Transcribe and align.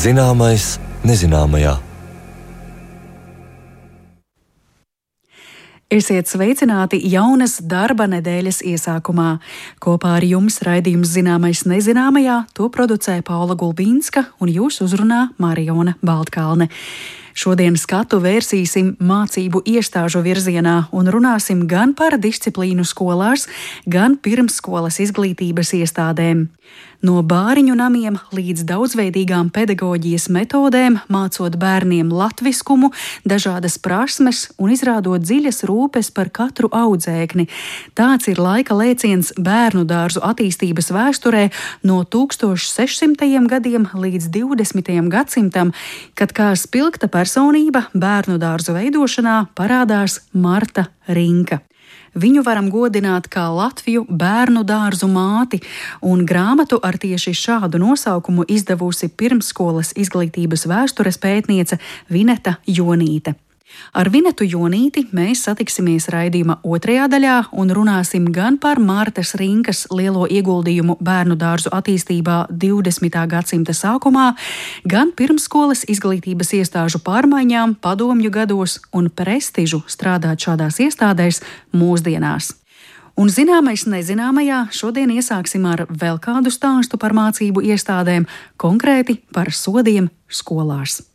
Zināmais 0.00 0.78
nezināmajā. 1.04 1.74
Esiet 5.92 6.30
sveicināti 6.30 7.02
jaunas 7.10 7.58
darba 7.60 8.06
nedēļas 8.08 8.62
iesākumā. 8.70 9.28
Kopā 9.82 10.14
ar 10.16 10.24
jums 10.24 10.62
raidījums 10.64 11.12
Zināmais 11.18 11.66
nezināmajā 11.68 12.38
to 12.56 12.70
producē 12.72 13.18
Paula 13.26 13.58
Gulbīnska 13.60 14.24
un 14.40 14.48
jūs 14.48 14.80
uzrunā 14.86 15.34
Mariona 15.36 15.98
Baltkalne. 16.00 16.70
Šodien 17.36 17.76
skatu 17.76 18.22
vērsīsim 18.24 18.94
mācību 19.04 19.60
iestāžu 19.68 20.24
virzienā 20.24 20.76
un 20.96 21.12
runāsim 21.12 21.66
gan 21.68 21.92
par 21.98 22.16
disciplīnu 22.16 22.88
skolās, 22.88 23.50
gan 23.84 24.16
pirmsskolas 24.16 25.02
izglītības 25.04 25.74
iestādēm. 25.82 26.48
No 27.00 27.22
bāriņu 27.24 27.72
namiem 27.78 28.18
līdz 28.36 28.66
daudzveidīgām 28.68 29.48
pedagoģijas 29.56 30.26
metodēm, 30.36 30.98
mācot 31.08 31.54
bērniem 31.56 32.10
latviskumu, 32.12 32.90
dažādas 33.24 33.78
prasmes 33.80 34.42
un 34.60 34.74
izrādot 34.74 35.24
dziļas 35.24 35.64
rūpes 35.70 36.10
par 36.12 36.28
katru 36.28 36.68
audzēkni. 36.68 37.46
Tāds 37.96 38.28
ir 38.28 38.42
laika 38.44 38.76
lēciens 38.76 39.32
bērnu 39.40 39.86
dārzu 39.88 40.20
attīstības 40.28 40.92
vēsturē 40.92 41.46
no 41.88 42.02
1600. 42.04 43.48
gadiem 43.48 43.88
līdz 43.96 44.28
20. 44.36 44.92
gadsimtam, 45.08 45.72
kad 46.12 46.36
kā 46.36 46.52
spilgta 46.52 47.08
personība 47.08 47.86
bērnu 47.96 48.36
dārzu 48.36 48.76
veidošanā 48.76 49.40
parādās 49.56 50.20
Marta 50.36 50.90
Rinka. 51.08 51.62
Viņu 52.14 52.42
varam 52.42 52.70
godināt 52.70 53.28
kā 53.30 53.46
Latviju 53.54 54.06
bērnu 54.08 54.64
dārzu 54.66 55.06
māti, 55.10 55.60
un 56.02 56.24
grāmatu 56.26 56.80
ar 56.82 56.98
tieši 56.98 57.34
šādu 57.36 57.78
nosaukumu 57.78 58.48
izdevusi 58.48 59.08
pirmsskolas 59.08 59.92
izglītības 59.94 60.66
vēstures 60.66 61.20
pētniece 61.22 61.78
Vineta 62.10 62.58
Jonīte. 62.66 63.36
Ar 63.92 64.10
Vinetu 64.12 64.46
Jonīti 64.46 65.06
mēs 65.16 65.44
satiksimies 65.46 66.06
raidījuma 66.12 66.60
otrajā 66.62 67.08
daļā 67.10 67.36
un 67.58 67.72
runāsim 67.74 68.28
gan 68.34 68.58
par 68.62 68.78
Mārtas 68.78 69.34
Rinkas 69.40 69.86
lielo 69.90 70.28
ieguldījumu 70.30 70.98
bērnu 71.02 71.36
dārzu 71.40 71.72
attīstībā 71.74 72.44
20. 72.50 73.18
gadsimta 73.34 73.74
sākumā, 73.74 74.30
gan 74.86 75.10
pirmskolas 75.16 75.84
izglītības 75.90 76.54
iestāžu 76.60 77.02
pārmaiņām 77.06 77.76
padomju 77.82 78.30
gados 78.30 78.78
un 78.94 79.10
prestižu 79.10 79.82
strādāt 79.90 80.46
šādās 80.46 80.80
iestādēs 80.86 81.42
mūsdienās. 81.74 82.54
Un 83.20 83.28
zināmais 83.28 83.84
nezināmajā 83.90 84.62
šodien 84.72 85.10
iesāksim 85.12 85.66
ar 85.68 85.84
vēl 85.90 86.22
kādu 86.22 86.52
stāstu 86.54 86.96
par 86.96 87.12
mācību 87.12 87.66
iestādēm, 87.74 88.24
konkrēti 88.56 89.18
par 89.34 89.52
sodiem 89.52 90.08
skolās. 90.30 91.09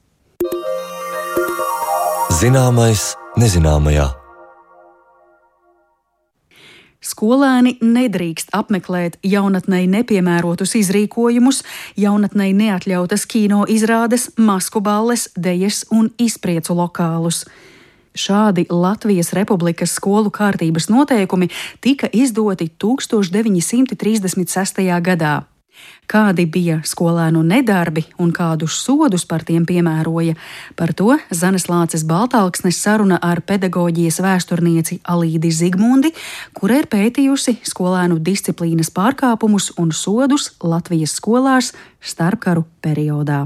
Zināmais 2.36 3.14
nezināmajā. 3.40 4.10
Skolēni 7.00 7.80
nedrīkst 7.80 8.52
apmeklēt 8.58 9.16
jaunatnei 9.24 9.88
nepiemērotus 9.88 10.76
izrīkojumus, 10.82 11.64
jaunatnei 11.96 12.52
neatļautas 12.58 13.24
kino 13.32 13.64
izrādes, 13.72 14.36
masku 14.36 14.84
balles, 14.84 15.30
dejas 15.38 15.86
un 15.96 16.12
izpriecu 16.20 16.76
lokālus. 16.76 17.48
Šādi 18.12 18.68
Latvijas 18.68 19.32
Republikas 19.38 19.96
skolu 19.96 20.28
kārtības 20.28 20.92
noteikumi 20.92 21.48
tika 21.80 22.12
izdoti 22.12 22.68
1936. 22.84 24.84
gadā. 25.08 25.55
Kādi 26.08 26.46
bija 26.46 26.80
skolēnu 26.86 27.42
nedarbi 27.46 28.06
un 28.22 28.32
kādus 28.36 28.78
sodus 28.84 29.26
par 29.26 29.44
tiem 29.48 29.66
piemēroja, 29.66 30.36
par 30.78 30.94
to 30.94 31.18
Zanes 31.34 31.68
Lāces 31.72 32.06
Baltāksnes 32.06 32.78
saruna 32.82 33.18
ar 33.22 33.42
pedagoģijas 33.42 34.22
vēsturnieci 34.22 35.02
Alīdi 35.10 35.52
Zigmundi, 35.52 36.14
kura 36.54 36.80
ir 36.84 36.90
pētījusi 36.92 37.58
skolēnu 37.66 38.22
disciplīnas 38.22 38.94
pārkāpumus 38.94 39.74
un 39.82 39.92
sodus 39.92 40.52
Latvijas 40.64 41.18
skolās 41.18 41.74
starpkaru 42.02 42.68
periodā. 42.86 43.46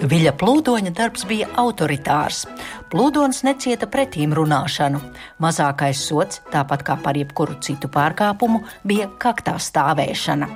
Viļa 0.00 0.30
plūdoņa 0.40 0.94
darbs 0.96 1.26
bija 1.28 1.50
autoritārs. 1.60 2.46
Plūdons 2.88 3.42
necieta 3.44 3.84
pretīm 3.90 4.32
runāšanu. 4.32 5.00
Mazākais 5.44 6.00
sots, 6.08 6.40
tāpat 6.48 6.86
kā 6.86 6.96
par 7.02 7.18
jebkuru 7.20 7.58
citu 7.60 7.90
pārkāpumu, 7.92 8.62
bija 8.88 9.10
kaktā 9.20 9.58
stāvēšana. 9.60 10.48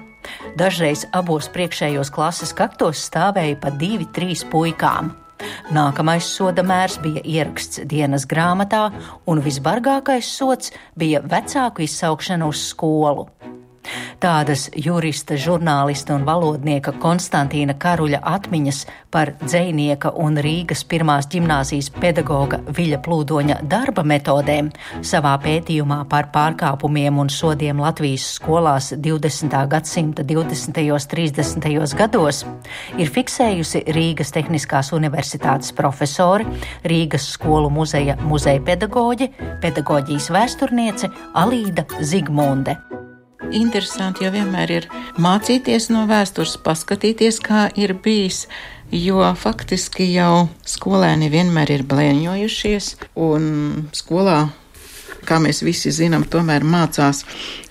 Dažreiz 0.57 1.05
abos 1.13 1.51
priekšējos 1.53 2.09
klases 2.15 2.55
kaktos 2.57 3.05
stāvēja 3.11 3.59
pa 3.61 3.75
divi, 3.75 4.09
trīs 4.17 4.47
puikām. 4.49 5.13
Nākamais 5.77 6.25
soda 6.25 6.65
mērs 6.65 6.97
bija 7.05 7.21
ieraksts 7.21 7.83
dienas 7.91 8.25
grāmatā, 8.25 8.87
un 9.29 9.45
visbargākais 9.45 10.31
sots 10.39 10.73
bija 10.97 11.21
vecāku 11.21 11.85
izsaukšana 11.85 12.49
uz 12.49 12.65
skolu. 12.71 13.29
Tādas 14.23 14.69
jurista, 14.77 15.37
žurnālista 15.41 16.15
un 16.17 16.25
valodnieka 16.27 16.95
Konstantīna 17.03 17.77
Karuļa 17.81 18.23
atmiņas 18.25 18.81
par 19.15 19.35
dzēnieka 19.43 20.15
un 20.21 20.39
Rīgas 20.43 20.85
pirmās 20.89 21.29
ģimnāzijas 21.31 21.91
pedagoga 22.01 22.61
Viļa 22.75 23.01
Plūdoņa 23.05 23.59
darba 23.71 24.05
metodēm 24.07 24.71
savā 25.05 25.35
pētījumā 25.45 26.01
par 26.11 26.31
pārkāpumiem 26.35 27.21
un 27.23 27.31
sodiem 27.31 27.83
Latvijas 27.85 28.27
skolās 28.39 28.93
20. 28.97 29.59
gadsimta 29.71 30.25
20. 30.27 30.83
un 30.95 31.07
30. 31.15 31.95
gados 31.99 32.43
ir 32.99 33.13
fiksējusi 33.13 33.85
Rīgas 33.95 34.35
Tehniskās 34.35 34.93
universitātes 34.97 35.75
profesori, 35.77 36.49
Rīgas 36.89 37.31
skolu 37.37 37.71
muzeja 37.71 38.17
muzeja 38.25 38.63
pedagoģi, 38.65 39.31
pedagoģijas 39.63 40.31
vēsturniece 40.35 41.13
Alīda 41.45 41.87
Zigmunde. 42.01 42.79
Interesanti 43.55 44.25
jau 44.27 44.33
vienmēr 44.35 44.73
ir 44.75 44.89
mācīties 45.23 45.91
no 45.95 46.05
vēstures, 46.11 46.57
paskatīties, 46.65 47.39
kā 47.45 47.69
ir 47.79 47.95
bijis, 48.05 48.45
jo 48.91 49.23
faktiski 49.39 50.11
jau 50.13 50.49
skolēni 50.67 51.31
vienmēr 51.33 51.77
ir 51.77 51.87
blēņojušies, 51.91 52.95
un 53.15 53.47
skolā 53.95 54.41
kā 55.27 55.41
mēs 55.43 55.63
visi 55.67 55.93
zinām, 55.95 56.27
tomēr 56.31 56.65
mācās 56.65 57.25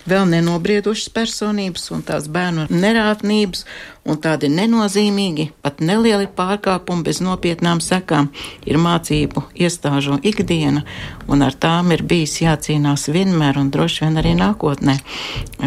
vēl 0.09 0.27
nenobriedušas 0.31 1.09
personības 1.15 1.89
un 1.95 2.03
tās 2.05 2.27
bērnu 2.31 2.67
nerātnības 2.71 3.63
un 4.09 4.19
tādi 4.23 4.49
nenozīmīgi, 4.51 5.49
pat 5.63 5.79
nelieli 5.79 6.27
pārkāpumi 6.27 7.07
bez 7.07 7.21
nopietnām 7.23 7.81
sekām 7.83 8.29
ir 8.67 8.79
mācību 8.83 9.47
iestāžu 9.55 10.19
ikdiena, 10.23 10.83
un 11.27 11.47
ar 11.47 11.55
tām 11.55 11.95
ir 11.95 12.03
bijis 12.03 12.41
jācīnās 12.43 13.09
vienmēr 13.13 13.61
un 13.61 13.71
droši 13.73 14.05
vien 14.05 14.23
arī 14.23 14.37
nākotnē. 14.39 14.99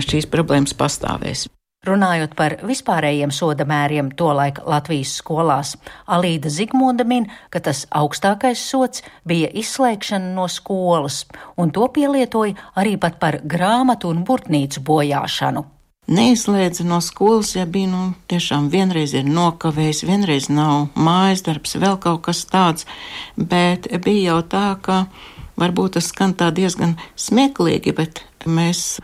Šīs 0.07 0.29
problēmas 0.31 0.77
pastāvēs. 0.77 1.49
Runājot 1.87 2.33
par 2.35 2.57
vispārējiem 2.67 3.31
soda 3.31 3.63
mēriem 3.69 4.09
tolaik 4.19 4.59
Latvijas 4.67 5.13
skolās, 5.21 5.77
Alīda 6.11 6.51
Zigmunda 6.51 7.05
min, 7.07 7.29
ka 7.51 7.61
tas 7.63 7.85
augstākais 7.95 8.59
sots 8.59 9.05
bija 9.29 9.53
izslēgšana 9.55 10.33
no 10.35 10.49
skolas, 10.51 11.23
un 11.55 11.71
to 11.71 11.87
pielietoja 11.95 12.57
arī 12.75 12.97
pat 12.99 13.21
par 13.23 13.39
grāmatu 13.45 14.11
un 14.11 14.25
burtnīcu 14.27 14.83
bojāšanu. 14.83 15.63
Neizslēdza 16.07 16.85
no 16.87 17.01
skolas, 17.03 17.53
ja 17.55 17.67
bija 17.67 17.91
nu, 17.91 18.03
tiešām 18.31 18.69
vienreiz 18.71 19.15
ir 19.15 19.27
nokavējis, 19.27 20.05
vienreiz 20.07 20.47
nav 20.51 20.89
mājas 20.95 21.43
darbs, 21.47 21.75
vēl 21.83 21.99
kaut 22.03 22.25
kas 22.27 22.45
tāds, 22.51 22.87
bet 23.35 23.87
bija 24.05 24.33
jau 24.33 24.41
tā, 24.47 24.69
ka 24.83 25.01
varbūt 25.59 25.99
tas 25.99 26.11
skan 26.11 26.35
tā 26.39 26.53
diezgan 26.55 26.95
smieklīgi, 27.19 27.95
bet 27.99 28.23
mēs 28.47 29.01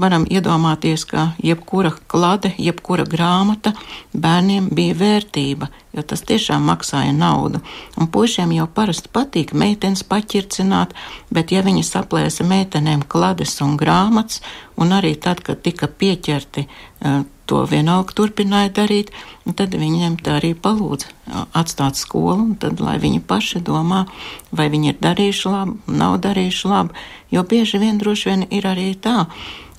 varam 0.00 0.26
iedomāties, 0.30 1.04
ka 1.08 1.32
jebkura 1.42 1.92
klade, 2.10 2.52
jebkura 2.58 3.06
grāmata 3.08 3.74
bērniem 4.12 4.68
bija 4.74 4.94
vērtība, 5.00 5.70
jo 5.94 6.02
tas 6.02 6.22
tiešām 6.26 6.64
maksāja 6.68 7.12
naudu. 7.16 7.60
Un 8.00 8.08
puišiem 8.10 8.52
jau 8.56 8.66
parasti 8.66 9.10
patīk 9.12 9.54
meitenes 9.54 10.04
paķircināt, 10.08 10.94
bet 11.34 11.54
ja 11.54 11.62
viņi 11.66 11.84
saplēsa 11.86 12.46
meitenēm 12.48 13.06
klades 13.08 13.60
un 13.64 13.76
grāmatas, 13.80 14.42
un 14.76 14.94
arī 14.96 15.14
tad, 15.14 15.42
kad 15.46 15.62
tika 15.62 15.88
pieķerti, 15.88 16.66
e, 16.66 17.16
to 17.46 17.64
vienalga 17.68 18.14
turpināja 18.16 18.72
darīt, 18.72 19.10
tad 19.56 19.74
viņiem 19.76 20.16
tā 20.24 20.38
arī 20.38 20.54
palūdza 20.56 21.12
atstāt 21.52 22.00
skolu, 22.00 22.40
un 22.48 22.54
tad, 22.60 22.80
lai 22.80 22.96
viņi 23.02 23.20
paši 23.28 23.60
domā, 23.64 24.06
vai 24.50 24.70
viņi 24.72 24.94
ir 24.94 25.02
darījuši 25.04 25.52
labu, 25.52 25.76
nav 25.86 26.16
darījuši 26.24 26.70
labu, 26.72 26.96
jo 27.30 27.44
bieži 27.44 27.82
vien 27.82 28.00
droši 28.00 28.30
vien 28.30 28.46
ir 28.50 28.66
arī 28.70 28.94
tā, 28.96 29.26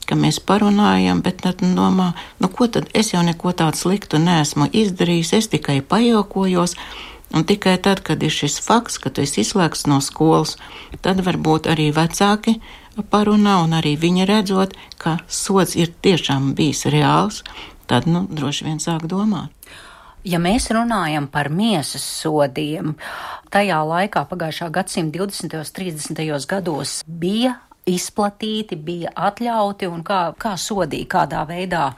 ka 0.05 0.15
mēs 0.19 0.39
parunājam, 0.45 1.21
bet 1.25 1.41
tad 1.45 1.63
domā, 1.75 2.11
nu 2.41 2.49
ko 2.53 2.67
tad 2.71 2.89
es 2.93 3.11
jau 3.13 3.23
neko 3.25 3.53
tādu 3.57 3.79
sliktu 3.79 4.19
neesmu 4.21 4.69
izdarījis, 4.69 5.33
es 5.39 5.49
tikai 5.53 5.79
pajokojos. 6.05 6.75
Un 7.33 7.43
tikai 7.43 7.77
tad, 7.81 7.99
kad 8.05 8.21
ir 8.23 8.31
šis 8.31 8.61
fakts, 8.61 8.99
ka 9.01 9.09
tu 9.09 9.23
esi 9.25 9.41
izslēgts 9.41 9.87
no 9.89 9.97
skolas, 9.99 10.55
tad 11.01 11.19
varbūt 11.25 11.67
arī 11.67 11.89
vecāki 11.91 12.61
parunā, 13.11 13.57
un 13.65 13.73
arī 13.75 13.97
viņi 13.99 14.27
redzot, 14.29 14.75
ka 15.01 15.17
sots 15.27 15.75
ir 15.75 15.91
tiešām 16.05 16.53
bijis 16.55 16.85
reāls, 16.85 17.41
tad, 17.89 18.07
nu, 18.07 18.23
droši 18.29 18.69
vien 18.69 18.79
sāk 18.79 19.09
domāt. 19.09 19.51
Ja 20.25 20.39
mēs 20.39 20.69
runājam 20.73 21.27
par 21.27 21.49
miesas 21.49 22.05
sodiem, 22.05 22.95
tajā 23.51 23.81
laikā, 23.83 24.23
pagājušā 24.29 24.71
gadsimta 24.71 25.19
20. 25.19 25.59
un 25.59 25.75
30. 25.75 26.47
gados, 26.47 27.01
bija 27.05 27.57
izplatīti, 27.85 28.77
bija 28.79 29.11
atļauti 29.27 29.89
un 29.89 30.01
kā, 30.05 30.31
kā 30.39 30.55
sodīja, 30.57 31.09
kādā 31.17 31.43
veidā 31.49 31.91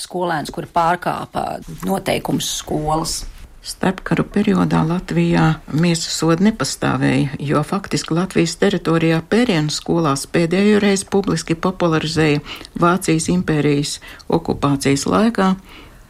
skolēns, 0.00 0.52
kuri 0.54 0.70
pārkāpa 0.72 1.44
noteikums 1.84 2.48
skolas. 2.62 3.24
Starpkaru 3.64 4.26
periodā 4.28 4.82
Latvijā 4.84 5.44
miesas 5.72 6.18
sodi 6.18 6.44
nepastāvēja, 6.50 7.38
jo 7.40 7.62
faktiski 7.64 8.12
Latvijas 8.12 8.58
teritorijā 8.60 9.22
pērienu 9.24 9.72
skolās 9.72 10.26
pēdējo 10.28 10.82
reizi 10.84 11.08
publiski 11.08 11.56
popularizēja 11.56 12.42
Vācijas 12.82 13.30
impērijas 13.32 13.94
okupācijas 14.28 15.06
laikā 15.08 15.54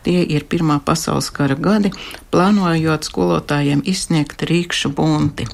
Tie 0.05 0.21
ir 0.37 0.45
Pirmā 0.51 0.79
pasaules 0.85 1.31
kara 1.33 1.57
gadi, 1.57 1.91
plānojot 2.35 3.07
skolotājiem 3.09 3.81
izsniegt 3.89 4.45
rīkšu 4.45 4.93
bunti. 4.93 5.49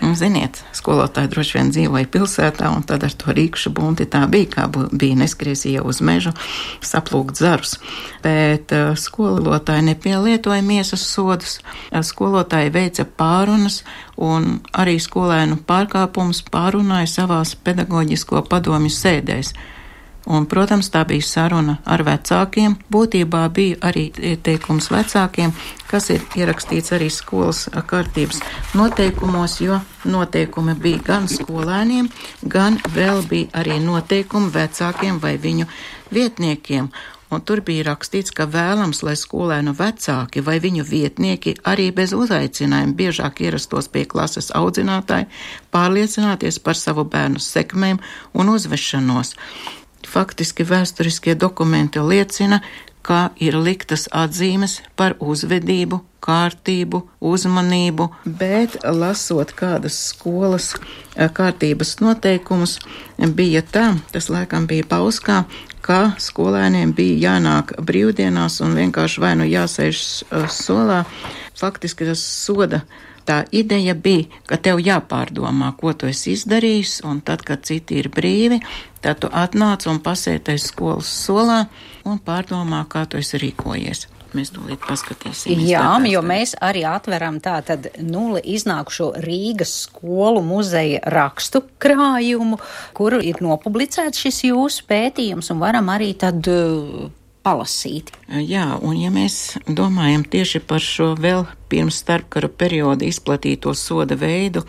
Un, 0.00 0.14
ziniet, 0.16 0.62
skolotāji 0.72 1.28
droši 1.34 1.58
vien 1.58 1.70
dzīvoja 1.74 2.08
pilsētā, 2.14 2.70
un 2.72 2.80
tad 2.88 3.04
ar 3.04 3.12
to 3.12 3.34
rīkšu 3.36 3.74
bunti 3.76 4.06
tā 4.08 4.22
bija, 4.30 4.48
kā 4.54 4.64
bija 4.72 5.18
neskriezīja 5.20 5.82
uz 5.84 6.00
mežu 6.00 6.32
saplūkt 6.80 7.36
zarus. 7.36 7.76
Bet 8.24 8.72
uh, 8.72 8.94
skolotāji 8.96 9.84
nepielietoja 9.90 10.64
miesas 10.64 11.04
sodus, 11.04 11.58
skolotāji 11.92 12.72
veica 12.72 13.04
pārunas, 13.04 13.82
un 14.16 14.62
arī 14.72 14.96
skolēnu 15.02 15.60
pārkāpumus 15.68 16.40
pārunāja 16.48 17.12
savās 17.12 17.52
pedagoģisko 17.60 18.46
padomju 18.48 18.96
sēdēs. 18.96 19.52
Un, 20.26 20.46
protams, 20.46 20.86
tā 20.94 21.02
bija 21.08 21.24
saruna 21.26 21.78
ar 21.82 22.04
vecākiem. 22.06 22.76
Būtībā 22.94 23.42
bija 23.54 23.78
arī 23.88 24.04
ieteikums 24.14 24.86
vecākiem, 24.94 25.50
kas 25.90 26.10
ir 26.14 26.22
ierakstīts 26.38 26.94
arī 26.94 27.08
skolas 27.10 27.64
kārtības 27.90 28.38
noteikumos, 28.78 29.58
jo 29.64 29.80
noteikumi 30.06 30.76
bija 30.78 31.02
gan 31.08 31.26
skolēniem, 31.30 32.10
gan 32.46 32.78
vēl 32.94 33.24
bija 33.26 33.50
arī 33.64 33.80
noteikumi 33.82 34.52
vecākiem 34.54 35.18
vai 35.22 35.34
viņu 35.42 35.66
vietniekiem. 36.14 36.92
Un 37.32 37.40
tur 37.40 37.62
bija 37.64 37.86
rakstīts, 37.88 38.30
ka 38.36 38.44
vēlams, 38.44 39.00
lai 39.06 39.14
skolēnu 39.16 39.72
vecāki 39.78 40.42
vai 40.44 40.58
viņu 40.60 40.84
vietnieki 40.84 41.54
arī 41.64 41.88
bez 41.96 42.12
uzaicinājuma 42.12 42.92
biežāk 42.98 43.40
ierastos 43.40 43.88
pie 43.88 44.04
klases 44.04 44.52
audzinātāji, 44.52 45.30
pārliecināties 45.72 46.60
par 46.60 46.76
savu 46.76 47.06
bērnu 47.08 47.40
sekmēm 47.40 48.02
un 48.36 48.52
uzvešanos. 48.52 49.32
Faktiski 50.08 50.64
vēsturiskie 50.66 51.34
dokumenti 51.38 52.02
liecina, 52.02 52.60
ka 53.02 53.30
ir 53.42 53.56
liktas 53.58 54.06
atzīmes 54.14 54.78
par 54.96 55.16
uzvedību, 55.20 56.00
kārtību, 56.22 57.02
uzmanību, 57.32 58.08
bet 58.38 58.78
lasot 58.86 59.52
kādas 59.58 59.98
skolas 60.12 60.72
eh, 60.76 61.26
kārtības 61.26 61.96
noteikumus, 62.02 62.78
bija 63.18 63.62
tā, 63.62 63.88
tas 64.14 64.30
laikam 64.30 64.68
bija 64.70 64.86
pauskā, 64.88 65.42
ka 65.82 66.12
skolēniem 66.22 66.94
bija 66.94 67.32
jānāk 67.32 67.74
brīvdienās 67.82 68.60
un 68.62 68.78
vienkārši 68.78 69.22
vai 69.24 69.32
nu 69.40 69.48
jāsēž 69.50 70.02
eh, 70.02 70.46
solā. 70.50 71.02
Faktiski 71.58 72.06
tas 72.06 72.22
soda 72.22 72.82
tā 73.26 73.42
ideja 73.54 73.94
bija, 73.94 74.28
ka 74.48 74.58
tev 74.60 74.80
jāpārdomā, 74.82 75.72
ko 75.80 75.94
tu 75.96 76.08
esi 76.10 76.36
izdarījis, 76.36 77.00
un 77.08 77.20
tad, 77.24 77.44
kad 77.46 77.64
citi 77.68 78.00
ir 78.02 78.10
brīvi, 78.12 78.62
tad 79.04 79.22
tu 79.22 79.30
atnāc 79.32 79.86
un 79.90 80.02
pasēties 80.04 80.70
skolas 80.72 81.10
solā 81.26 81.64
un 82.08 82.18
pārdomā, 82.22 82.84
kā 82.90 83.06
tu 83.06 83.20
esi 83.22 83.40
rīkojies. 83.42 84.08
Mēs 84.32 84.48
tūlīt 84.54 84.80
paskatīsimies. 84.80 85.66
Jā, 85.68 85.84
jo 86.08 86.22
mēs 86.24 86.54
arī 86.64 86.86
atveram 86.88 87.36
tātad 87.44 87.90
nulli 88.00 88.40
iznākušo 88.54 89.10
Rīgas 89.20 89.74
skolu 89.84 90.40
muzeja 90.46 91.02
rakstu 91.12 91.60
krājumu, 91.82 92.56
kur 92.96 93.18
ir 93.20 93.42
nopublicēts 93.44 94.24
šis 94.24 94.44
jūsu 94.48 94.86
pētījums 94.88 95.52
un 95.52 95.60
varam 95.60 95.92
arī 95.92 96.14
tad 96.16 96.48
palasīt. 97.42 98.12
Jā, 98.28 98.66
un 98.82 98.96
ja 99.00 99.10
mēs 99.14 99.58
domājam 99.66 100.24
tieši 100.24 100.62
par 100.66 100.82
šo 100.82 101.12
vēl 101.18 101.46
pirms 101.72 102.00
starpkara 102.02 102.48
perioda 102.48 103.06
izplatīto 103.08 103.74
soda 103.78 104.16
veidu, 104.18 104.64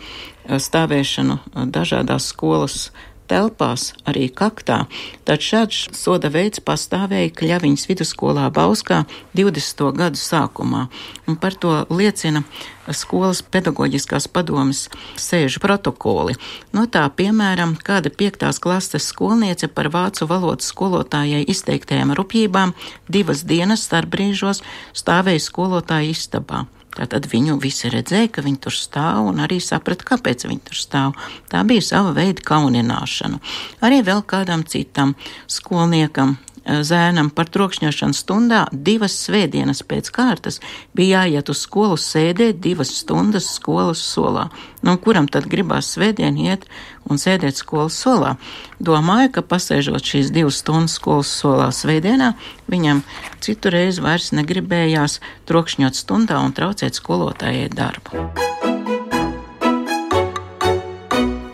stāvēšanu 0.48 1.38
dažādās 1.72 2.30
skolas 2.32 2.88
telpās, 3.30 3.92
arī 4.08 4.28
kaktā, 4.28 4.84
tad 5.24 5.42
šāds 5.44 5.88
soda 5.96 6.30
veids 6.32 6.62
pastāvēja 6.64 7.32
Kļaviņas 7.38 7.88
vidusskolā 7.90 8.46
Bauskā 8.54 9.04
20. 9.36 9.84
gadu 9.96 10.20
sākumā, 10.20 10.86
un 11.28 11.38
par 11.40 11.56
to 11.56 11.72
liecina 11.90 12.44
skolas 12.92 13.40
pedagoģiskās 13.42 14.28
padomas 14.28 14.86
sēžu 15.16 15.62
protokoli. 15.64 16.36
No 16.76 16.84
tā, 16.84 17.06
piemēram, 17.08 17.76
kāda 17.80 18.12
piektās 18.12 18.60
klases 18.60 19.08
skolniece 19.08 19.70
par 19.72 19.88
vācu 19.94 20.28
valodas 20.28 20.68
skolotājai 20.72 21.44
izteiktajām 21.48 22.12
rupjībām 22.18 22.76
divas 23.08 23.44
dienas 23.48 23.88
starpbrīžos 23.88 24.62
stāvēja 24.92 25.46
skolotāja 25.48 26.12
istabā. 26.12 26.66
Tātad 26.94 27.26
viņu 27.30 27.58
visi 27.62 27.90
redzēja, 27.90 28.30
ka 28.36 28.44
viņi 28.46 28.60
tur 28.66 28.74
stāv 28.76 29.30
un 29.32 29.42
arī 29.42 29.58
saprata, 29.62 30.06
kāpēc 30.12 30.46
viņi 30.46 30.62
tur 30.68 30.78
stāv. 30.78 31.18
Tā 31.50 31.64
bija 31.66 31.82
sava 31.82 32.14
veida 32.16 32.44
kaunināšana. 32.46 33.40
Arī 33.84 34.02
vēl 34.06 34.22
kādam 34.30 34.62
citam 34.68 35.16
skolniekam 35.50 36.36
zēnam 36.64 37.30
par 37.34 37.48
trokšņošanu 37.52 38.16
stundā 38.16 38.64
divas 38.72 39.16
svētdienas 39.26 39.82
pēc 39.86 40.10
kārtas 40.14 40.60
bija 40.96 41.24
jāiet 41.24 41.50
uz 41.52 41.64
skolu 41.66 41.98
sēdēt 42.00 42.60
divas 42.64 42.92
stundas 42.98 43.50
skolas 43.56 44.02
solā. 44.02 44.48
Nu, 44.84 44.96
kuram 45.00 45.28
tad 45.28 45.48
gribās 45.50 45.92
svētdien 45.94 46.36
iet 46.40 46.66
un 47.08 47.20
sēdēt 47.20 47.60
skolas 47.60 47.96
solā? 48.00 48.34
Domāju, 48.80 49.34
ka 49.36 49.44
pasēžot 49.44 50.04
šīs 50.14 50.32
divas 50.34 50.60
stundas 50.64 50.96
skolas 50.98 51.32
solā 51.40 51.70
svētdienā, 51.72 52.34
viņam 52.72 53.04
citu 53.44 53.72
reizi 53.74 54.04
vairs 54.04 54.32
negribējās 54.36 55.20
trokšņot 55.48 56.04
stundā 56.04 56.40
un 56.44 56.56
traucēt 56.56 56.96
skolotājai 57.00 57.68
darbu. 57.72 58.28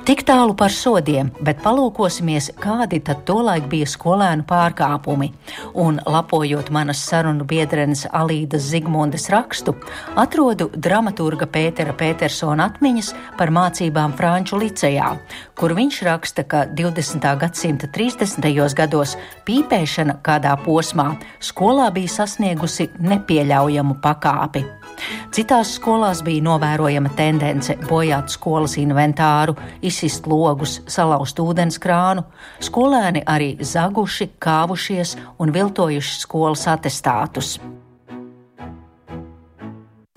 Tik 0.00 0.23
tālu 0.25 0.54
par 0.57 0.73
sodiem, 0.73 1.28
bet 1.45 1.59
palūkosimies, 1.61 2.47
kādi 2.57 3.02
tad 3.04 3.21
tolaik 3.28 3.66
bija 3.69 3.85
skolēnu 3.85 4.47
pārkāpumi. 4.49 5.28
Un, 5.76 5.99
lapojot 6.09 6.71
manas 6.73 7.02
sarunu 7.04 7.45
biedrenes 7.45 8.07
Alīdas 8.09 8.64
Zigmundes 8.73 9.28
rakstu, 9.30 9.75
atrodu 10.16 10.71
dramaturga 10.73 11.45
Pētera 11.52 11.92
Petersona 11.92 12.71
atmiņas 12.73 13.12
par 13.37 13.52
mācībām 13.52 14.16
Franču 14.16 14.62
licejā, 14.64 15.12
kur 15.52 15.76
viņš 15.76 16.02
raksta, 16.09 16.49
ka 16.49 16.64
20. 16.73 17.30
gadsimta 17.45 17.92
30. 17.92 18.50
gados 18.80 19.19
pīpēšana 19.45 20.23
kādā 20.25 20.57
posmā 20.64 21.11
skolā 21.45 21.92
bija 21.92 22.16
sasniegusi 22.23 22.88
nepieļaujamu 23.04 24.00
pakāpi. 24.00 24.64
Citās 25.35 25.75
skolās 25.78 26.25
bija 26.26 26.42
novērojama 26.42 27.12
tendence 27.18 27.76
bojāt 27.87 28.32
skolas 28.32 28.76
inventāru, 28.82 29.54
izsist 29.82 30.26
logus, 30.30 30.80
salauzt 30.90 31.38
ūdens 31.42 31.78
krānu. 31.82 32.25
Skolēni 32.62 33.23
arī 33.26 33.52
zaguši, 33.61 34.32
kāvušies 34.42 35.16
un 35.38 35.54
viltojuši 35.54 36.18
skolas 36.25 36.66
atestātus. 36.70 37.59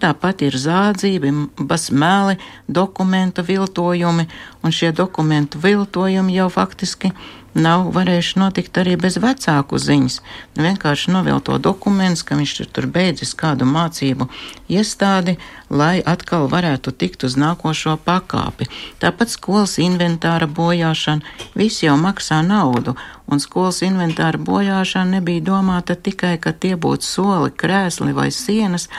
Tāpat 0.03 0.41
ir 0.43 0.57
zādzība, 0.59 1.29
basmēli, 1.63 2.35
dokumentu 2.67 3.45
viltojumi, 3.47 4.25
un 4.59 4.73
šie 4.75 4.89
dokumentu 4.91 5.61
viltojumi 5.63 6.35
jau 6.35 6.49
faktiski 6.51 7.13
nav 7.53 7.89
varējuši 7.93 8.39
notikt 8.41 8.77
arī 8.81 8.95
bez 8.99 9.17
vecāku 9.21 9.77
ziņas. 9.79 10.19
Nu, 10.55 10.65
vienkārši 10.65 11.13
novilto 11.13 11.57
dokumentus, 11.57 12.25
ka 12.25 12.37
viņš 12.39 12.53
ir 12.63 12.69
tur 12.73 12.87
beidzis 12.89 13.33
kādu 13.37 13.67
mācību 13.69 14.29
iestādi, 14.73 15.37
lai 15.69 16.01
atkal 16.05 16.49
varētu 16.51 16.93
tikt 16.97 17.25
uz 17.27 17.37
nākošo 17.39 17.97
pakāpi. 18.05 18.69
Tāpat 19.01 19.33
skolas 19.33 19.77
inventāra 19.81 20.49
bojāšana, 20.49 21.21
viss 21.57 21.83
jau 21.85 21.97
maksā 21.99 22.41
naudu, 22.45 22.97
un 23.27 23.41
skolas 23.43 23.81
inventāra 23.85 24.39
bojāšana 24.39 25.19
nebija 25.19 25.43
domāta 25.51 25.95
tikai, 25.95 26.37
ka 26.37 26.53
tie 26.53 26.75
būtu 26.75 27.07
soli, 27.07 27.51
krēsli 27.51 28.15
vai 28.15 28.29
sienas. 28.31 28.89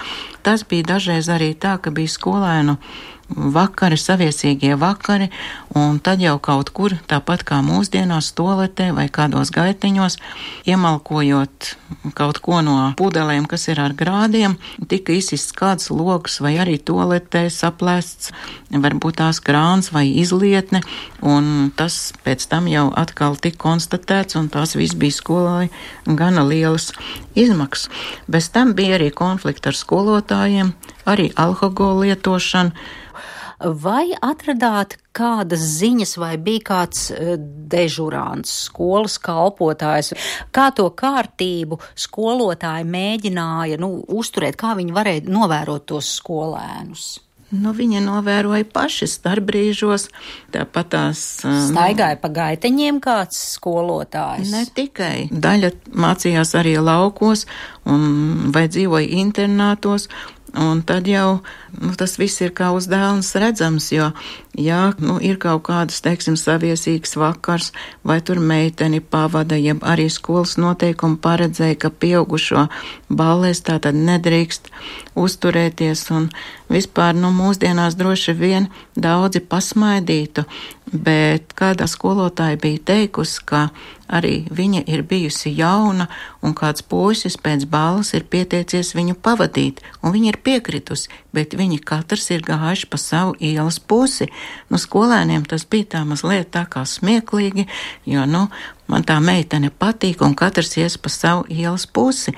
Tas 0.45 0.64
bija 0.69 0.95
dažreiz 0.95 1.28
arī 1.33 1.54
tā, 1.57 1.78
ka 1.81 1.93
bija 1.95 2.12
skolēnu 2.16 2.78
vakari, 3.28 3.97
saviesīgie 3.97 4.75
vakari, 4.78 5.31
un 5.75 5.99
tad 6.04 6.21
jau 6.23 6.37
kaut 6.43 6.71
kur, 6.76 6.95
tāpat 7.09 7.45
kā 7.47 7.61
mūsdienās, 7.64 8.33
toletē 8.37 8.90
vai 8.97 9.07
kādos 9.09 9.50
gaiteņos, 9.54 10.19
iemalkojot 10.69 11.71
kaut 12.19 12.40
ko 12.45 12.61
no 12.64 12.93
pudelēm, 12.99 13.49
kas 13.49 13.69
ir 13.73 13.81
ar 13.81 13.95
grādiem, 13.97 14.59
tika 14.88 15.16
izsists 15.16 15.54
kāds 15.57 15.90
lokus 15.90 16.40
vai 16.45 16.57
arī 16.61 16.76
toletē 16.78 17.47
saplēsts, 17.52 18.33
varbūt 18.75 19.21
tās 19.23 19.40
krāns 19.45 19.90
vai 19.95 20.07
izlietne, 20.21 20.83
un 21.23 21.73
tas 21.76 22.12
pēc 22.25 22.49
tam 22.50 22.69
jau 22.69 22.90
atkal 22.93 23.38
tika 23.40 23.62
konstatēts, 23.64 24.13
un 24.38 24.50
tās 24.52 24.75
viss 24.78 24.97
bija 24.99 25.18
skolai 25.18 25.68
gana 26.06 26.44
lielas 26.47 26.90
izmaksas. 27.35 27.90
Bez 28.30 28.50
tam 28.54 28.75
bija 28.78 28.99
arī 28.99 29.11
konflikti 29.14 29.71
ar 29.71 29.78
skolotājiem, 29.78 30.75
arī 31.11 31.30
alkohola 31.37 32.06
lietošana. 32.06 32.73
Vai 33.64 34.11
atradāt 34.18 34.99
kādas 35.16 35.62
ziņas, 35.78 36.16
vai 36.21 36.35
bija 36.42 36.64
kāds 36.68 37.06
e, 37.14 37.37
dežurants, 37.71 38.50
skolas 38.66 39.14
kalpotājs, 39.23 40.12
kā 40.52 40.66
to 40.75 40.88
kārtību 40.90 41.78
skolotāji 41.94 42.88
mēģināja 42.90 43.78
nu, 43.80 43.94
uzturēt, 44.11 44.59
kā 44.61 44.75
viņi 44.76 44.97
varēja 44.97 45.28
novērot 45.30 45.87
tos 45.94 46.11
skolēnus? 46.18 47.06
Nu, 47.54 47.73
viņa 47.76 48.02
novēroja 48.04 48.66
paši 48.75 49.08
starpbrīžos, 49.11 50.08
tāpat 50.54 50.92
tās. 50.94 51.25
Staigāja 51.68 52.18
pa 52.20 52.30
gaiteņiem 52.34 53.00
kāds 53.04 53.38
skolotājs. 53.54 54.50
Ne 54.54 54.64
tikai. 54.75 55.28
Daļa 55.30 55.75
mācījās 55.94 56.54
arī 56.58 56.76
laukos 56.82 57.46
un 57.88 58.50
vai 58.54 58.66
dzīvoja 58.73 59.12
internātos, 59.23 60.08
Un 60.54 60.84
tad 60.87 61.08
jau 61.11 61.40
nu, 61.81 61.93
tas 61.99 62.16
viss 62.19 62.43
ir 62.45 62.52
kā 62.57 62.71
uz 62.75 62.87
dēlnes 62.90 63.31
redzams, 63.40 63.90
jo, 63.95 64.11
ja 64.59 64.81
nu, 64.99 65.16
ir 65.23 65.38
kaut 65.43 65.64
kādas, 65.69 66.00
teiksim, 66.04 66.37
saviesīgas 66.38 67.16
vakars, 67.19 67.73
vai 68.07 68.21
tur 68.25 68.40
meiteni 68.40 69.00
pavada, 69.00 69.59
ja 69.59 69.76
arī 69.83 70.09
skolas 70.12 70.57
noteikumi 70.61 71.21
paredzēja, 71.25 71.78
ka 71.85 71.90
pieaugušo 71.90 72.69
ballēs 73.11 73.64
tā 73.66 73.78
tad 73.83 73.99
nedrīkst 73.99 74.71
uzturēties, 75.19 76.07
un 76.14 76.31
vispār, 76.71 77.14
nu, 77.19 77.33
mūsdienās 77.35 77.99
droši 77.99 78.35
vien 78.38 78.71
daudzi 78.97 79.43
pasmaidītu, 79.43 80.47
bet 80.95 81.54
kādā 81.59 81.87
skolotāja 81.90 82.59
bija 82.61 82.83
teikusi, 82.93 83.43
ka 83.47 83.69
arī 84.09 84.45
viņa 84.52 84.85
ir 84.90 85.02
bijusi 85.09 85.52
jauna, 85.57 86.09
un 86.45 86.54
kāds 86.57 86.85
puisis 86.87 87.37
pēc 87.40 87.66
balvas 87.71 88.12
ir 88.14 88.26
pieteicies 88.31 88.95
viņu 88.97 89.16
pavadīt, 89.25 89.81
un 90.02 90.14
viņa 90.14 90.33
ir 90.33 90.40
piekritusi, 90.45 91.11
bet 91.35 91.57
viņi 91.64 91.80
katrs 91.80 92.30
ir 92.35 92.44
gājuši 92.44 92.90
pa 92.92 93.00
savu 93.00 93.35
ielas 93.40 93.80
pusi. 93.80 94.28
Nu, 94.71 94.80
skolēniem 94.80 95.49
tas 95.49 95.66
bija 95.68 95.97
tā 95.97 96.04
mazliet 96.09 96.52
tā 96.54 96.66
kā 96.71 96.85
smieklīgi, 96.88 97.66
jo, 98.11 98.25
nu, 98.28 98.47
man 98.90 99.04
tā 99.06 99.16
meitene 99.25 99.71
patīk, 99.73 100.23
un 100.25 100.35
katrs 100.37 100.75
ies 100.80 100.97
pa 101.00 101.12
savu 101.12 101.47
ielas 101.49 101.87
pusi. 101.88 102.35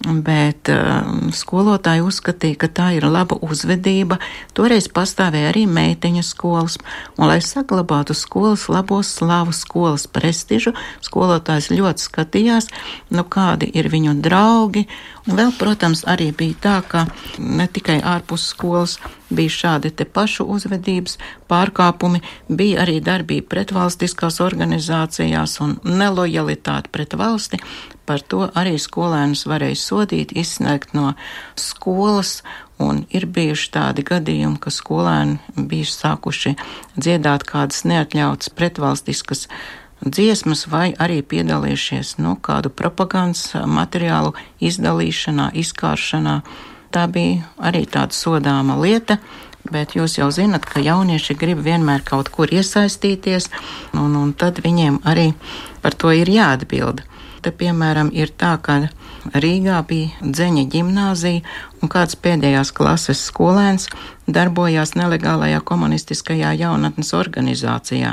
Bet 0.00 0.70
uh, 0.72 1.10
skolotāji 1.36 2.00
uzskatīja, 2.06 2.56
ka 2.62 2.70
tā 2.72 2.86
ir 2.96 3.04
laba 3.04 3.36
uzvedība. 3.44 4.16
Toreiz 4.56 4.88
pastāvēja 4.88 5.50
arī 5.52 5.66
meiteņu 5.68 6.24
skolas, 6.24 6.78
un, 7.18 7.26
lai 7.28 7.40
saglabātu 7.44 8.16
skolas 8.16 8.70
labos 8.72 9.12
slavu, 9.18 9.52
skolas 9.56 10.08
prestižu, 10.08 10.72
skolotājs 11.04 11.68
ļoti 11.74 12.06
skatījās, 12.08 12.70
nu, 13.12 13.26
kādi 13.28 13.68
ir 13.76 13.92
viņu 13.92 14.16
draugi. 14.24 14.86
Un 15.28 15.36
vēl, 15.36 15.50
protams, 15.58 16.00
arī 16.08 16.30
bija 16.32 16.56
tā, 16.64 16.76
ka 16.88 17.04
ne 17.38 17.66
tikai 17.68 17.98
ārpus 18.00 18.46
skolas 18.54 18.96
bija 19.28 19.52
šādi 19.52 19.90
te 19.92 20.06
pašu 20.08 20.46
uzvedības 20.48 21.18
pārkāpumi, 21.50 22.22
bija 22.48 22.80
arī 22.84 22.98
darbība 23.04 23.50
pretvalstiskās 23.52 24.40
organizācijās 24.40 25.58
un 25.64 25.76
nelojalitāte 25.84 26.88
pret 26.92 27.18
valsti. 27.20 27.60
Par 28.08 28.24
to 28.26 28.48
arī 28.58 28.78
skolēnus 28.80 29.44
varēja 29.46 29.78
sodīt, 29.78 30.32
izsniegt 30.32 30.96
no 30.96 31.12
skolas, 31.54 32.40
un 32.80 33.04
ir 33.12 33.28
bijuši 33.28 33.70
tādi 33.76 34.06
gadījumi, 34.08 34.58
ka 34.58 34.72
skolēni 34.72 35.38
bijuši 35.68 35.94
sākuši 35.98 36.56
dziedāt 36.96 37.44
kādas 37.46 37.84
neatļautas 37.86 38.54
pretvalstiskas 38.56 39.46
dziesmas 40.04 40.66
vai 40.70 40.90
arī 40.98 41.20
piedalījušies 41.22 42.16
nu, 42.20 42.36
kādu 42.36 42.72
propagandas 42.72 43.52
materiālu 43.66 44.34
izdalīšanā, 44.60 45.50
izkāršanā. 45.62 46.40
Tā 46.90 47.06
bija 47.06 47.46
arī 47.62 47.84
tāda 47.86 48.16
sodāma 48.16 48.78
lieta, 48.80 49.20
bet 49.70 49.94
jūs 49.94 50.18
jau 50.18 50.30
zinat, 50.34 50.64
ka 50.66 50.82
jaunieši 50.82 51.36
grib 51.38 51.60
vienmēr 51.62 52.02
kaut 52.06 52.32
kur 52.34 52.50
iesaistīties, 52.50 53.50
un, 53.94 54.16
un 54.16 54.32
tad 54.32 54.58
viņiem 54.64 55.02
arī 55.06 55.30
par 55.84 55.94
to 55.94 56.10
ir 56.16 56.30
jāatbild. 56.32 57.04
Te, 57.40 57.52
piemēram, 57.56 58.10
ir 58.12 58.32
tā, 58.36 58.56
ka 58.60 58.82
Rīgā 59.32 59.78
bija 59.88 60.16
dzeņa 60.24 60.64
ģimnāzija, 60.72 61.44
un 61.80 61.90
kāds 61.92 62.16
pēdējās 62.20 62.72
klases 62.76 63.22
skolēns 63.30 63.88
darbojās 64.30 64.92
nelegālajā 64.94 65.60
komunistiskajā 65.66 66.52
jaunatnes 66.60 67.12
organizācijā, 67.16 68.12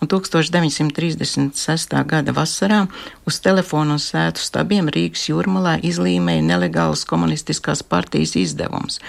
un 0.00 0.08
1936. 0.08 1.96
gada 2.08 2.32
vasarā 2.32 2.84
uz 3.28 3.40
telefonu 3.44 3.98
uz 3.98 4.08
sētu 4.12 4.42
stabiem 4.42 4.88
Rīgas 4.94 5.26
jūrmalā 5.28 5.78
izlīmēja 5.84 6.46
nelegālas 6.46 7.04
komunistiskās 7.08 7.82
partijas 7.82 8.36
izdevums. 8.38 9.00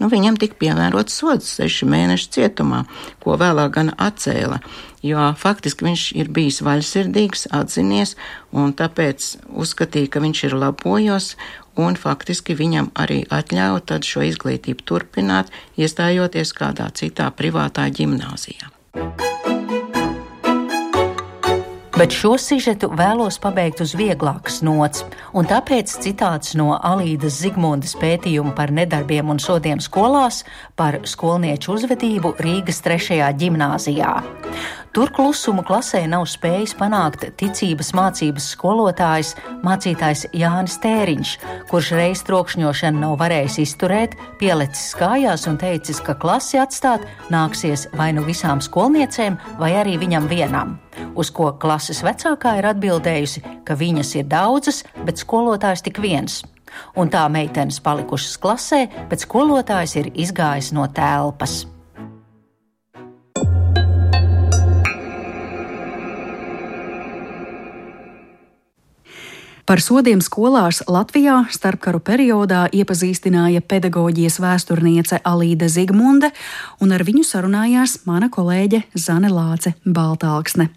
Nu, 0.00 0.08
viņam 0.12 0.38
tika 0.40 0.58
piemērots 0.60 1.16
sods 1.20 1.50
seši 1.58 1.88
mēneši 1.88 2.32
cietumā, 2.36 2.84
ko 3.24 3.36
vēlāk 3.40 3.76
gan 3.78 3.92
atcēla, 3.96 4.60
jo 5.04 5.30
faktiski 5.40 5.88
viņš 5.88 6.08
ir 6.20 6.32
bijis 6.32 6.62
vaļsirdīgs, 6.64 7.48
atzinies, 7.56 8.16
un 8.52 8.74
tāpēc 8.76 9.32
uzskatīja, 9.52 10.12
ka 10.12 10.24
viņš 10.24 10.44
ir 10.48 10.58
labojos, 10.60 11.34
un 11.76 11.96
faktiski 12.00 12.56
viņam 12.58 12.90
arī 12.94 13.22
atļauj 13.30 14.02
šo 14.06 14.24
izglītību 14.30 14.86
turpināt, 14.88 15.52
iestājoties 15.76 16.54
kādā 16.56 16.90
citā 16.96 17.30
privātā 17.30 17.88
ģimnāzijā. 17.92 18.72
Bet 21.96 22.12
šo 22.12 22.34
sižetu 22.36 22.90
vēlos 22.92 23.38
pabeigt 23.40 23.78
uz 23.80 23.94
vieglākas 23.96 24.58
nots, 24.60 25.00
un 25.32 25.46
tāpēc 25.48 25.94
citāts 26.04 26.52
no 26.58 26.74
Alīdas 26.76 27.38
Zigmundas 27.40 27.94
pētījuma 27.96 28.52
par 28.58 28.68
nedarbiem 28.68 29.32
un 29.32 29.40
sodiem 29.40 29.80
skolās 29.80 30.42
par 30.76 30.98
skolnieču 31.08 31.72
uzvedību 31.72 32.34
Rīgas 32.36 32.82
trešajā 32.84 33.30
ģimnāzijā. 33.40 34.12
Tur 34.96 35.10
klusumu 35.12 35.60
klasē 35.60 35.98
nav 36.08 36.22
spējis 36.24 36.72
panākt 36.78 37.26
ticības 37.36 37.90
mācības 37.92 38.46
skolotājs, 38.54 39.34
mācītājs 39.60 40.22
Jānis 40.32 40.78
Tēriņš, 40.80 41.32
kurš 41.68 41.90
reiz 41.98 42.22
trokšņošanu 42.24 43.02
nav 43.02 43.18
varējis 43.20 43.58
izturēt, 43.66 44.16
pielicis 44.40 44.96
kājās 44.96 45.44
un 45.52 45.60
teicis, 45.60 46.00
ka 46.00 46.16
klasi 46.16 46.62
atstāt 46.62 47.04
nāksies 47.28 47.90
vai 47.92 48.08
nu 48.16 48.24
visām 48.24 48.64
skolniecēm, 48.64 49.36
vai 49.60 49.74
arī 49.82 49.98
viņam 50.00 50.32
vienam. 50.32 50.78
Uz 51.12 51.28
ko 51.28 51.52
klases 51.60 52.00
vecākā 52.00 52.56
ir 52.56 52.72
atbildējusi, 52.72 53.44
ka 53.68 53.76
viņas 53.76 54.16
ir 54.16 54.32
daudzas, 54.32 54.80
bet 55.04 55.20
skolotājs 55.20 55.84
tik 55.84 56.00
viens. 56.00 56.40
Un 56.96 57.12
tā 57.12 57.28
meitenes 57.28 57.84
palikušas 57.84 58.40
klasē, 58.40 58.86
bet 59.12 59.28
skolotājs 59.28 59.98
ir 60.00 60.14
izgājis 60.16 60.72
no 60.72 60.88
telpas. 60.88 61.66
Par 69.66 69.80
sodiem 69.82 70.20
skolās 70.22 70.78
Latvijā 70.86 71.40
starpkaru 71.50 71.98
periodā 71.98 72.68
iepazīstināja 72.70 73.64
pedagoģijas 73.66 74.36
vēsturniece 74.38 75.18
Alīda 75.26 75.66
Zigmunde, 75.66 76.30
un 76.78 76.94
ar 76.94 77.02
viņu 77.02 77.24
sarunājās 77.26 77.96
mana 78.06 78.28
kolēģe 78.30 78.84
Zane 78.94 79.26
Lāce 79.32 79.74
Baltāksne. 79.82 80.68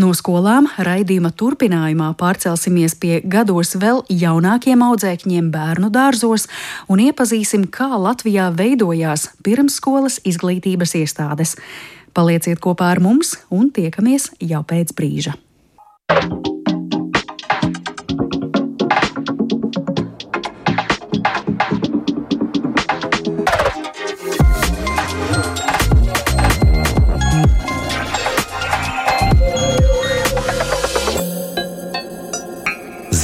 No 0.00 0.08
skolām 0.16 0.70
raidījuma 0.80 1.34
turpinājumā 1.36 2.08
pārcelsimies 2.18 2.96
pie 2.96 3.20
gados 3.20 3.74
vēl 3.76 4.00
jaunākiem 4.08 4.80
audzēkņiem 4.88 5.52
bērnu 5.52 5.92
dārzos 5.92 6.48
un 6.88 7.04
iepazīsim, 7.04 7.68
kā 7.68 7.92
Latvijā 7.92 8.48
veidojās 8.56 9.34
pirmsskolas 9.44 10.22
izglītības 10.24 10.96
iestādes. 11.04 11.54
Palieciet 12.16 12.64
kopā 12.64 12.88
ar 12.96 13.04
mums 13.04 13.36
un 13.52 13.68
tiekamies 13.68 14.32
jau 14.40 14.64
pēc 14.64 14.96
brīža. 14.96 15.36
thank 16.08 16.46
you 16.46 16.53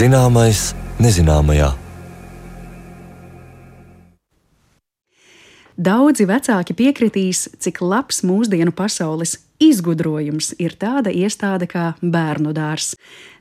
Zināmais 0.01 0.71
nezināmajā. 0.97 1.67
Daudzi 5.77 6.25
vecāki 6.25 6.73
piekritīs, 6.79 7.43
cik 7.61 7.83
labs 7.85 8.23
mūsdienu 8.25 8.73
pasaules 8.73 9.35
izgudrojums 9.61 10.55
ir 10.57 10.73
tāda 10.81 11.13
iestāde 11.13 11.69
kā 11.69 11.91
bērnu 12.01 12.55
dārzs 12.57 12.95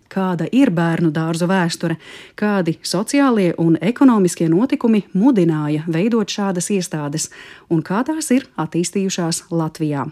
kāda 0.09 0.49
ir 0.51 0.71
bērnu 0.75 1.11
dārzu 1.15 1.47
vēsture, 1.49 1.99
kādi 2.39 2.77
sociālie 2.81 3.53
un 3.57 3.77
ekonomiskie 3.81 4.49
notikumi 4.51 5.05
mudināja 5.13 5.85
veidot 5.87 6.29
šādas 6.29 6.69
iestādes 6.73 7.29
un 7.69 7.83
kā 7.85 8.01
tās 8.07 8.31
ir 8.33 8.47
attīstījušās 8.59 9.45
Latvijā. 9.53 10.07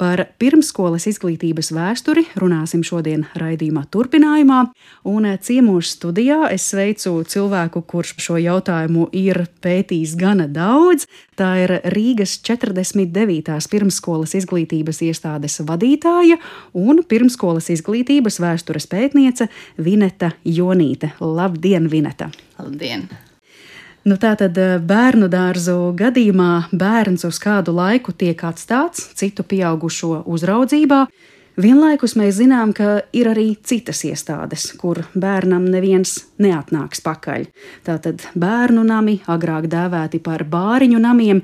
Par 0.00 0.24
pirmsskolas 0.40 1.04
izglītības 1.06 1.68
vēsturi 1.76 2.24
runāsim 2.40 2.80
šodien 2.82 3.26
raidījuma 3.38 3.84
turpinājumā, 3.92 4.64
un 5.06 5.28
ciemos 5.44 5.92
studijā 5.94 6.48
es 6.50 6.64
sveicu 6.72 7.20
cilvēku, 7.28 7.84
kurš 7.86 8.16
šo 8.24 8.38
jautājumu 8.40 9.06
ir 9.14 9.44
pētījis 9.62 10.16
gana 10.18 10.48
daudz. 10.50 11.06
Tā 11.38 11.52
ir 11.62 11.74
Rīgas 11.94 12.38
49. 12.42 13.68
pirmsskolas 13.70 14.34
izglītības 14.40 15.02
iestādes 15.06 15.60
vadītāja 15.68 16.40
un 16.72 17.04
pirmsskolas 17.08 17.70
izglītības 17.72 18.40
vēstures 18.42 18.88
pētniece 18.90 19.41
Vineta 19.78 20.32
Jonīte. 20.44 21.12
Labdien, 21.20 21.90
Vineta! 21.90 22.30
Labdien! 22.58 23.08
Nu, 24.02 24.16
Tātad 24.18 24.56
eh, 24.58 24.78
bērnu 24.82 25.28
dārzu 25.30 25.92
gadījumā 25.98 26.74
bērns 26.74 27.22
uz 27.28 27.38
kādu 27.42 27.74
laiku 27.76 28.14
tiek 28.18 28.40
atstāts 28.48 29.12
citu 29.18 29.46
pieaugušo 29.46 30.24
uzraudzībā. 30.26 31.04
Vienlaikus 31.62 32.14
mēs 32.16 32.38
zinām, 32.40 32.72
ka 32.72 33.02
ir 33.12 33.28
arī 33.28 33.52
citas 33.62 34.00
iestādes, 34.08 34.70
kur 34.80 35.02
bērnam 35.12 35.66
neviens 35.68 36.16
neatnāks 36.40 37.04
pakaļ. 37.04 37.44
Tātad 37.84 38.24
bērnu 38.34 38.82
nami, 38.88 39.18
agrāk 39.28 39.68
dēvēti 39.70 40.22
par 40.24 40.46
bāriņu 40.48 40.98
namiem, 41.04 41.42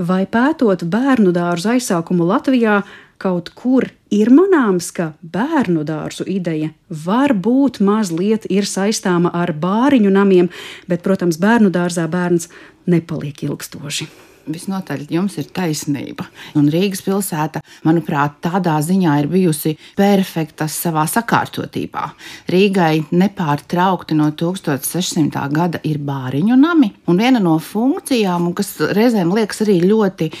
vai 0.00 0.24
pētot 0.24 0.86
bērnu 0.88 1.34
dārzu 1.36 1.74
aizsākumu 1.76 2.26
Latvijā, 2.32 2.80
kaut 3.22 3.52
kur 3.54 3.86
ir 4.12 4.30
manāms, 4.34 4.90
ka 4.94 5.12
bērnu 5.22 5.84
dārzu 5.86 6.26
ideja 6.28 6.72
varbūt 7.06 7.80
mazliet 7.84 8.48
ir 8.50 8.66
saistāma 8.68 9.32
ar 9.34 9.54
bāriņu 9.54 10.10
namiem, 10.12 10.50
bet, 10.90 11.04
protams, 11.06 11.38
bērnu 11.42 11.70
dārzā 11.74 12.08
bērns 12.10 12.50
nepaliek 12.90 13.46
ilgstoši. 13.46 14.10
Visnotaļ 14.42 15.04
jums 15.12 15.36
ir 15.38 15.46
taisnība. 15.54 16.26
Un 16.58 16.66
Rīgas 16.72 17.02
pilsēta, 17.06 17.60
manuprāt, 17.86 18.40
tādā 18.42 18.74
ziņā 18.82 19.14
ir 19.22 19.28
bijusi 19.30 19.76
perfekta 19.98 20.66
savā 20.70 21.04
sakārtotībā. 21.10 22.08
Rīgai 22.50 23.04
nepārtraukti 23.14 24.16
no 24.18 24.30
1600. 24.34 25.46
gada 25.54 25.82
ir 25.86 26.00
bāriņu 26.02 26.58
nami, 26.58 26.90
un 27.06 27.22
viena 27.22 27.42
no 27.42 27.58
funkcijām, 27.62 28.50
kas 28.58 28.74
reizēm 28.98 29.30
liekas 29.36 29.62
arī 29.66 29.78
ļoti 29.86 30.32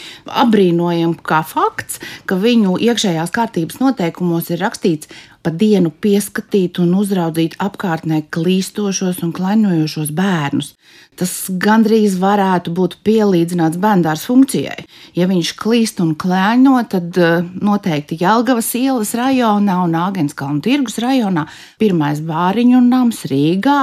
apbrīnojama, 0.44 1.20
kā 1.22 1.42
fakts, 1.46 2.00
ka 2.26 2.40
viņu 2.42 2.80
iekšējās 2.82 3.34
kārtības 3.34 3.78
noteikumos 3.84 4.50
ir 4.50 4.64
rakstīts 4.66 5.10
pa 5.42 5.50
dienu 5.50 5.90
pieskatīt 6.02 6.78
un 6.82 6.94
uzraudzīt 6.98 7.56
apkārtnē 7.62 8.22
klīstošos 8.34 9.22
un 9.26 9.32
klaņojošos 9.34 10.12
bērnus. 10.14 10.74
Tas 11.18 11.32
gandrīz 11.60 12.14
varētu 12.20 12.72
būt 12.72 12.96
pielīdzināts 13.04 13.80
bērndārs 13.82 14.24
funkcijai. 14.28 14.86
Ja 15.18 15.26
viņš 15.28 15.52
klīst 15.60 16.00
un 16.04 16.14
klēņo, 16.18 16.76
tad 16.92 17.18
uh, 17.20 17.42
noteikti 17.60 18.16
Jelgavas 18.20 18.70
ielas 18.78 19.12
rajonā 19.18 19.80
un 19.84 19.98
Āgenskalnu 19.98 20.62
tirgus 20.64 20.96
rajonā 21.02 21.44
pirmais 21.82 22.22
bāriņu 22.24 22.80
nams 22.86 23.24
Rīgā, 23.28 23.80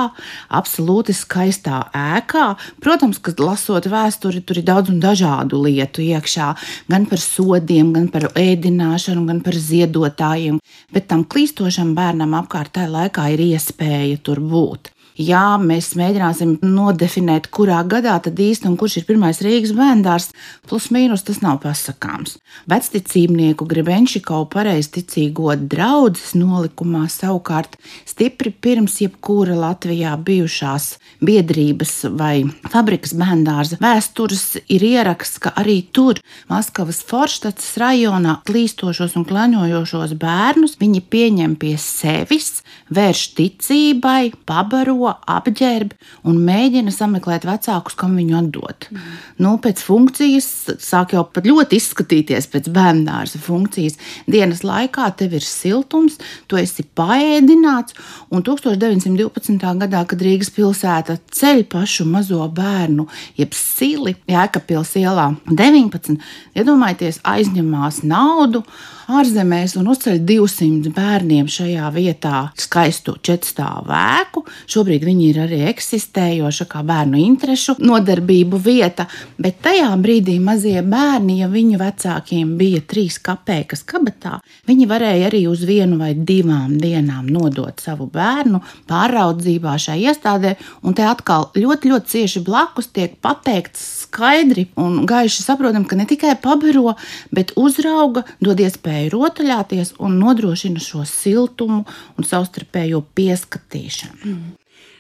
absolūti 0.50 1.13
skaistā 1.17 1.83
ēkā. 1.93 2.48
Protams, 2.81 3.21
ka 3.21 3.36
lasot 3.38 3.89
vēsturi, 3.91 4.41
tur 4.41 4.62
ir 4.62 4.67
daudz 4.71 4.93
un 4.93 5.03
dažādu 5.03 5.62
lietu 5.67 6.01
iekšā, 6.07 6.50
gan 6.89 7.05
par 7.09 7.21
sodiem, 7.21 7.93
gan 7.93 8.09
par 8.13 8.31
ēdināšanu, 8.33 9.27
gan 9.29 9.43
par 9.45 9.59
ziedotājiem, 9.59 10.57
bet 10.95 11.12
tam 11.12 11.27
klīst 11.27 11.50
klīstošam 11.50 11.95
bērnam 11.98 12.36
apkārt 12.38 12.75
tajā 12.77 12.89
laikā 12.93 13.25
ir 13.33 13.41
iespēja 13.50 14.19
tur 14.24 14.39
būt 14.39 14.91
ja 15.19 15.57
mēs 15.59 15.91
mēģināsim 15.99 16.55
nodefinēt, 16.63 17.49
kurā 17.51 17.81
gadā 17.88 18.15
tad 18.23 18.39
īsti 18.39 18.69
un 18.69 18.77
kurš 18.79 19.01
ir 19.01 19.07
pirmais 19.09 19.41
Rīgas 19.43 19.73
bērndārs, 19.75 20.29
plus 20.69 20.89
mīnus 20.96 21.25
tas 21.27 21.41
nav 21.44 21.59
pasakāms. 21.63 22.37
Vecticībnieku 22.72 23.67
Grebenšikovu 23.70 24.48
pareizticīgo 24.53 25.51
draudzes 25.70 26.33
nolikumā 26.39 27.05
savukārt 27.11 27.75
stipri 28.07 28.53
pirms 28.53 29.00
jebkura 29.03 29.57
Latvijā 29.59 30.15
bijušās 30.24 30.94
biedrības 31.25 31.94
vai 32.15 32.46
fabrikas 32.72 33.15
bērndārza 33.20 33.81
vēstures 33.83 34.46
ir 34.72 34.85
ieraksts, 34.87 35.41
ka 35.44 35.53
arī 35.59 35.81
tur 35.91 36.22
Maskavas 36.50 37.01
Forštats 37.05 37.74
rajonā 37.81 38.39
klīstošos 38.48 39.17
un 39.20 39.27
klaņojošos 39.27 40.15
bērnus 40.20 40.77
viņi 40.79 41.03
pieņem 41.11 41.59
pie 41.59 41.75
sevis, 41.81 42.61
vērš 42.94 43.25
ticībai, 43.35 44.31
pabaro 44.48 45.08
ko 45.09 45.15
apģērb 45.29 45.93
un 46.29 46.39
mēģina 46.45 46.91
sameklēt 46.93 47.45
vecākus, 47.48 47.98
kam 47.98 48.15
viņu 48.19 48.37
atdot. 48.39 48.89
Mm. 48.91 49.15
Nu, 49.43 49.53
pēc 49.61 49.81
funkcijas 49.85 50.50
sāk 50.83 51.15
jau 51.15 51.25
pat 51.33 51.48
ļoti 51.50 51.79
izskatīties 51.79 52.50
pēc 52.51 52.69
bērnās 52.74 53.37
funkcijas. 53.43 53.98
Dienas 54.29 54.63
laikā 54.67 55.09
tev 55.19 55.35
ir 55.37 55.45
siltums, 55.45 56.19
tu 56.48 56.59
esi 56.59 56.85
paēdināts, 56.98 57.98
un 58.33 58.45
1912. 58.45 59.57
gadā, 59.83 60.03
kad 60.09 60.24
Rīgas 60.25 60.53
pilsēta 60.55 61.19
ceļ 61.33 61.65
pašu 61.72 62.07
mazo 62.09 62.45
bērnu, 62.55 63.07
jeb 63.39 63.57
sili 63.57 64.15
Jēkabpils 64.29 64.95
ielā 65.01 65.31
19, 65.50 66.19
iedomājieties, 66.59 67.22
aizņemās 67.27 68.03
naudu 68.07 68.63
ārzemēs 69.09 69.74
un 69.79 69.89
uzceļ 69.89 70.19
200 70.27 70.91
bērniem 70.93 71.48
šajā 71.50 71.89
vietā 71.95 72.41
skaistu 72.59 73.15
četrstāvu 73.25 73.93
ēku. 73.95 74.43
Šobrīd 74.69 75.05
viņi 75.07 75.29
ir 75.31 75.39
arī 75.45 75.59
eksistējoša 75.72 76.67
kā 76.69 76.83
bērnu 76.85 77.19
interešu 77.24 77.77
nodarbību 77.81 78.59
vieta, 78.61 79.07
bet 79.41 79.61
tajā 79.65 79.89
brīdī 80.01 80.37
mazie 80.43 80.83
bērni, 80.85 81.39
ja 81.41 81.50
viņu 81.51 81.79
vecākiem 81.81 82.55
bija 82.59 82.83
trīs 82.85 83.19
kapeikas 83.24 83.83
kabatā, 83.89 84.37
viņi 84.69 84.89
varēja 84.89 85.29
arī 85.31 85.45
uz 85.50 85.65
vienu 85.67 86.00
vai 86.01 86.13
divām 86.13 86.77
dienām 86.79 87.29
nodot 87.29 87.81
savu 87.81 88.09
bērnu 88.13 88.61
pāraudzībā 88.89 89.75
šai 89.81 90.00
iestādē, 90.05 90.55
un 90.83 90.98
te 90.98 91.07
atkal 91.07 91.50
ļoti, 91.57 91.93
ļoti 91.93 92.15
cieši 92.15 92.45
blakus 92.45 92.91
tiek 92.93 93.17
pateikts 93.24 93.99
skaidri 94.09 94.67
un 94.75 95.03
gaiši 95.09 95.45
saprotam, 95.45 95.85
ka 95.85 95.98
ne 96.00 96.07
tikai 96.09 96.35
pabaro, 96.41 96.95
bet 97.31 97.53
uzrauga, 97.59 98.25
dod 98.41 98.61
iespēju 98.61 99.13
rotaļāties 99.13 99.95
un 100.01 100.17
nodrošina 100.22 100.81
šo 100.83 101.05
siltumu 101.07 101.85
un 102.17 102.27
savstarpējo 102.27 103.03
pieskatīšanu. 103.15 104.25
Mm. 104.25 104.55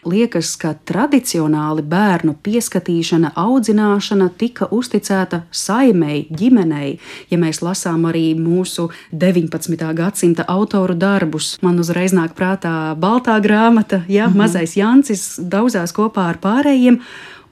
Liekas, 0.07 0.53
ka 0.55 0.71
tradicionāli 0.87 1.83
bērnu 1.83 2.37
pieskatīšana, 2.45 3.33
audzināšana 3.35 4.29
tika 4.39 4.69
uzticēta 4.71 5.41
saimei, 5.51 6.21
ģimenei. 6.31 6.93
Ja 7.27 7.39
mēs 7.41 7.59
lasām 7.59 8.05
arī 8.07 8.31
mūsu 8.39 8.87
19. 9.11 9.75
gadsimta 9.97 10.45
autoru 10.47 10.95
darbus, 10.95 11.57
man 11.65 11.81
uzreiz 11.83 12.15
nāk 12.15 12.31
prātā 12.37 12.95
baltā 12.95 13.35
grāmata, 13.43 14.05
ja, 14.07 14.27
mm 14.27 14.33
-hmm. 14.33 14.37
mazais 14.37 14.77
Jancis 14.77 15.39
daudzās 15.39 15.91
kopā 15.91 16.29
ar 16.31 16.39
pārējiem. 16.39 17.01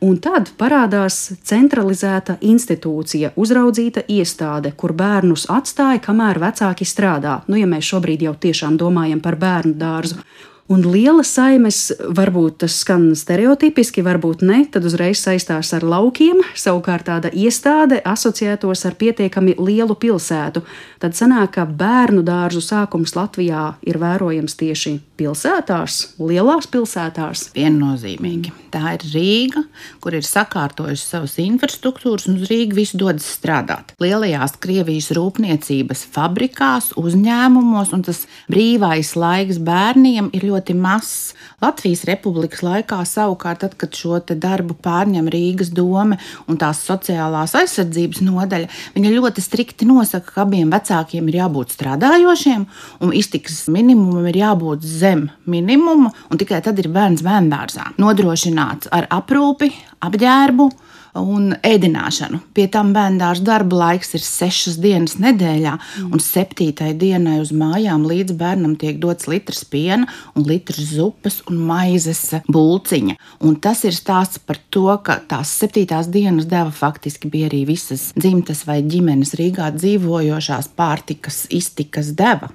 Un 0.06 0.20
tad 0.22 0.52
parādās 0.60 1.16
centralizēta 1.48 2.36
institūcija, 2.46 3.32
uzraudzīta 3.34 4.04
iestāde, 4.14 4.76
kur 4.78 4.94
bērnus 4.94 5.48
atstāja, 5.50 6.04
kamēr 6.06 6.38
vecāki 6.44 6.86
strādā. 6.86 7.40
Nu, 7.50 7.58
ja 7.58 7.66
mēs 7.66 7.90
šobrīd 7.90 8.28
jau 8.28 8.36
tiešām 8.38 8.78
domājam 8.78 9.24
par 9.26 9.40
bērnu 9.42 9.74
dārzu. 9.80 10.20
Un 10.68 10.84
liela 10.84 11.24
saimes, 11.24 11.94
varbūt 11.98 12.60
tas 12.66 12.76
skan 12.84 13.08
stereotipiski, 13.16 14.04
varbūt 14.04 14.44
ne, 14.46 14.60
tad 14.70 14.86
uzreiz 14.86 15.24
saistās 15.24 15.72
ar 15.74 15.88
laukiem. 15.88 16.44
Savukārt 16.54 17.08
tāda 17.08 17.32
iestāde 17.32 18.02
asociētos 18.04 18.86
ar 18.86 19.00
pietiekami 19.00 19.56
lielu 19.58 19.96
pilsētu. 19.98 20.66
Tad 21.00 21.18
sanāk, 21.18 21.56
ka 21.56 21.66
bērnu 21.66 22.22
dārzu 22.28 22.62
sākums 22.62 23.16
Latvijā 23.18 23.72
ir 23.88 23.98
vērojams 24.04 24.60
tieši 24.60 25.00
pilsētās, 25.18 26.00
lielās 26.22 26.70
pilsētās. 26.72 27.50
Viennozīmīgi. 27.58 28.54
Tā 28.74 28.94
ir 28.98 29.04
Rīga, 29.14 29.64
kur 30.04 30.16
ir 30.18 30.26
sakārtojusi 30.28 31.04
savas 31.04 31.38
infrastruktūras, 31.42 32.28
un 32.30 32.42
uz 32.42 32.50
Rīgas 32.52 32.78
visu 32.78 33.00
dodas 33.00 33.28
strādāt. 33.38 33.94
Lielajās 34.04 34.58
Krievijas 34.62 35.10
rūpniecības 35.16 36.04
fabrikās, 36.14 36.92
uzņēmumos, 37.00 37.94
un 37.96 38.04
tas 38.06 38.26
brīvais 38.52 39.14
laiks 39.18 39.62
bērniem 39.64 40.30
ir 40.38 40.48
ļoti 40.52 40.76
mazs. 40.78 41.34
Latvijas 41.64 42.04
republikas 42.10 42.62
laikā 42.66 43.00
savukārt, 43.08 43.64
tad, 43.64 43.78
kad 43.80 43.96
šo 43.98 44.20
darbu 44.28 44.76
pārņem 44.84 45.30
Rīgas 45.32 45.72
doma 45.74 46.20
un 46.48 46.60
tās 46.62 46.84
sociālās 46.86 47.56
aizsardzības 47.58 48.22
nodaļa, 48.26 48.70
viņa 48.96 49.14
ļoti 49.16 49.44
strikti 49.44 49.88
nosaka, 49.90 50.36
ka 50.36 50.46
abiem 50.46 50.70
vecākiem 50.74 51.30
ir 51.32 51.40
jābūt 51.42 51.74
strādājošiem 51.78 52.68
un 53.02 53.14
iztikas 53.16 53.64
minimumam 53.72 54.28
ir 54.30 54.42
jābūt 54.44 54.86
zem 55.08 55.28
minimuma, 55.50 56.12
un 56.32 56.40
tikai 56.40 56.62
tad 56.66 56.80
ir 56.82 56.92
bērns 56.94 57.24
bērngārzā. 57.26 57.94
Nodrošināts 58.02 58.92
ar 58.96 59.10
aprūpi, 59.14 59.72
apģērbu 60.04 60.70
un 61.18 61.54
ēdināšanu. 61.66 62.40
Pie 62.54 62.68
tam 62.72 62.92
bērnu 62.94 63.30
darba 63.46 63.80
laiks 63.82 64.14
ir 64.18 64.22
sešas 64.22 64.78
dienas 64.82 65.18
nedēļā, 65.22 65.74
un 66.12 66.22
septītai 66.22 66.92
dienai 67.00 67.40
uz 67.42 67.54
mājām 67.56 68.06
līdz 68.10 68.36
bērnam 68.38 68.76
tiek 68.80 69.00
dots 69.02 69.30
litrs 69.32 69.64
piena, 69.72 70.06
un 70.38 70.46
litrs 70.46 70.94
zupas 70.94 71.40
un 71.50 71.64
maizes 71.70 72.22
bulciņa. 72.46 73.18
Un 73.48 73.58
tas 73.64 73.84
ir 73.88 73.98
stāsts 73.98 74.44
par 74.44 74.62
to, 74.70 74.86
ka 75.02 75.20
tās 75.30 75.56
septītās 75.58 76.12
dienas 76.14 76.46
deva 76.50 76.72
faktiski 76.72 77.32
bija 77.34 77.50
arī 77.52 77.64
visas 77.72 78.12
dzimtas 78.18 78.66
vai 78.70 78.84
ģimenes 78.86 79.34
Rīgā 79.40 79.72
dzīvojošās 79.80 80.72
pārtikas 80.78 81.46
iztikas 81.54 82.14
deva. 82.18 82.52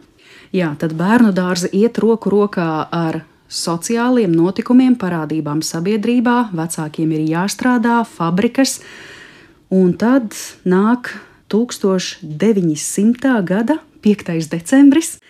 Jā, 0.52 0.74
tad 0.76 0.92
bērnu 0.92 1.30
dārza 1.32 1.70
iet 1.72 1.96
roku 2.02 2.28
rokā 2.28 2.84
ar 2.92 3.22
sociāliem 3.48 4.32
notikumiem, 4.36 4.98
parādībām 5.00 5.62
sabiedrībā, 5.64 6.52
vecākiem 6.52 7.08
ir 7.16 7.22
jāstrādā, 7.30 8.02
fabrikas, 8.04 8.80
un 9.72 9.96
tad 9.96 10.36
nāk 10.68 11.08
1900. 11.52 13.40
gada 13.48 13.78
5. 14.04 14.48
decembris. 14.52 15.21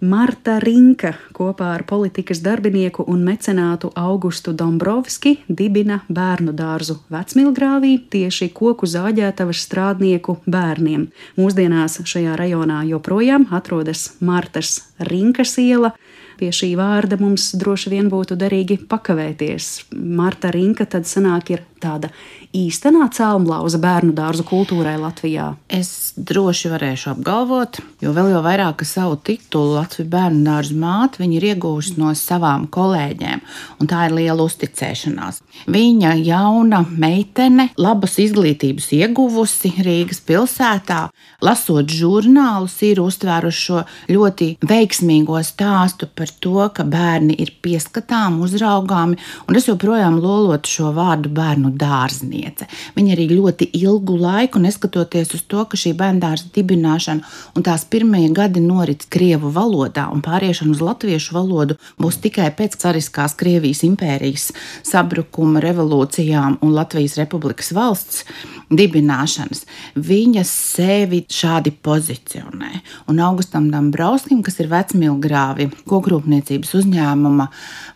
Marta 0.00 0.60
Rinka 0.62 1.10
kopā 1.34 1.72
ar 1.74 1.82
politikas 1.82 2.38
darbinieku 2.38 3.02
un 3.10 3.24
mecenātu 3.26 3.88
Augustu 3.98 4.52
Dombrovski 4.54 5.32
dibina 5.48 5.96
bērnu 6.06 6.54
dārzu 6.54 7.00
Vecmilgrāvī 7.10 7.96
tieši 8.12 8.52
koku 8.54 8.86
zāģētavas 8.86 9.64
strādnieku 9.66 10.36
bērniem. 10.46 11.08
Mūsdienās 11.34 11.98
šajā 12.06 12.36
rajonā 12.38 12.84
joprojām 12.92 13.48
atrodas 13.50 14.12
Martas 14.22 14.76
Rinkas 15.02 15.56
iela. 15.58 15.90
Pie 16.38 16.52
šī 16.54 16.76
vārda 16.78 17.18
mums 17.18 17.50
droši 17.58 17.90
vien 17.90 18.06
būtu 18.06 18.38
derīgi 18.38 18.78
pakavēties. 18.86 19.88
Marta 19.98 20.52
Rinka 20.54 20.86
tad 20.86 21.10
sanāk 21.10 21.50
ir 21.56 21.66
tāda 21.82 22.10
īstenā 22.56 23.08
celmlauza 23.14 23.80
bērnu 23.82 24.14
dārzu 24.16 24.44
kultūrai 24.48 24.96
Latvijā? 25.00 25.52
Es 25.68 26.12
droši 26.16 26.72
varēšu 26.72 27.12
apgalvot, 27.14 27.80
jo 28.02 28.12
vēl 28.16 28.32
jau 28.34 28.42
vairāk 28.44 28.84
savu 28.88 29.18
titulu 29.22 29.76
Latvijas 29.76 30.10
bērnu 30.12 30.44
dārza 30.46 30.76
māte 30.78 31.26
ir 31.26 31.46
iegūusi 31.52 31.98
no 32.00 32.12
savām 32.18 32.66
kolēģiem, 32.72 33.42
un 33.80 33.90
tā 33.90 34.06
ir 34.08 34.16
liela 34.16 34.46
uzticēšanās. 34.46 35.42
Viņa 35.70 36.14
jauna 36.22 36.82
meitene, 36.88 37.68
labas 37.78 38.18
izglītības 38.22 38.90
ieguvusi 38.98 39.72
Rīgas 39.84 40.20
pilsētā, 40.26 41.08
lasot 41.44 41.90
žurnālus, 41.92 42.76
ir 42.86 43.02
uztvēruši 43.02 43.64
šo 43.68 43.84
ļoti 44.10 44.50
veiksmīgo 44.68 45.38
stāstu 45.46 46.08
par 46.14 46.32
to, 46.42 46.68
ka 46.74 46.86
bērni 46.88 47.36
ir 47.38 47.52
pieskatām, 47.62 48.40
uzraugāmi, 48.46 49.18
un 49.48 49.58
es 49.58 49.68
joprojām 49.68 50.18
lolotu 50.22 50.72
šo 50.78 50.92
vārdu 50.96 51.32
bērnu 51.34 51.67
dārznieki 51.76 52.38
pētniece. 52.38 52.68
Viņa 52.96 53.14
arī 53.14 53.26
ļoti 53.32 53.68
ilgu 53.78 54.16
laiku, 54.18 54.58
neskatoties 54.58 55.34
uz 55.34 55.42
to, 55.48 55.64
ka 55.64 55.76
šī 55.76 55.94
bērndārza 55.96 56.50
dibināšana 56.54 57.22
un 57.56 57.62
tās 57.62 57.84
pirmie 57.84 58.28
gadi 58.32 58.60
norit 58.60 59.06
Krievu 59.08 59.50
valodā 59.50 60.08
un 60.12 60.22
pāriešana 60.22 60.72
uz 60.72 60.80
latviešu 60.80 61.34
valodu 61.34 61.78
būs 61.98 62.20
tikai 62.22 62.50
pēc 62.56 62.78
cariskās 62.78 63.36
Krievijas 63.38 63.82
impērijas 63.84 64.52
sabrukuma, 64.82 65.60
revolūcijām 65.60 66.58
un 66.62 66.74
Latvijas 66.74 67.18
Republikas 67.18 67.72
valsts 67.72 68.24
dibināšanas. 68.70 69.64
Viņa 69.96 70.44
sevi 70.44 71.22
šādi 71.24 71.72
pozicionē. 71.72 72.82
Un 73.08 73.20
Augustam 73.24 73.70
Dombrovskim, 73.72 74.42
kas 74.44 74.58
ir 74.60 74.68
vecmilgrāvi 74.72 75.70
kokrūpniecības 75.88 76.74
uzņēmuma 76.80 77.48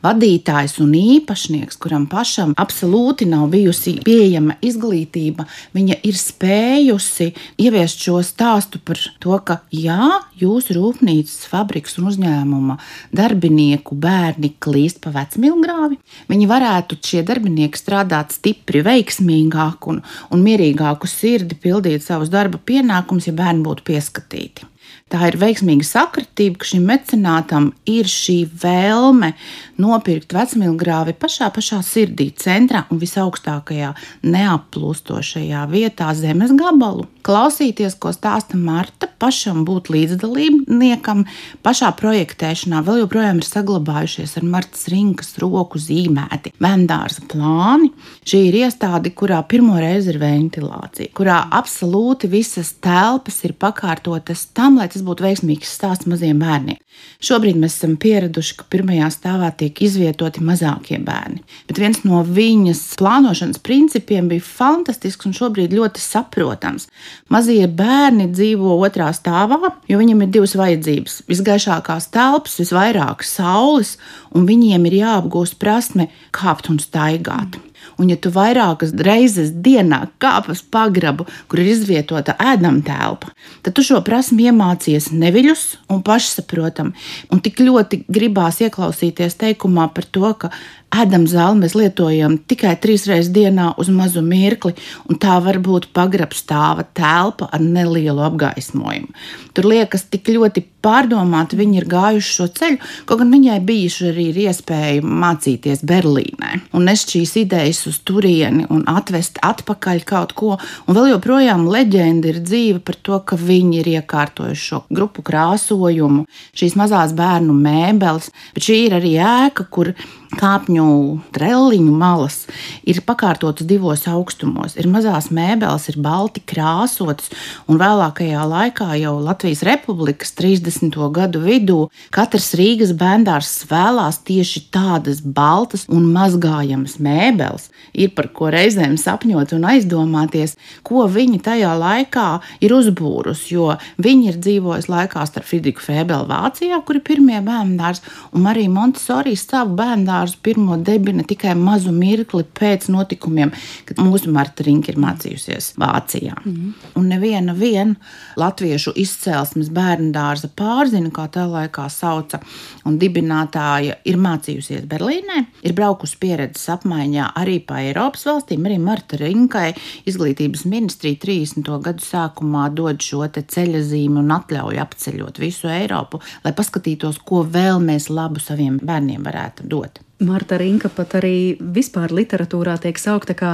vadītājs 0.04 0.78
un 0.82 0.94
īpašnieks, 0.96 1.78
kuram 1.82 2.08
pašam 2.10 2.54
absolūti 2.60 3.28
nav 3.28 3.50
bijusi 3.62 3.98
pieejama 4.04 4.56
izglītība, 4.64 5.46
viņa 5.76 5.98
ir 6.06 6.18
spējusi 6.18 7.30
ieviest 7.62 8.02
šo 8.02 8.18
stāstu 8.26 8.80
par 8.82 8.98
to, 9.22 9.36
ka 9.46 9.60
jā, 9.74 10.22
jūsu 10.40 10.76
rūpnīcas, 10.78 11.46
fabriks 11.50 11.98
un 12.00 12.10
uzņēmuma 12.10 12.78
darbinieku 13.14 13.96
bērni 13.98 14.54
klīst 14.62 15.02
pa 15.04 15.12
vecmilgrāvi. 15.14 16.00
Viņi 16.32 16.50
varētu 16.50 16.98
šie 17.02 17.22
darbinieki 17.26 17.78
strādāt 17.78 18.34
stipri, 18.34 18.82
veiksmīgāk 18.86 19.88
un, 19.92 20.02
un 20.32 20.44
mierīgāku 20.44 21.10
sirdi 21.10 21.58
pildīt 21.58 22.04
savus 22.04 22.32
darba 22.32 22.58
pienākumus, 22.58 23.30
ja 23.30 23.36
bērni 23.38 23.66
būtu 23.66 23.86
pieskatīti. 23.92 24.71
Tā 25.12 25.26
ir 25.28 25.36
veiksmīga 25.36 25.84
sakritība, 25.84 26.62
ka 26.62 26.68
šim 26.70 26.86
mecenātam 26.88 27.66
ir 27.84 28.08
šī 28.08 28.38
vēlme 28.62 29.34
nopirkt 29.82 30.32
vecmīlgrāvi 30.32 31.12
pašā, 31.20 31.50
pašā 31.52 31.82
sirdī, 31.84 32.30
centrā 32.32 32.86
un 32.88 33.00
visaugstākajā 33.02 33.90
neaplūstošajā 34.24 35.66
vietā 35.68 36.14
zemes 36.16 36.54
gabalu. 36.56 37.04
Klausīties, 37.22 37.98
ko 38.00 38.10
stāsta 38.16 38.56
Marta, 38.56 39.06
pašam 39.22 39.66
būt 39.68 39.92
līdzdalībniekam, 39.92 41.26
pašā 41.62 41.92
projektēšanā 42.00 42.80
vēl 42.82 43.02
joprojām 43.04 43.42
ir 43.42 43.46
saglabājušies 43.46 44.38
ar 44.40 44.48
Martas 44.48 44.88
rinkas 44.90 45.36
roku 45.42 45.78
zīmēti 45.78 46.54
vendārza 46.62 47.22
plāni. 47.30 47.92
Šī 48.26 48.42
ir 48.48 48.58
iestāde, 48.64 49.12
kurā 49.14 49.42
pirmo 49.46 49.76
reizi 49.78 50.14
ir 50.14 50.18
ventilācija, 50.22 51.12
kurā 51.14 51.38
absolūti 51.52 52.32
visas 52.32 52.72
telpas 52.82 53.38
ir 53.46 53.54
pakārtotas 53.60 54.48
tam, 54.56 54.80
lai 54.80 54.88
tas 54.90 55.01
tas 55.02 55.08
būtu 55.08 55.26
veiksmīgs 55.26 55.74
stāsts 55.74 56.06
maziem 56.06 56.38
bērniem. 56.38 56.78
Šobrīd 57.22 57.56
mēs 57.58 57.76
esam 57.78 57.96
pieraduši, 57.96 58.56
ka 58.58 58.66
pirmajā 58.70 59.08
stāvā 59.10 59.50
tiek 59.56 59.74
izvietoti 59.82 60.42
mazākie 60.44 60.98
bērni. 61.02 61.42
Bet 61.66 61.78
viens 61.78 62.02
no 62.04 62.22
viņas 62.22 62.80
plānošanas 63.00 63.60
principiem 63.62 64.28
bija 64.30 64.44
fantastisks 64.44 65.26
un 65.26 65.34
šobrīd 65.34 65.74
ļoti 65.74 66.02
saprotams. 66.02 66.88
Mazie 67.32 67.66
bērni 67.66 68.28
dzīvo 68.30 68.76
otrā 68.78 69.10
stāvā, 69.16 69.74
jo 69.88 69.98
viņiem 69.98 70.22
ir 70.22 70.32
divas 70.36 70.54
vajadzības- 70.58 71.22
visgaišākās 71.32 72.10
telpas, 72.12 72.58
visvairāk 72.60 73.24
saules, 73.24 73.96
un 74.34 74.46
viņiem 74.46 74.86
ir 74.86 75.00
jāapgūst 75.02 75.58
prasme 75.58 76.08
kāpt 76.32 76.70
un 76.70 76.78
staigāt. 76.78 77.56
Mm. 77.56 77.71
Un, 78.00 78.10
ja 78.12 78.16
tu 78.16 78.32
vairākas 78.32 78.94
reizes 79.04 79.52
dienā 79.64 80.06
kāpas 80.22 80.62
pagrabu, 80.62 81.26
kur 81.48 81.62
ir 81.62 81.72
izvietota 81.74 82.34
ēdama 82.40 82.84
telpa, 82.86 83.32
tad 83.62 83.76
tu 83.76 83.84
šo 83.86 84.00
prasmu 84.06 84.46
iemācies 84.46 85.10
neviļus 85.12 85.64
un 85.92 86.04
pašsaprotami. 86.06 86.94
Un 87.32 87.42
tik 87.44 87.60
ļoti 87.62 88.04
gribās 88.08 88.62
ieklausīties 88.64 89.38
teikumā 89.40 89.88
par 89.94 90.08
to, 90.08 90.32
ka 90.38 90.52
ēdam 90.92 91.24
zāli 91.30 91.62
mēs 91.62 91.76
lietojam 91.78 92.36
tikai 92.48 92.74
trīs 92.80 93.06
reizes 93.08 93.32
dienā 93.32 93.72
uz 93.80 93.90
mazu 93.92 94.22
mirkli, 94.24 94.74
un 95.08 95.18
tā 95.20 95.38
var 95.44 95.58
būt 95.64 95.90
pagrabstāva 95.96 96.84
telpa 96.96 97.48
ar 97.52 97.64
nelielu 97.64 98.22
apgaismojumu. 98.28 99.12
Tur 99.52 99.68
liekas, 99.68 100.06
tik 100.12 100.30
ļoti 100.32 100.64
pārdomāti 100.82 101.58
viņi 101.58 101.78
ir 101.78 101.86
gājuši 101.90 102.34
šo 102.36 102.46
ceļu, 102.56 102.78
kaut 103.08 103.20
gan 103.20 103.32
viņai 103.32 103.58
bijuši 103.66 104.08
arī 104.10 104.26
iespēja 104.46 105.02
mācīties 105.04 105.84
Berlīnē 105.86 106.52
un 106.76 106.86
nest 106.88 107.12
šīs 107.12 107.36
idejas 107.44 107.84
uz 107.90 108.00
turieni 108.06 108.66
un 108.72 108.84
atvest 108.90 109.38
atpakaļ 109.44 110.02
kaut 110.08 110.34
ko. 110.38 110.56
Un 110.86 110.96
vēl 110.96 111.12
joprojām 111.12 111.68
leģenda 111.70 112.32
ir 112.32 112.40
dzīva 112.42 112.82
par 112.84 112.98
to, 113.04 113.20
ka 113.28 113.38
viņi 113.38 113.82
ir 113.82 113.92
iekārtojuši 113.98 114.66
šo 114.72 114.82
grupu 114.90 115.24
krāsojumu, 115.26 116.26
šīs 116.58 116.76
mazās 116.80 117.14
bērnu 117.16 117.54
mēbeles, 117.56 118.32
bet 118.56 118.68
šī 118.68 118.80
ir 118.88 118.98
arī 118.98 119.14
ēka, 119.22 119.68
kur 119.70 119.92
kāpņu 120.38 120.86
treliņu 121.34 121.92
malas 121.96 122.46
ir 122.88 123.02
pakārtotas 123.06 123.66
divos 123.68 124.04
augstumos. 124.10 124.76
Ir 124.80 124.88
mazās 124.90 125.28
mēbeles, 125.34 125.88
ir 125.92 125.98
balti 126.02 126.42
krāsotas, 126.44 127.30
un 127.70 127.80
vēlākajā 127.80 128.42
laikā, 128.48 128.88
jau 129.00 129.14
Latvijas 129.22 129.64
Republikas 129.66 130.34
30. 130.38 130.96
gadu 131.14 131.42
vidū, 131.44 131.78
katrs 132.14 132.52
Rīgas 132.58 132.94
bērndārs 132.98 133.52
vēlās 133.70 134.22
tieši 134.26 134.64
tādas 134.74 135.22
baltas 135.22 135.86
un 135.92 136.08
mazgājamas 136.14 136.98
mēbeles. 137.02 137.68
Ir 137.92 138.14
par 138.16 138.30
ko 138.34 138.50
reizēm 138.52 138.96
sapņot 139.00 139.54
un 139.56 139.68
aizdomāties, 139.72 140.56
ko 140.86 141.06
viņi 141.10 141.42
tajā 141.44 141.74
laikā 141.78 142.28
ir 142.64 142.74
uzbūrusi, 142.76 143.52
jo 143.56 143.72
viņi 144.02 144.32
ir 144.32 144.40
dzīvojuši 144.42 144.92
laikā 144.92 145.26
starp 145.28 145.48
Friedrichu 145.48 145.84
Fēbeli 145.84 146.28
Vācijā, 146.30 146.80
kur 146.86 146.98
ir 146.98 147.06
pirmie 147.06 147.40
bērndārs, 147.44 148.02
un 148.36 148.48
arī 148.48 148.68
Montesori 148.72 149.34
savu 149.38 149.76
bērndārs 149.78 150.21
dārzu 150.22 150.38
pirmo 150.42 150.76
debina 150.78 151.24
tikai 151.26 151.54
mazu 151.58 151.92
mirkli 151.92 152.44
pēc 152.58 152.88
notikumiem, 152.92 153.52
kad 153.88 153.98
mūsu 154.02 154.30
Marta 154.32 154.64
Rinka 154.66 154.92
ir 154.92 154.98
mācījusies 155.02 155.72
Vācijā. 155.80 156.36
Mm. 156.44 156.72
Un 156.98 157.08
neviena 157.10 157.54
vien 157.56 157.96
latviešu 158.38 158.94
izcelsmes 159.02 159.70
bērnu 159.74 160.12
dārza 160.14 160.50
pārzina, 160.54 161.10
kā 161.14 161.26
tā 161.32 161.46
laikā 161.50 161.88
sauca, 161.90 162.40
un 162.86 162.98
dibinātāja 163.00 163.98
ir 164.08 164.20
mācījusies 164.22 164.86
Berlīnē, 164.90 165.44
ir 165.66 165.74
braukusi 165.76 166.18
pieredzes 166.22 166.68
apmaiņā 166.76 167.32
arī 167.38 167.58
pa 167.66 167.82
Eiropas 167.82 168.26
valstīm, 168.28 168.66
arī 168.68 168.78
Marta 168.82 169.18
Rinkai 169.20 169.72
izglītības 170.06 170.66
ministrija 170.70 171.18
30. 171.24 171.72
gadu 171.82 172.06
sākumā 172.06 172.68
dod 172.76 173.02
šo 173.02 173.24
ceļa 173.32 173.82
zīmi 173.86 174.20
un 174.22 174.32
atļauj 174.34 174.80
apceļot 174.82 175.42
visu 175.42 175.70
Eiropu, 175.72 176.22
lai 176.44 176.54
paskatītos, 176.56 177.20
ko 177.26 177.42
vēl 177.46 177.82
mēs 177.82 178.10
labu 178.12 178.42
saviem 178.42 178.78
bērniem 178.82 179.22
varētu 179.26 179.68
dot. 179.70 180.02
Marta 180.22 180.58
Rinka 180.60 180.90
pat 180.94 181.16
arī 181.18 181.56
vispār 181.58 182.14
literatūrā 182.14 182.78
tiek 182.82 182.98
saukta 183.00 183.34
kā 183.38 183.52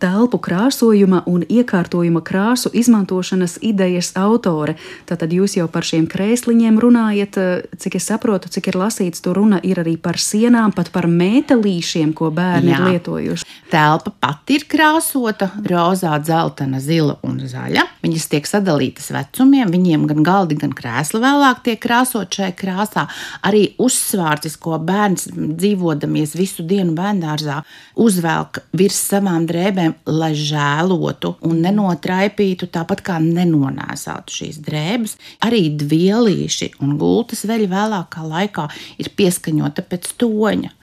telpu 0.00 0.40
krāsojuma 0.42 1.22
un 1.26 1.44
iekārtojuma 1.48 2.22
krāsu 2.24 2.70
izmantošanas 2.72 3.58
idejas 3.64 4.12
autore. 4.18 4.76
Tātad 5.08 5.32
jūs 5.34 5.58
jau 5.58 5.68
par 5.72 5.86
šiem 5.86 6.06
krēsliņiem 6.10 6.78
runājat, 6.82 7.38
cik 7.78 7.98
es 7.98 8.08
saprotu, 8.10 8.50
cik 8.52 8.70
ir 8.72 8.80
lasīts, 8.80 9.22
tur 9.24 9.38
runa 9.40 9.60
ir 9.62 9.80
arī 9.82 9.96
par 10.00 10.18
sienām, 10.22 10.74
pat 10.76 10.92
par 10.94 11.08
mētelīšiem, 11.10 12.14
ko 12.16 12.30
bērni 12.34 12.72
Jā. 12.72 12.78
ir 12.78 12.92
lietojuši. 12.94 13.48
Telpa 13.68 14.14
pati 14.16 14.56
ir 14.56 14.64
krāsota, 14.70 15.50
rozā, 15.68 16.14
dzeltena, 16.24 16.80
zila 16.80 17.18
un 17.26 17.42
zaļa. 17.44 17.84
Viņas 18.04 18.28
tiek 18.32 18.46
sadalītas 18.48 19.10
vecumiem, 19.12 19.68
viņiem 19.72 20.06
gan 20.08 20.22
galdi, 20.24 20.56
gan 20.60 20.72
krēsli 20.76 21.20
vēlāk 21.20 21.60
tiek 21.66 21.80
krāsot 21.82 22.32
šai 22.32 22.52
krāsā. 22.56 23.04
Arī 23.44 23.74
uzsvārcis, 23.82 24.56
ko 24.62 24.78
bērns 24.80 25.28
dzīvodamies 25.34 26.32
visu 26.38 26.64
dienu 26.68 26.94
bērngārzā, 26.96 27.60
uzvelk 28.00 28.62
virs 28.78 29.00
savām 29.10 29.44
drēbēm, 29.48 29.87
lai 30.08 30.32
žēlotu 30.36 31.34
un 31.48 31.60
nenotraipītu, 31.64 32.70
tāpat 32.74 33.04
kā 33.06 33.18
nenonēsātu 33.22 34.40
šīs 34.40 34.62
drēbes. 34.64 35.16
Arī 35.46 35.68
dvielīši 35.80 36.74
un 36.84 36.96
gultas 37.00 37.44
veļa 37.48 37.70
vēlākā 37.74 38.26
laikā 38.26 38.68
ir 38.98 39.12
pieskaņota 39.18 39.86
pēc 39.88 40.12
toņa. 40.20 40.77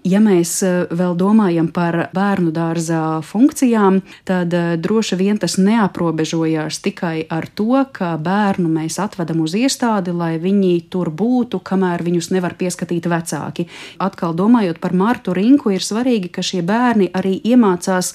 Ja 0.00 0.16
mēs 0.24 0.54
eh, 0.64 0.86
vēl 0.96 1.12
domājam 1.20 1.66
par 1.76 2.06
bērnu 2.16 2.54
dārza 2.56 3.20
funkcijām, 3.26 3.98
tad 4.24 4.54
eh, 4.56 4.72
droši 4.80 5.18
vien 5.20 5.36
tas 5.40 5.58
neaprobežojās 5.60 6.78
tikai 6.80 7.26
ar 7.28 7.44
to, 7.52 7.76
ka 7.92 8.14
bērnu 8.16 8.70
mēs 8.72 8.96
atvedam 9.02 9.42
uz 9.44 9.52
iestādi, 9.60 10.14
lai 10.16 10.38
viņi 10.40 10.72
tur 10.88 11.12
būtu, 11.12 11.60
kamēr 11.60 12.00
viņus 12.06 12.30
nevar 12.32 12.56
pieskatīt 12.56 13.10
vecāki. 13.12 13.68
Atkal 14.00 14.32
domājot 14.38 14.80
par 14.80 14.96
Martu 14.96 15.36
Rinku, 15.36 15.74
ir 15.76 15.84
svarīgi, 15.84 16.32
ka 16.32 16.40
šie 16.40 16.64
bērni 16.64 17.12
arī 17.12 17.36
iemācās 17.52 18.14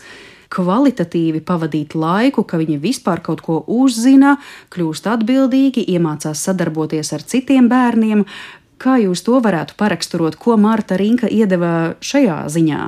kvalitatīvi 0.56 1.43
pavadīt 1.45 1.93
laiku, 1.93 2.48
ka 2.50 2.58
viņi 2.62 2.82
vispār 2.82 3.21
kaut 3.21 3.45
ko 3.45 3.62
uzzina, 3.69 4.39
kļūst 4.74 5.10
atbildīgi, 5.13 5.86
iemācās 5.93 6.48
sadarboties 6.50 7.13
ar 7.13 7.26
citiem 7.26 7.69
bērniem, 7.69 8.26
Kā 8.82 8.98
jūs 9.00 9.24
to 9.24 9.40
varētu 9.44 9.78
paraksturot, 9.80 10.36
ko 10.36 10.58
Marta 10.60 10.98
Rinka 11.00 11.30
iedeva 11.32 11.96
šajā 12.04 12.44
ziņā? 12.52 12.82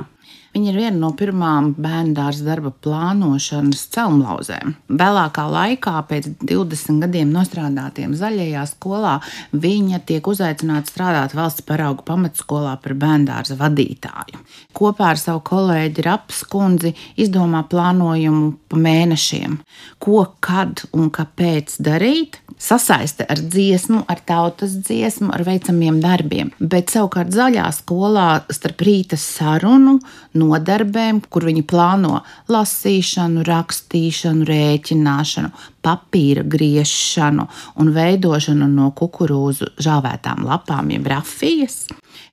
Viņa 0.54 0.70
ir 0.72 0.78
viena 0.80 0.96
no 0.96 1.10
pirmām 1.16 1.74
bērnu 1.76 2.14
dārza 2.16 2.46
darba 2.46 2.72
plānošanas 2.84 3.82
celmlauzēm. 3.94 4.74
Vēlākā 4.88 5.44
laikā, 5.52 5.94
pēc 6.08 6.30
20 6.40 7.02
gadiem 7.04 7.34
nostrādātiem 7.34 8.14
zaļajā 8.16 8.64
skolā, 8.70 9.18
viņa 9.52 10.00
tiek 10.08 10.30
uzaicināta 10.32 10.88
strādāt 10.88 11.36
valsts 11.36 11.66
paraugu 11.68 12.06
pamatskolā 12.08 12.78
par 12.82 12.96
bērnu 12.98 13.28
dārza 13.28 13.58
vadītāju. 13.60 14.40
Kopā 14.78 15.12
ar 15.12 15.20
savu 15.20 15.44
kolēģi 15.50 16.06
Rapskundzi 16.08 16.94
izdomā 17.20 17.64
plānojumu 17.68 18.54
pa 18.72 18.80
mēnešiem, 18.80 19.60
ko, 20.00 20.24
kad 20.44 20.86
un 20.96 21.12
kāpēc 21.12 21.76
darīt, 21.84 22.40
sasaiste 22.58 23.26
ar 23.28 23.38
dziesmu, 23.38 24.02
ar 24.10 24.20
tautas 24.26 24.74
dziesmu, 24.82 25.30
ar 25.34 25.44
veicamiem 25.46 26.00
darbiem. 26.02 26.50
Bet 26.58 26.92
savukārt 26.92 27.30
zaļā 27.34 27.68
skolā 27.76 28.28
starp 28.52 28.82
rīta 28.86 29.18
sarunu, 29.20 29.98
nodarbēm, 30.38 31.20
kur 31.30 31.46
viņi 31.48 31.64
plāno 31.68 32.22
lasīšanu, 32.52 33.44
rakstīšanu, 33.48 34.46
rēķināšanu, 34.48 35.52
papīra 35.84 36.44
griešanu 36.48 37.48
un 37.80 37.92
veidošanu 37.94 38.68
no 38.72 38.90
kukurūzu 38.98 39.74
žāvētām 39.82 40.46
lapām, 40.48 40.92
jeb 40.94 41.10
rafijas. 41.10 41.86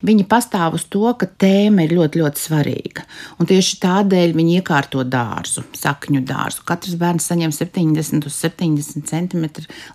Viņi 0.05 0.25
pastāv 0.29 0.75
uz 0.77 0.85
to, 0.91 1.05
ka 1.17 1.27
tēma 1.27 1.85
ir 1.85 1.95
ļoti, 1.97 2.21
ļoti 2.21 2.41
svarīga. 2.41 3.05
Un 3.39 3.49
tieši 3.49 3.79
tādēļ 3.83 4.35
viņi 4.37 4.57
iekārto 4.59 5.03
dārzu, 5.07 5.63
sakņu 5.75 6.21
dārzu. 6.27 6.65
Katrs 6.67 6.97
bērns 6.99 7.29
saņem 7.31 7.53
70 7.55 8.27
uz 8.29 8.39
70 8.43 9.07
cm 9.09 9.45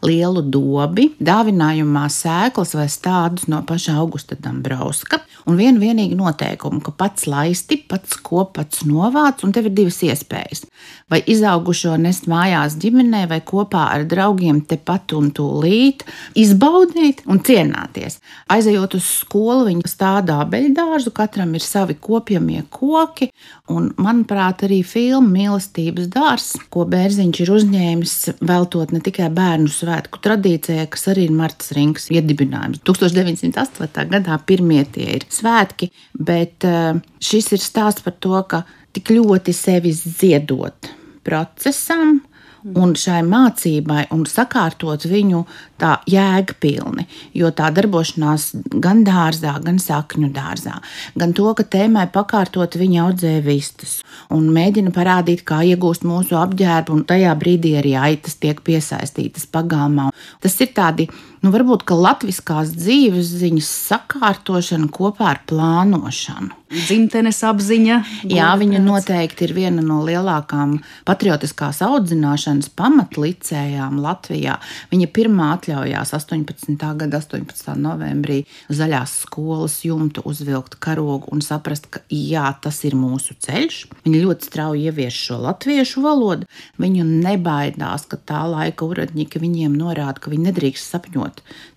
lielu 0.07 0.43
dobi, 0.43 1.11
dāvinājumā 1.21 2.07
sēklas 2.11 2.75
vai 2.79 2.89
stādus 2.91 3.49
no 3.51 3.63
paša 3.67 3.99
Augusta 4.01 4.39
Dambrauska. 4.41 5.21
Un 5.49 5.57
vienu 5.57 5.81
vienīgu 5.81 6.19
noteikumu, 6.19 6.83
ka 6.85 6.93
pats 6.97 7.27
laisti, 7.31 7.79
pats 7.89 8.19
ko 8.21 8.45
pats 8.55 8.85
novāc, 8.89 9.45
un 9.47 9.55
tev 9.57 9.71
ir 9.71 9.77
divas 9.79 10.01
iespējas. 10.05 10.67
Vai 11.11 11.23
izaugušo 11.33 11.97
nest 12.01 12.29
mājās 12.31 12.77
ģimenē, 12.81 13.25
vai 13.31 13.41
kopā 13.47 13.87
ar 13.95 14.05
draugiem 14.09 14.61
tepat 14.69 15.15
un 15.17 15.31
tūlīt 15.35 16.05
izbaudīt 16.39 17.25
un 17.31 17.41
cienāties. 17.47 18.21
Aizejot 18.53 18.99
uz 18.99 19.09
skolu, 19.21 19.67
viņi 19.71 19.80
stāda 19.89 20.41
abeļdārzu, 20.45 21.13
katram 21.17 21.55
ir 21.57 21.65
savi 21.65 21.97
kopjamie 22.01 22.63
koki, 22.73 23.31
un, 23.73 23.91
manuprāt, 24.01 24.65
arī 24.67 24.81
filma 24.87 25.31
Mīlestības 25.31 26.09
dārzs, 26.13 26.55
ko 26.73 26.85
Bērziņš 26.91 27.43
ir 27.45 27.53
uzņēmis 27.57 28.15
veltot 28.51 28.95
ne 28.95 29.03
tikai 29.05 29.31
bērnu 29.35 29.71
svētku 29.73 30.23
tradīcijai, 30.25 30.89
kas 30.91 31.09
arī 31.13 31.29
ir 31.29 31.37
Martas 31.37 31.73
Rinkas 31.77 32.11
iedibinājums. 32.13 32.83
1908. 32.87 34.09
gadā 34.15 34.41
pirmie 34.47 34.83
tie 34.93 35.09
ir 35.21 35.29
svētki, 35.33 35.91
bet 36.19 36.67
eh, 36.69 36.99
šis 37.23 37.53
ir 37.57 37.65
stāsts 37.65 38.05
par 38.07 38.19
to, 38.19 38.37
ka 38.51 38.65
tik 38.97 39.13
ļoti 39.15 39.55
sevi 39.55 39.93
ziedot 39.95 40.91
procesam, 41.27 42.19
un 42.65 42.95
šai 42.99 43.21
mācībai 43.27 44.07
un 44.15 44.25
sakārtot 44.29 45.07
viņu 45.09 45.45
tā 45.81 45.95
jēgpilni, 46.11 47.07
jo 47.37 47.51
tā 47.57 47.71
darbošanās 47.75 48.51
gan 48.85 49.03
dārzā, 49.07 49.57
gan 49.65 49.81
sakņu 49.83 50.31
dārzā, 50.35 50.77
gan 51.19 51.35
to, 51.37 51.49
ka 51.57 51.65
tēmai 51.65 52.07
pakārtot 52.13 52.77
viņa 52.81 53.03
audzē 53.07 53.35
vistas 53.45 54.01
un 54.35 54.51
mēģina 54.55 54.93
parādīt, 54.95 55.45
kā 55.49 55.63
iegūst 55.73 56.05
mūsu 56.09 56.37
apģērbu, 56.41 56.99
un 56.99 57.07
tajā 57.09 57.35
brīdī 57.41 57.77
arī 57.81 57.97
aitas 57.99 58.37
tiek 58.41 58.61
piesaistītas 58.67 59.49
pagalmā. 59.51 60.11
Tas 60.43 60.57
ir 60.61 60.73
tādi, 60.77 61.09
nu 61.45 61.53
varbūt, 61.55 61.87
latviskās 61.91 62.75
dzīves 62.77 63.35
ziņas 63.43 63.75
sakārtošana 63.91 64.91
kopā 64.95 65.35
ar 65.35 65.45
plānošanu 65.51 66.61
dzimtenes 66.71 67.41
apziņa. 67.47 67.97
Jā, 68.31 68.51
viņa 68.59 68.81
noteikti 68.83 69.47
ir 69.47 69.55
viena 69.57 69.83
no 69.83 70.01
lielākajām 70.07 70.77
patriotiskās 71.09 71.81
audzināšanas 71.85 72.71
pamatlicējām 72.79 73.99
Latvijā. 74.03 74.57
Viņa 74.93 75.09
pirmā 75.15 75.51
atļaujās 75.57 76.15
18. 76.17 76.77
gada 77.01 77.21
18. 77.21 77.75
novembrī 77.81 78.45
zaļās 78.71 79.17
skolas 79.25 79.81
jumtu 79.87 80.23
uzvilkt 80.31 80.79
karogu 80.83 81.33
un 81.35 81.43
saprast, 81.45 81.91
ka 81.91 82.05
jā, 82.07 82.47
tas 82.63 82.83
ir 82.87 82.95
mūsu 82.99 83.35
ceļš. 83.43 83.83
Viņa 84.07 84.23
ļoti 84.25 84.51
strauji 84.51 84.87
ievieš 84.91 85.21
šo 85.27 85.41
latviešu 85.49 86.05
valodu. 86.07 86.49
Viņu 86.81 87.07
nebaidās, 87.09 88.07
ka 88.11 88.21
tā 88.31 88.45
laika 88.51 88.87
uradņiki 88.87 89.43
viņiem 89.43 89.75
norāda, 89.79 90.19
ka 90.23 90.31
viņi 90.33 90.51
nedrīkst 90.51 90.95
sapņot 90.95 91.30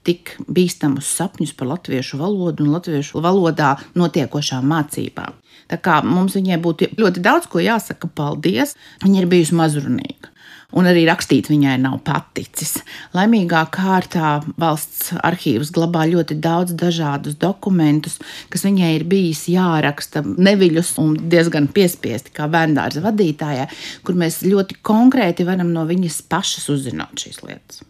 tik 0.07 0.35
bīstamus 0.47 1.09
sapņus 1.19 1.53
par 1.59 1.71
latviešu 1.75 2.19
valodu 2.21 2.65
un 2.65 2.73
latviešu 2.75 3.21
valodā 3.23 3.75
notiekošām 3.95 4.67
mācībām. 4.73 5.39
Tā 5.71 5.79
kā 5.81 6.01
mums 6.05 6.35
viņai 6.37 6.59
būtu 6.61 6.91
ļoti 6.99 7.23
daudz 7.23 7.47
ko 7.51 7.63
jāsaka, 7.63 8.09
paldies. 8.11 8.75
Viņa 9.03 9.23
ir 9.23 9.31
bijusi 9.31 9.57
mazrunīga. 9.57 10.33
Un 10.73 10.87
arī 10.89 11.03
rakstīt 11.05 11.51
viņai 11.51 11.75
nav 11.83 11.99
paticis. 12.05 12.79
Laimīgā 13.13 13.61
kārtā 13.73 14.39
valsts 14.57 15.11
arhīvs 15.21 15.69
glabā 15.75 16.07
ļoti 16.09 16.39
daudz 16.41 16.73
dažādus 16.79 17.37
dokumentus, 17.37 18.17
kas 18.49 18.65
viņai 18.65 18.91
ir 18.97 19.07
bijis 19.09 19.45
jāraksta 19.53 20.25
neviļus 20.25 20.95
un 21.03 21.15
diezgan 21.29 21.69
piespiesti 21.77 22.33
kā 22.33 22.49
bērngārza 22.49 23.05
vadītājai, 23.05 23.69
kur 24.01 24.17
mēs 24.17 24.41
ļoti 24.47 24.81
konkrēti 24.81 25.45
varam 25.45 25.73
no 25.77 25.85
viņas 25.89 26.23
pašas 26.33 26.69
uzzināt 26.73 27.21
šīs 27.21 27.43
lietas 27.45 27.83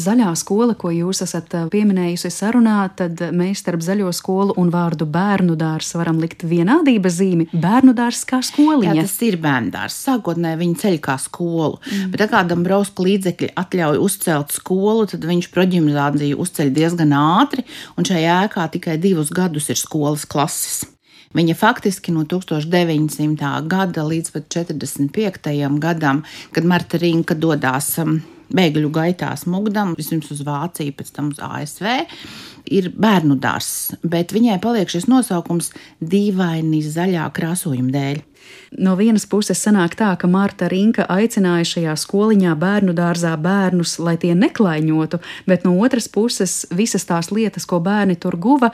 zaļā 0.00 0.30
skola, 0.38 0.74
ko 0.78 0.90
jūs 0.94 1.22
esat 1.24 1.54
eh, 1.56 1.66
pieminējusi 1.72 2.30
sarunā, 2.32 2.76
tad 2.98 3.20
mēs 3.34 3.62
starp 3.64 3.82
zaļo 3.84 4.12
skolu 4.14 4.56
un 4.60 4.70
vārdu 4.74 5.06
bērnu 5.10 5.56
dārsts 5.58 5.96
varam 5.98 6.20
likt 6.22 6.44
vienādības 6.48 7.18
zīmi. 7.18 7.48
Bērnu 7.52 7.94
dārsts 7.96 8.28
kā 8.28 8.40
skoliņa. 8.44 8.94
Jā, 8.98 9.06
tas 9.06 9.16
ir 9.26 9.38
bērnu 9.42 9.74
dārsts. 9.74 10.06
Sākotnēji 10.08 10.60
viņi 10.62 10.80
ceļ 10.84 10.98
kā 11.04 11.18
skolu, 11.22 11.78
mm. 11.80 12.08
bet 12.12 12.24
tā 12.24 12.30
kā 12.32 12.42
Dambrausku 12.48 13.06
līdzekļi 13.06 13.52
atļauj 13.64 14.02
uzcelt 14.04 14.54
skolu, 14.54 15.06
tad 15.10 15.28
viņš 15.28 15.50
proģimnāziju 15.54 16.40
uzceļ 16.44 16.74
diezgan 16.74 17.14
ātri, 17.18 17.66
un 17.98 18.08
šajā 18.08 18.42
ēkā 18.48 18.66
tikai 18.76 18.98
divus 19.02 19.32
gadus 19.34 19.70
ir 19.72 19.80
skolas 19.80 20.26
klases. 20.28 20.84
Viņa 21.34 21.56
faktiski 21.58 22.12
no 22.14 22.22
1900. 22.30 23.48
gada 23.66 24.04
līdz 24.06 24.36
45. 24.54 25.50
gadam, 25.82 26.22
kad 26.54 26.68
Marta 26.70 27.00
Rinka 27.02 27.34
dodas 27.34 27.90
um, 27.98 28.20
bēgļu 28.52 28.90
gaitās 28.94 29.46
mugdam, 29.50 29.94
vispirms 29.98 30.30
uz 30.34 30.42
Vāciju, 30.46 30.94
pēc 30.98 31.12
tam 31.14 31.30
uz 31.32 31.40
ASV. 31.42 31.86
ir 32.64 32.88
bērnu 32.96 33.36
dārzs, 33.36 33.94
bet 34.02 34.32
viņai 34.32 34.60
paliek 34.60 34.88
šis 34.88 35.04
nosaukums 35.04 35.72
dīvaini 36.00 36.80
zaļā 36.82 37.26
krāsojuma 37.36 37.92
dēļ. 37.92 38.22
No 38.74 38.96
vienas 38.98 39.22
puses 39.30 39.60
sanāk 39.62 39.94
tā, 39.98 40.10
ka 40.18 40.26
Marta 40.30 40.66
Rinka 40.70 41.04
aicināja 41.12 41.66
šajā 41.68 41.94
skoliņā 42.00 42.54
bērnu 42.58 42.94
dārzā 42.96 43.34
bērnus, 43.38 44.00
lai 44.02 44.16
tie 44.18 44.32
neklaiņotu, 44.34 45.20
bet 45.46 45.66
no 45.66 45.76
otras 45.84 46.08
puses 46.10 46.64
visas 46.74 47.06
tās 47.06 47.30
lietas, 47.30 47.68
ko 47.70 47.78
bērni 47.84 48.16
tur 48.18 48.34
guva, 48.40 48.72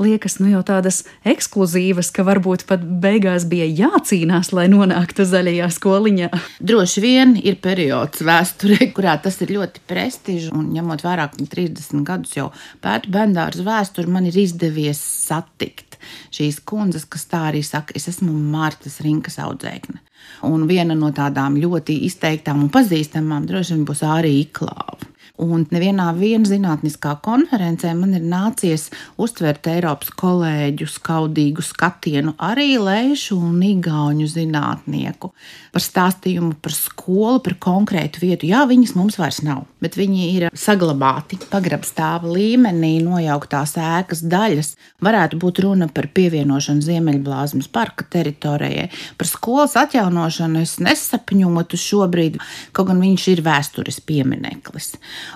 liekas 0.00 0.38
nu 0.40 0.48
jau 0.54 0.62
tādas 0.64 1.02
ekskluzīvas, 1.28 2.10
ka 2.16 2.24
varbūt 2.24 2.64
pat 2.70 2.80
beigās 2.80 3.44
bija 3.50 3.68
jācīnās, 3.84 4.54
lai 4.56 4.68
nonāktu 4.72 5.28
zaļajā 5.28 5.68
skoliņā. 5.76 6.32
Droši 6.64 7.04
vien 7.04 7.36
ir 7.36 7.60
periods 7.60 8.24
vēsturē, 8.24 8.88
kurā 8.96 9.18
tas 9.20 9.40
ir 9.44 9.52
ļoti 9.58 9.84
prestižs, 9.90 10.50
un 10.56 10.72
ņemot 10.72 11.04
vērā, 11.04 11.28
ka 11.34 11.48
30 11.56 12.08
gadus 12.08 12.36
jau 12.40 12.50
pētu 12.80 13.12
bērnu 13.12 13.64
vēsturi, 13.68 14.10
man 14.10 14.32
ir 14.32 14.44
izdevies 14.46 15.00
satikt 15.28 15.91
šīs 16.34 16.60
kundzes, 16.68 17.06
kas 17.08 17.26
tā 17.30 17.46
arī 17.50 17.62
saka, 17.66 17.94
es 17.96 18.08
esmu 18.10 18.32
Mārtas 18.32 19.00
Rinkas 19.04 19.38
audzēkne. 19.42 20.00
Un 20.46 20.66
viena 20.70 20.94
no 20.98 21.10
tādām 21.14 21.58
ļoti 21.60 22.00
izteiktām 22.06 22.62
un 22.64 22.70
pazīstamām 22.72 23.46
droši 23.48 23.76
vien 23.76 23.86
būs 23.88 24.04
arī 24.06 24.36
Iklāva. 24.42 25.11
Un 25.42 25.64
nevienā 25.74 26.10
zinātniskā 26.46 27.16
konferencē 27.24 27.92
man 27.98 28.14
ir 28.14 28.22
nācies 28.22 28.90
uztvert 29.18 29.66
Eiropas 29.66 30.12
kolēģu 30.14 30.86
skaudīgu 30.86 31.64
skatienu, 31.66 32.34
arī 32.38 32.76
lēšu 32.78 33.38
un 33.40 33.62
igauņu 33.66 34.28
zinātnieku 34.30 35.32
par 35.72 35.82
stāstījumu 35.82 36.58
par 36.62 36.74
skolu, 36.76 37.40
par 37.42 37.56
konkrētu 37.62 38.20
vietu. 38.22 38.46
Jā, 38.50 38.62
viņas 38.68 38.94
mums 38.98 39.16
vairs 39.18 39.40
nav, 39.44 39.64
bet 39.82 39.96
viņi 39.98 40.28
ir 40.36 40.46
saglabāti 40.52 41.40
pagrabstāva 41.50 42.28
līmenī, 42.28 42.98
nojauktās 43.02 43.74
ēkas 43.80 44.22
daļas. 44.28 44.74
Varētu 45.02 45.40
būt 45.42 45.62
runa 45.64 45.88
par 45.92 46.10
pievienošanu 46.14 46.84
Ziemeļblāzmas 46.84 47.70
parka 47.72 48.06
teritorijai. 48.12 48.90
Par 49.18 49.30
skolas 49.30 49.78
atjaunošanu 49.80 50.62
es 50.62 50.76
nesapņotu 50.82 51.80
šobrīd, 51.80 52.38
kaut 52.76 52.92
gan 52.92 53.00
viņš 53.02 53.28
ir 53.32 53.44
vēstures 53.46 54.02
piemineklis 54.04 54.92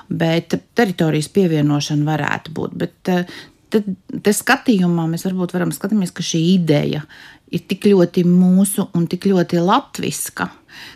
bet 0.08 0.58
teritorijas 0.74 1.28
pievienošana 1.34 2.06
varētu 2.06 2.54
būt. 2.56 2.76
Bet, 2.82 2.96
eh, 3.12 3.24
tad, 3.70 3.88
tad 4.12 4.34
skatījumā 4.36 5.08
mēs 5.10 5.26
varbūt 5.28 5.56
varam 5.56 5.74
skatīties, 5.74 6.14
ka 6.14 6.26
šī 6.26 6.42
ideja 6.54 7.02
ir 7.50 7.66
tik 7.68 7.86
ļoti 7.86 8.24
mūsu 8.26 8.88
un 8.94 9.06
tik 9.10 9.28
ļoti 9.30 9.62
latviska, 9.62 10.50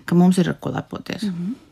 ka 0.04 0.18
mums 0.18 0.38
ir 0.38 0.50
ar 0.50 0.58
ko 0.60 0.72
lepoties. 0.74 1.22
Mm 1.22 1.34
-hmm. 1.34 1.69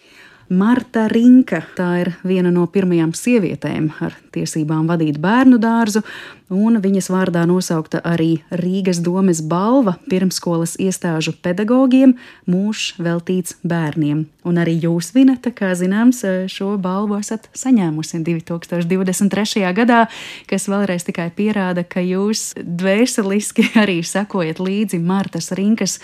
Marta 0.48 1.04
Rinka. 1.12 1.60
Tā 1.76 1.88
ir 2.00 2.08
viena 2.24 2.48
no 2.52 2.64
pirmajām 2.72 3.10
sievietēm 3.16 3.90
ar 4.00 4.14
tiesībām 4.32 4.86
vadīt 4.88 5.18
bērnu 5.20 5.58
dārzu, 5.60 6.00
un 6.48 6.78
viņas 6.80 7.10
vārdā 7.12 7.42
nosaukta 7.48 8.00
arī 8.08 8.38
Rīgas 8.48 9.02
domes 9.04 9.42
balva 9.44 9.98
pirmskolas 10.08 10.78
iestāžu 10.80 11.34
pedagogiem 11.44 12.16
mūžs 12.48 12.94
veltīts 12.96 13.58
bērniem. 13.60 14.24
Un 14.48 14.60
arī 14.62 14.78
jūs, 14.86 15.12
Vineta, 15.12 15.52
kā 15.52 15.74
zināms, 15.76 16.24
šo 16.48 16.72
balvu 16.80 17.20
esat 17.20 17.50
saņēmusi 17.52 18.22
2023. 18.24 19.68
gadā, 19.76 20.06
kas 20.48 20.68
vēlreiz 20.72 21.04
tikai 21.04 21.28
pierāda, 21.36 21.84
ka 21.84 22.00
jūs 22.00 22.54
dvēseliski 22.56 23.68
arī 23.84 24.00
sekojat 24.00 24.64
līdzi 24.64 25.04
Martas 25.04 25.52
Rinkas 25.52 26.00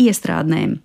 iestrādnēm. 0.00 0.78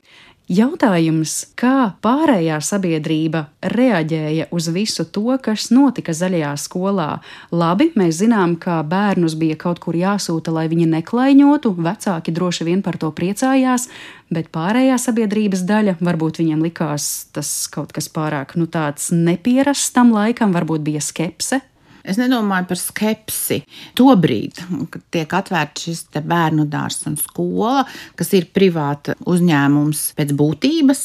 Jautājums, 0.46 1.32
kā 1.58 1.96
pārējā 2.06 2.60
sabiedrība 2.62 3.48
reaģēja 3.66 4.46
uz 4.54 4.68
visu 4.70 5.02
to, 5.10 5.34
kas 5.42 5.72
notika 5.74 6.14
zaļajā 6.14 6.52
skolā? 6.62 7.08
Labi, 7.50 7.88
mēs 7.98 8.20
zinām, 8.20 8.54
ka 8.62 8.84
bērnus 8.86 9.34
bija 9.42 9.58
kaut 9.58 9.82
kur 9.82 9.98
jāsūta, 9.98 10.54
lai 10.54 10.68
viņi 10.70 10.86
neklaiņotu, 10.92 11.74
vecāki 11.82 12.36
droši 12.38 12.70
vien 12.70 12.86
par 12.86 13.02
to 13.02 13.10
priecājās, 13.10 13.90
bet 14.30 14.54
pārējā 14.54 15.02
sabiedrības 15.02 15.66
daļa 15.66 15.98
varbūt 16.06 16.44
viņiem 16.44 16.62
likās 16.70 17.32
tas 17.34 17.56
kaut 17.74 17.96
kas 17.98 18.06
pārāk 18.14 18.54
nu, 18.54 18.70
neparasts 18.70 19.98
tam 19.98 20.14
laikam, 20.14 20.54
varbūt 20.54 20.86
bija 20.86 21.02
skepse 21.02 21.64
Es 22.06 22.20
nedomāju 22.22 22.70
par 22.70 22.80
skepsi. 22.80 23.62
Tobrīd, 23.98 24.60
kad 24.94 25.06
tiek 25.14 25.36
atvērts 25.40 25.88
šis 25.88 26.04
bērnu 26.16 26.68
dārzs 26.70 27.08
un 27.10 27.18
skola, 27.20 27.86
kas 28.18 28.32
ir 28.38 28.48
privāta 28.54 29.16
uzņēmums 29.26 30.04
pēc 30.18 30.34
būtības, 30.38 31.04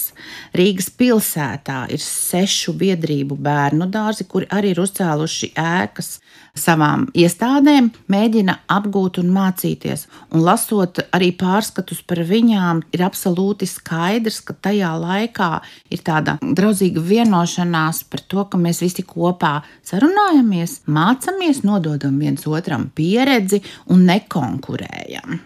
Rīgas 0.60 0.90
pilsētā 1.00 1.86
ir 1.94 2.02
sešu 2.04 2.74
biedrību 2.80 3.38
bērnu 3.40 3.88
dārzi, 3.90 4.28
kuri 4.28 4.48
arī 4.52 4.74
ir 4.74 4.82
uzcēluši 4.84 5.52
ēkas 5.58 6.18
savām 6.56 7.06
iestādēm, 7.16 7.90
mēģina 8.10 8.56
apgūt 8.70 9.20
un 9.22 9.30
mācīties. 9.34 10.06
Un 10.34 10.44
lasot 10.46 11.02
arī 11.14 11.30
pārskatus 11.38 12.02
par 12.06 12.22
viņām, 12.26 12.82
ir 12.94 13.04
absolūti 13.06 13.68
skaidrs, 13.70 14.40
ka 14.46 14.56
tajā 14.68 14.92
laikā 15.00 15.50
ir 15.90 16.04
tāda 16.06 16.38
draudzīga 16.40 17.02
vienošanās 17.04 18.04
par 18.10 18.24
to, 18.26 18.46
ka 18.50 18.60
mēs 18.60 18.82
visi 18.84 19.06
kopā 19.06 19.60
sarunājamies, 19.86 20.80
mācāmies, 20.90 21.62
nododam 21.66 22.18
viens 22.20 22.46
otram 22.48 22.90
pieredzi 22.94 23.62
un 23.90 24.06
nekonkurējam. 24.10 25.40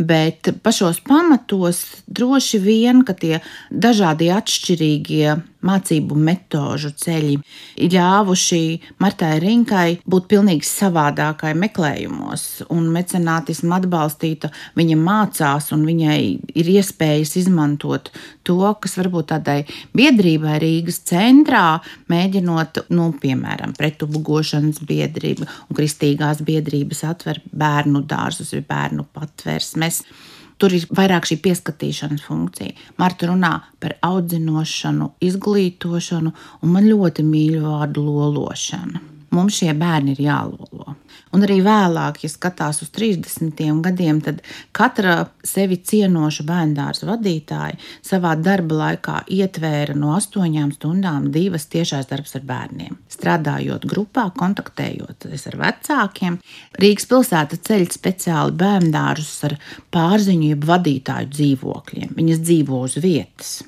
Bet 0.00 0.48
pašos 0.62 1.02
pamatos 1.04 1.82
droši 2.08 2.58
vien, 2.62 3.02
ka 3.04 3.12
tie 3.12 3.42
dažādi 3.68 4.30
atšķirīgie 4.32 5.34
mācību 5.66 6.16
metožu 6.16 6.90
ceļi 6.96 7.36
ir 7.84 7.94
ļāvuši 7.94 8.62
Martai 9.02 9.36
Rinkai 9.42 10.00
būt 10.08 10.28
pilnīgi 10.30 10.66
savādākai 10.66 11.52
meklējumos, 11.58 12.46
un 12.72 12.88
mecenātismu 12.94 13.74
atbalstīta 13.76 14.50
viņa 14.78 14.98
mācās, 15.00 15.70
un 15.76 15.84
viņai 15.88 16.20
ir 16.54 16.72
iespējas 16.76 17.36
izmantot 17.42 18.10
to, 18.46 18.58
kas 18.80 18.96
varbūt 19.00 19.30
tādai 19.34 19.58
biedrībai 19.96 20.58
Rīgas 20.62 21.02
centrā, 21.10 21.80
mēģinot, 22.10 22.84
nu, 22.96 23.10
piemēram, 23.20 23.76
pretubgošanas 23.78 24.82
biedrība 24.88 25.48
un 25.68 25.78
kristīgās 25.78 26.42
biedrības 26.46 27.04
atver 27.10 27.42
bērnu 27.52 28.04
dārzus 28.08 28.54
vai 28.56 28.64
bērnu 28.74 29.06
patversmes. 29.14 30.04
Tur 30.60 30.74
ir 30.76 30.84
vairāk 30.92 31.24
šī 31.28 31.38
pieskatīšanas 31.40 32.26
funkcija. 32.26 32.74
Marta 33.00 33.30
runā 33.30 33.54
par 33.80 33.96
audzinošanu, 34.04 35.14
izglītošanu, 35.24 36.34
un 36.60 36.74
man 36.74 36.88
ļoti 36.90 37.24
mīļu 37.24 37.64
vārdu 37.64 38.04
lološanu. 38.04 39.00
Mums 39.30 39.60
šie 39.60 39.70
bērni 39.78 40.16
ir 40.16 40.24
jālolo. 40.24 40.96
Un 41.30 41.44
arī 41.46 41.60
vēlāk, 41.62 42.24
ja 42.24 42.30
skatās 42.30 42.80
uz 42.82 42.90
30 42.90 43.82
gadiem, 43.84 44.18
tad 44.24 44.40
katra 44.74 45.28
sevi 45.46 45.78
cienoša 45.86 46.42
bērndārza 46.48 47.06
vadītāja 47.06 47.78
savā 48.02 48.34
darba 48.34 48.80
laikā 48.80 49.20
ietvēra 49.30 49.94
no 49.94 50.16
8 50.16 50.74
stundām 50.74 51.30
divas 51.30 51.68
tiešās 51.70 52.10
darbs 52.10 52.34
ar 52.34 52.46
bērniem. 52.50 52.98
Strādājot 53.14 53.86
grupā, 53.86 54.26
kontaktējoties 54.34 55.46
ar 55.52 55.60
vecākiem, 55.62 56.40
Rīgas 56.82 57.06
pilsēta 57.10 57.62
ceļ 57.70 57.86
speciāli 57.94 58.58
bērndārzus 58.58 59.44
ar 59.46 59.58
pārziņu 59.94 60.54
jeb 60.56 60.66
vadītāju 60.66 61.34
dzīvokļiem. 61.36 62.16
Viņas 62.18 62.42
dzīvo 62.42 62.82
uz 62.88 62.98
vietas 62.98 63.60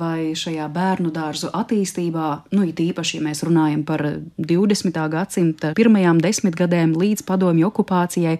vai 0.00 0.34
šajā 0.36 0.66
bērnu 0.72 1.12
dārzu 1.14 1.50
attīstībā, 1.56 2.28
nu, 2.56 2.66
it 2.68 2.80
īpaši, 2.82 3.18
ja 3.18 3.26
mēs 3.26 3.44
runājam 3.46 3.84
par 3.86 4.04
20. 4.36 5.00
gadsimta 5.12 5.72
pirmajām 5.78 6.20
desmitgadēm 6.24 6.96
līdz 6.98 7.24
padomju 7.28 7.70
okupācijai, 7.70 8.36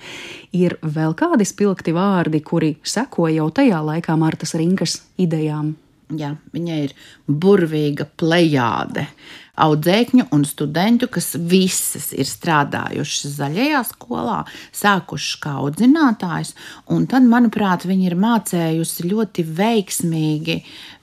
ir 0.56 0.78
vēl 0.82 1.16
kādi 1.18 1.48
spilgti 1.48 1.96
vārdi, 1.96 2.42
kuri 2.44 2.76
seko 2.84 3.30
jau 3.32 3.50
tajā 3.54 3.82
laikā 3.90 4.18
Martas 4.20 4.56
Rinkas 4.58 5.00
idejām. 5.20 5.74
Jā, 6.14 6.36
viņai 6.54 6.76
ir 6.84 6.92
burvīga 7.26 8.04
plejāde 8.14 9.08
audzēkņu 9.56 10.26
un 10.36 10.44
studentu, 10.46 11.08
kas 11.10 11.32
visas 11.50 12.12
ir 12.14 12.28
strādājušas 12.28 13.32
zaļajā 13.40 13.80
skolā, 13.88 14.36
sākušas 14.76 15.40
kā 15.42 15.56
audzinātājs, 15.62 16.52
un 16.94 17.08
tad, 17.10 17.26
manuprāt, 17.26 17.88
viņi 17.88 18.10
ir 18.10 18.16
mācējusi 18.22 19.08
ļoti 19.10 19.46
veiksmīgi 19.56 20.60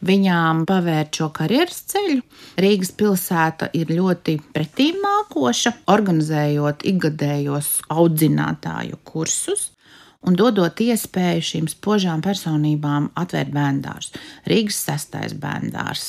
viņām 0.08 0.63
pavērt 0.70 1.20
šo 1.20 1.34
karjeras 1.36 1.84
ceļu. 1.92 2.24
Rīgas 2.63 2.94
pilsēta 2.96 3.74
ir 3.76 3.92
ļoti 3.92 4.38
pretīm 4.56 5.04
nākoša, 5.04 5.76
organizējot 5.92 6.88
ikgadējos 6.94 7.76
audzinātāju 7.92 9.04
kursus 9.04 9.73
un 10.28 10.38
dodot 10.40 10.80
iespēju 10.84 11.46
šīm 11.50 11.70
spožām 11.72 12.24
personībām 12.26 13.12
atvērt 13.20 13.54
bērndārs. 13.56 14.14
Rīgas 14.50 14.80
sastais 14.88 15.36
bērndārs 15.40 16.06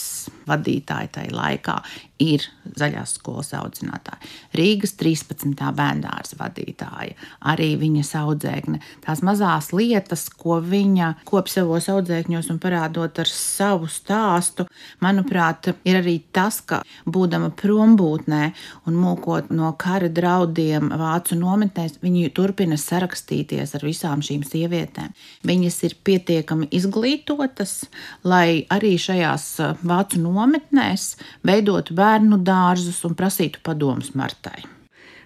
vadītāji 0.49 1.13
tajā 1.19 1.35
laikā 1.35 1.79
ir 2.23 2.45
zaļās 2.79 3.17
skolas 3.19 3.51
audzinātāji. 3.57 4.29
Rīgas 4.55 4.95
13. 5.01 5.55
bērngārza 5.75 6.39
vadītāja, 6.39 7.17
arī 7.51 7.75
viņas 7.81 8.13
audzēkne. 8.21 8.81
Tās 9.05 9.23
mazās 9.27 9.73
lietas, 9.75 10.29
ko 10.31 10.61
viņa 10.63 11.11
kop 11.29 11.51
savos 11.51 11.89
audzēkņos 11.91 12.51
un 12.55 12.61
parādot 12.63 13.19
ar 13.23 13.31
savu 13.31 13.89
stāstu, 13.91 14.67
manuprāt, 15.05 15.73
ir 15.85 15.99
arī 16.01 16.21
tas, 16.35 16.61
ka 16.63 16.81
būdama 17.07 17.51
prombūtnē 17.59 18.43
un 18.89 18.99
mūkot 19.01 19.51
no 19.55 19.73
kara 19.79 20.09
draudiem 20.09 20.93
vācu 20.95 21.39
nometnēs, 21.41 21.99
viņi 22.05 22.31
turpina 22.37 22.79
sarakstīties 22.81 23.75
ar 23.75 23.87
visām 23.87 24.23
šīm 24.25 24.47
sievietēm. 24.47 25.11
Viņas 25.47 25.81
ir 25.89 25.99
pietiekami 26.07 26.71
izglītotas, 26.75 27.77
lai 28.25 28.65
arī 28.73 28.95
šajās 29.01 29.51
vācu 29.83 30.23
nometnēs 30.23 31.11
veidotu 31.45 31.95
bērnu 31.95 32.14
dārzus 32.21 33.05
un 33.05 33.15
prasītu 33.15 33.59
padomus 33.63 34.15
Martai. 34.15 34.63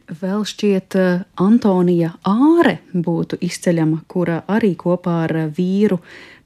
Vēl 0.08 0.40
šķiet, 0.48 0.94
Antonija 1.36 2.14
Āre 2.24 2.78
būtu 2.94 3.36
izceļama, 3.44 4.06
kura 4.08 4.38
arī 4.48 4.72
kopā 4.80 5.18
ar 5.26 5.34
vīru 5.52 5.98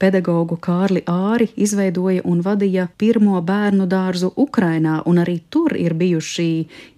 pedagogu 0.03 0.57
Kārli 0.59 1.03
Āri 1.07 1.47
izveidoja 1.55 2.23
un 2.27 2.41
vadīja 2.43 2.89
pirmo 2.99 3.39
bērnu 3.45 3.87
dārzu 3.87 4.33
Ukrainā, 4.39 4.99
un 5.07 5.21
arī 5.23 5.37
tur 5.53 5.75
ir 5.79 5.95
bijuši 5.95 6.47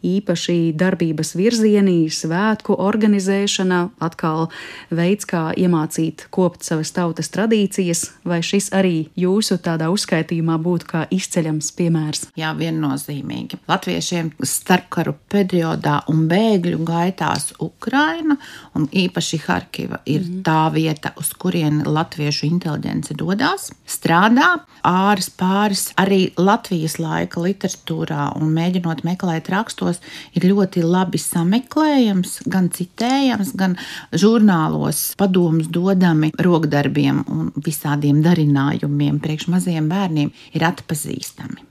īpaši 0.05 0.57
darbības 0.77 1.35
virzieni, 1.37 2.07
svētku 2.09 2.77
organizēšana, 2.81 3.81
atkal 4.05 4.47
veids, 4.89 5.27
kā 5.29 5.51
iemācīt 5.57 6.25
kopt 6.33 6.65
savas 6.65 6.93
tautas 6.95 7.29
tradīcijas, 7.33 8.07
vai 8.25 8.41
šis 8.45 8.71
arī 8.75 8.95
jūsu 9.19 9.59
tādā 9.65 9.91
uzskaitījumā 9.93 10.57
būtu 10.65 10.89
kā 10.89 11.03
izceļams 11.13 11.71
piemērs? 11.77 12.25
Jā, 12.39 12.55
viennozīmīgi. 12.57 13.61
Latviešiem 13.69 14.33
starpkaru 14.41 15.15
periodā 15.31 15.99
un 16.11 16.25
bēgļu 16.31 16.81
gaitās 16.87 17.51
Ukraina 17.61 18.39
un 18.75 18.89
īpaši 18.89 19.41
Harkiva 19.45 20.01
ir 20.05 20.25
mm 20.25 20.43
tā 20.45 20.67
vieta, 20.69 21.09
uz 21.17 21.31
kurieni 21.39 21.85
latviešu 21.89 22.45
inteliģence 22.45 22.94
konkurence 22.95 23.15
dodas, 23.15 23.71
strādā. 23.87 24.61
Āris 24.85 25.29
pāris 25.29 25.93
arī 25.97 26.31
Latvijas 26.37 26.99
laika 26.99 27.41
literatūrā 27.41 28.35
un 28.39 28.53
mēģinot 28.53 29.03
meklēt 29.03 29.49
rakstos, 29.49 29.99
ir 30.35 30.45
ļoti 30.45 30.83
labi 30.83 31.17
sameklējams, 31.17 32.47
gan 32.47 32.69
citējams, 32.69 33.55
gan 33.55 33.77
žurnālos 34.13 35.15
padomus 35.17 35.67
dodami 35.67 36.31
rokdarbiem 36.37 37.25
un 37.27 37.51
visādiem 37.55 38.21
darinājumiem 38.23 39.19
priekš 39.19 39.47
maziem 39.49 39.89
bērniem 39.89 40.31
ir 40.53 40.63
atpazīstami. 40.63 41.65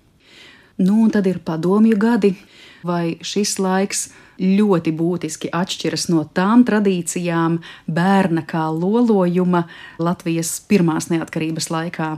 Nu, 0.78 1.04
un 1.04 1.10
tad 1.10 1.26
ir 1.26 1.38
padomju 1.38 1.96
gadi, 1.96 2.34
vai 2.82 3.16
šis 3.22 3.58
laiks 3.62 4.08
ļoti 4.41 4.93
būtiski 4.97 5.53
atšķiras 5.55 6.09
no 6.12 6.24
tām 6.35 6.64
tradīcijām 6.66 7.61
bērna 7.87 8.45
kā 8.49 8.66
lolojuma 8.72 9.66
Latvijas 9.99 10.57
pirmās 10.68 11.11
neatkarības 11.12 11.70
laikā. 11.74 12.12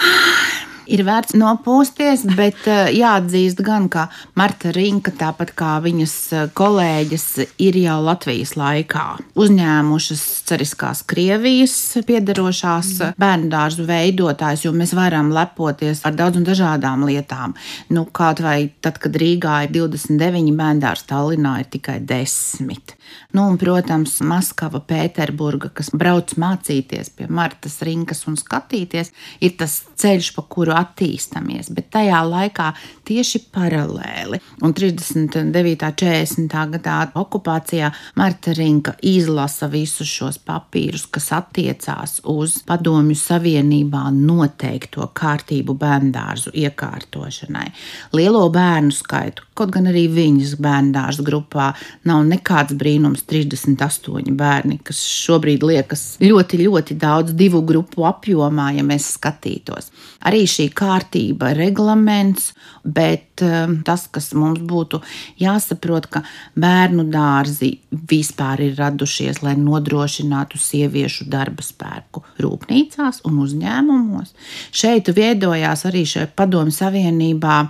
ir 0.90 1.02
vērts 1.06 1.36
nopūsties, 1.38 2.24
bet 2.38 2.66
eh, 2.70 2.90
jāatzīst 2.98 3.62
gan, 3.64 3.88
ka 3.92 4.08
Marta 4.38 4.72
Rinka, 4.74 5.12
tāpat 5.16 5.52
kā 5.58 5.76
viņas 5.84 6.14
eh, 6.34 6.46
kolēģis, 6.56 7.26
ir 7.62 7.78
jau 7.80 7.98
Latvijas 8.04 8.56
laikā 8.58 9.06
uzņēmušas 9.40 10.24
cariskās 10.50 11.02
Krievijas 11.10 11.76
piedarošās 12.06 12.92
mm. 12.98 13.18
bērnu 13.20 13.50
dārzu 13.52 13.86
veidotājs, 13.88 14.66
jo 14.66 14.74
mēs 14.76 14.94
varam 14.98 15.32
lepoties 15.34 16.02
ar 16.08 16.16
daudz 16.18 16.40
un 16.40 16.48
dažādām 16.48 17.06
lietām. 17.08 17.56
Nu, 17.94 18.06
kaut 18.06 18.42
vai 18.44 18.58
tad, 18.82 18.98
kad 19.02 19.16
Rīgā 19.20 19.64
ir 19.66 19.74
29 19.78 20.56
bērnu 20.58 20.84
dārzi, 20.84 21.08
Tallinā 21.10 21.60
ir 21.62 21.70
tikai 21.72 22.00
10. 22.06 22.96
Nu, 23.34 23.46
un, 23.48 23.56
protams, 23.58 24.18
Maskava, 24.26 24.80
Pēterburga, 24.86 25.70
kas 25.74 25.90
brauc 25.94 26.34
mācīties 26.38 27.12
pie 27.14 27.26
Martas 27.30 27.78
Rinkas 27.86 28.24
un 28.30 28.38
skatīties, 28.38 29.12
ir 29.42 29.56
tas 29.58 29.80
ceļš, 30.00 30.32
pa 30.36 30.44
kuru 30.50 30.74
attīstāmies. 30.80 31.70
Bet 31.74 31.90
tajā 31.94 32.20
laikā 32.26 32.70
tieši 33.08 33.42
paralēli 33.54 34.40
un 34.64 34.74
39. 34.76 35.90
40. 36.00 36.56
gadā 36.76 36.96
okupācijā 37.18 37.90
Marta 38.18 38.54
Rinka 38.56 38.94
izlasa 39.06 39.68
visus 39.70 40.08
šos 40.10 40.40
papīrus, 40.46 41.06
kas 41.12 41.30
attiecās 41.36 42.18
uz 42.30 42.60
Padomju 42.66 43.18
Savienībā 43.18 44.06
noteikto 44.14 45.10
kārtību 45.16 45.76
bērndārzu 45.80 46.54
iekārtošanai. 46.64 47.68
Lielo 48.16 48.46
bērnu 48.52 48.94
skaitu, 48.94 49.49
kaut 49.60 49.76
gan 49.76 49.92
arī 49.92 50.08
viņas 50.10 50.56
bērndārzu 50.60 51.26
grupā 51.26 51.70
nav 52.08 52.24
nekāds 52.28 52.74
brīnums 52.80 52.88
brīnums 52.90 53.24
38 53.26 54.34
bērni, 54.36 54.78
kas 54.82 55.00
šobrīd 55.04 55.62
liekas 55.62 56.18
ļoti, 56.20 56.58
ļoti 56.64 56.96
daudz 56.98 57.34
divu 57.34 57.62
grupu 57.62 58.04
apjomā, 58.04 58.72
ja 58.76 58.82
mēs 58.82 59.16
skatītos. 59.16 59.90
Arī 60.26 60.44
šī 60.46 60.70
kārtība, 60.74 61.54
reglaments, 61.54 62.52
bet 62.84 63.42
um, 63.42 63.82
tas, 63.84 64.08
kas 64.10 64.32
mums 64.34 64.60
būtu 64.60 65.00
jāsaprot, 65.40 66.06
ka 66.10 66.22
bērnu 66.56 67.06
dārzi 67.10 67.78
vispār 67.90 68.60
ir 68.60 68.76
radušies, 68.78 69.42
lai 69.42 69.56
nodrošinātu 69.56 70.58
sieviešu 70.58 71.28
darba 71.30 71.62
spēku 71.62 72.24
rūpnīcās 72.40 73.22
un 73.24 73.40
uzņēmumos. 73.44 74.34
Šeit 74.72 75.08
veidojās 75.14 75.86
arī 75.88 76.04
šajā 76.08 76.30
padomu 76.36 76.70
savienībā 76.74 77.62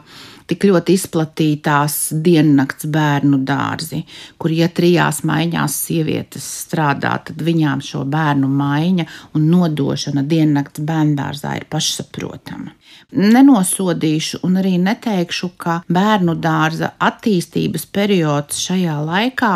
tik 0.51 0.67
ļoti 0.67 0.97
izplatītās 0.99 1.97
diennakts 2.25 2.89
bērnu 2.91 3.41
dārzi, 3.47 4.03
kur, 4.41 4.53
ja 4.55 4.69
trijās 4.73 5.23
maiņās 5.29 5.77
sievietes 5.87 6.47
strādā, 6.65 7.15
tad 7.29 7.43
viņām 7.47 7.83
šo 7.85 8.03
bērnu 8.11 8.51
maiņa 8.51 9.07
un 9.39 9.47
nodošana 9.53 10.25
diennakts 10.27 10.83
bērndārzā 10.87 11.57
ir 11.61 11.69
pašsaprotama. 11.71 12.75
Nenosodīšu 13.11 14.43
un 14.47 14.59
arī 14.61 14.77
neteikšu, 14.83 15.53
ka 15.61 15.81
bērnu 15.91 16.37
dārza 16.43 16.93
attīstības 16.99 17.87
periods 17.95 18.59
šajā 18.67 18.97
laikā 19.07 19.55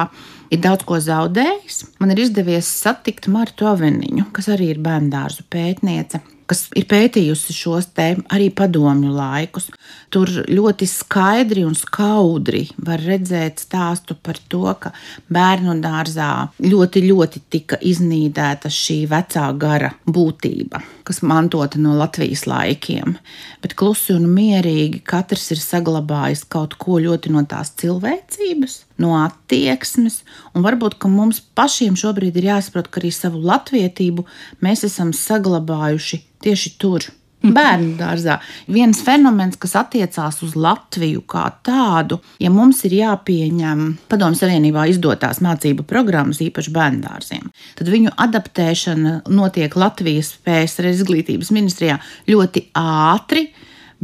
ir 0.54 0.62
daudz 0.62 0.86
ko 0.86 1.00
zaudējis. 1.02 1.80
Man 2.02 2.14
ir 2.14 2.22
izdevies 2.26 2.70
satikt 2.82 3.30
Martu 3.32 3.70
Aveniņu, 3.70 4.30
kas 4.34 4.50
arī 4.54 4.70
ir 4.74 4.82
bērnu 4.84 5.44
pētniece 5.50 6.22
kas 6.50 6.66
ir 6.76 6.86
pētījusi 6.90 7.54
šos 7.56 7.90
te 7.96 8.10
arī 8.34 8.50
padomju 8.54 9.12
laikus. 9.14 9.70
Tur 10.12 10.30
ļoti 10.48 10.86
skaidri 10.88 11.64
un 11.66 11.74
skaudri 11.78 12.64
var 12.86 13.02
redzēt 13.02 13.62
stāstu 13.64 14.16
par 14.16 14.38
to, 14.48 14.64
ka 14.80 14.92
bērnu 15.32 15.76
dārzā 15.82 16.30
ļoti, 16.64 17.04
ļoti 17.08 17.44
tika 17.50 17.80
iznīdēta 17.82 18.70
šī 18.72 19.00
vecā 19.10 19.48
gara 19.58 19.90
būtība, 20.06 20.82
kas 21.04 21.20
mantota 21.22 21.78
no 21.80 21.94
Latvijas 21.98 22.46
laikiem. 22.48 23.16
Bet 23.62 23.76
klusi 23.78 24.14
un 24.16 24.26
mierīgi 24.32 25.02
katrs 25.06 25.50
ir 25.54 25.60
saglabājis 25.62 26.44
kaut 26.52 26.76
ko 26.80 26.98
ļoti 27.04 27.32
no 27.34 27.44
tās 27.48 27.74
cilvēcības, 27.80 28.78
no 29.04 29.14
attieksmes, 29.20 30.22
un 30.54 30.64
varbūt 30.66 30.96
mums 31.12 31.42
pašiem 31.54 31.98
šobrīd 32.00 32.40
ir 32.40 32.50
jāsaprot, 32.52 32.88
ka 32.88 33.02
arī 33.02 33.12
savu 33.12 33.42
latvietību 33.44 34.24
mēs 34.64 34.86
esam 34.88 35.12
saglabājuši 35.16 36.22
tieši 36.44 36.74
tur. 36.80 37.10
Bērnu 37.44 37.98
dārzā. 37.98 38.38
Viens 38.72 39.02
fenomens, 39.04 39.58
kas 39.60 39.74
attiecās 39.76 40.40
uz 40.46 40.54
Latviju 40.56 41.24
kā 41.28 41.44
tādu, 41.66 42.20
ja 42.40 42.48
mums 42.52 42.80
ir 42.88 42.96
jāpieņem 42.96 43.82
Padomu 44.08 44.38
Savienībā 44.38 44.86
izdotās 44.88 45.42
mācību 45.44 45.84
programmas, 45.88 46.40
īpaši 46.44 46.72
bērnu 46.72 47.04
dārziem, 47.04 47.50
tad 47.76 47.92
viņu 47.92 48.14
adaptēšana 48.24 49.18
notiek 49.28 49.76
Latvijas 49.76 50.32
PSR 50.46 50.88
izglītības 50.94 51.52
ministrijā 51.52 52.00
ļoti 52.30 52.68
ātri 52.80 53.50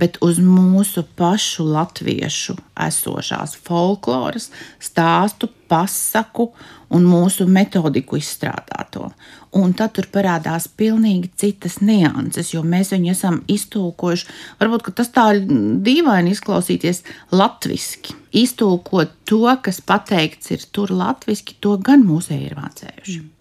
bet 0.01 0.16
uz 0.24 0.38
mūsu 0.41 1.05
pašu 1.18 1.66
latviešu 1.74 2.57
esošās 2.86 3.57
folkloras, 3.66 4.49
stāstu, 4.80 5.51
pasaku 5.70 6.51
un 6.95 7.07
mūsu 7.07 7.47
metodiku 7.51 8.18
izstrādāto. 8.18 9.11
Un 9.57 9.72
tad 9.74 9.97
tur 9.97 10.07
parādās 10.12 10.68
pilnīgi 10.68 11.30
citas 11.43 11.80
nianses, 11.82 12.53
jo 12.55 12.62
mēs 12.62 12.93
viņu 12.95 13.11
esam 13.11 13.41
iztūkojuši. 13.51 14.28
Varbūt 14.61 14.93
tas 14.99 15.11
tā 15.14 15.26
dīvaini 15.38 16.34
izklausīties 16.34 17.03
latviešu. 17.34 18.16
Iztūkot 18.30 19.16
to, 19.26 19.43
kas 19.62 19.80
pateikts 19.82 20.53
ir 20.55 20.66
tur 20.70 20.93
latviešu, 20.95 21.59
to 21.59 21.74
gan 21.82 22.07
mūsēji 22.07 22.47
ir 22.47 22.59
mācējuši. 22.59 23.18
Mm. 23.18 23.36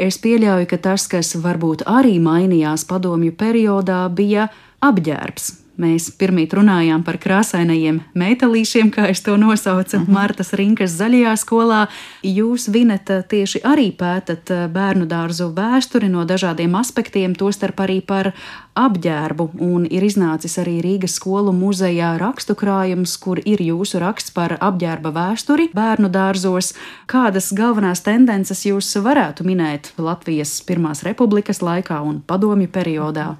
Es 0.00 0.20
pieļauju, 0.22 0.68
ka 0.70 0.78
tas, 0.80 1.08
kas 1.10 1.34
varbūt 1.40 1.82
arī 1.88 2.14
mainījās 2.22 2.86
padomju 2.88 3.34
periodā, 3.36 4.04
bija 4.12 4.48
apģērbs 4.84 5.50
Mēs 5.80 6.10
pirmīt 6.20 6.52
runājām 6.52 7.00
par 7.06 7.16
krāsainajiem 7.22 8.02
metālīšiem, 8.18 8.90
kā 8.92 9.06
es 9.08 9.22
to 9.24 9.36
nosaucu, 9.40 9.96
uh 9.96 10.02
mhm. 10.02 10.10
-huh. 10.10 10.14
Martas 10.14 10.52
Rinkas 10.52 10.90
zaļajā 11.00 11.36
skolā. 11.36 11.86
Jūs, 12.22 12.68
Vineta, 12.72 13.22
tieši 13.22 13.60
arī 13.64 13.92
pētat 13.96 14.50
bērnu 14.72 15.06
dārzu 15.06 15.54
vēsturi 15.54 16.08
no 16.08 16.24
dažādiem 16.24 16.74
aspektiem, 16.74 17.34
tostarp 17.34 17.80
arī 17.80 18.00
par 18.00 18.32
apģērbu, 18.74 19.48
un 19.60 19.86
ir 19.90 20.02
iznācis 20.02 20.58
arī 20.58 20.80
Rīgas 20.84 21.16
skolu 21.18 21.52
muzejā 21.52 22.18
rakstu 22.18 22.54
krājums, 22.54 23.16
kur 23.16 23.40
ir 23.44 23.60
jūsu 23.60 23.98
raksts 23.98 24.30
par 24.30 24.56
apģērba 24.60 25.10
vēsturi 25.10 25.70
bērnu 25.74 26.08
dārzos. 26.08 26.74
Kādas 27.06 27.52
galvenās 27.52 28.00
tendences 28.00 28.66
jūs 28.66 28.96
varētu 29.02 29.44
minēt 29.44 29.92
Latvijas 29.98 30.60
Pirmās 30.60 31.02
republikas 31.02 31.62
laikā 31.62 32.00
un 32.02 32.20
padomju 32.20 32.68
periodā? 32.68 33.36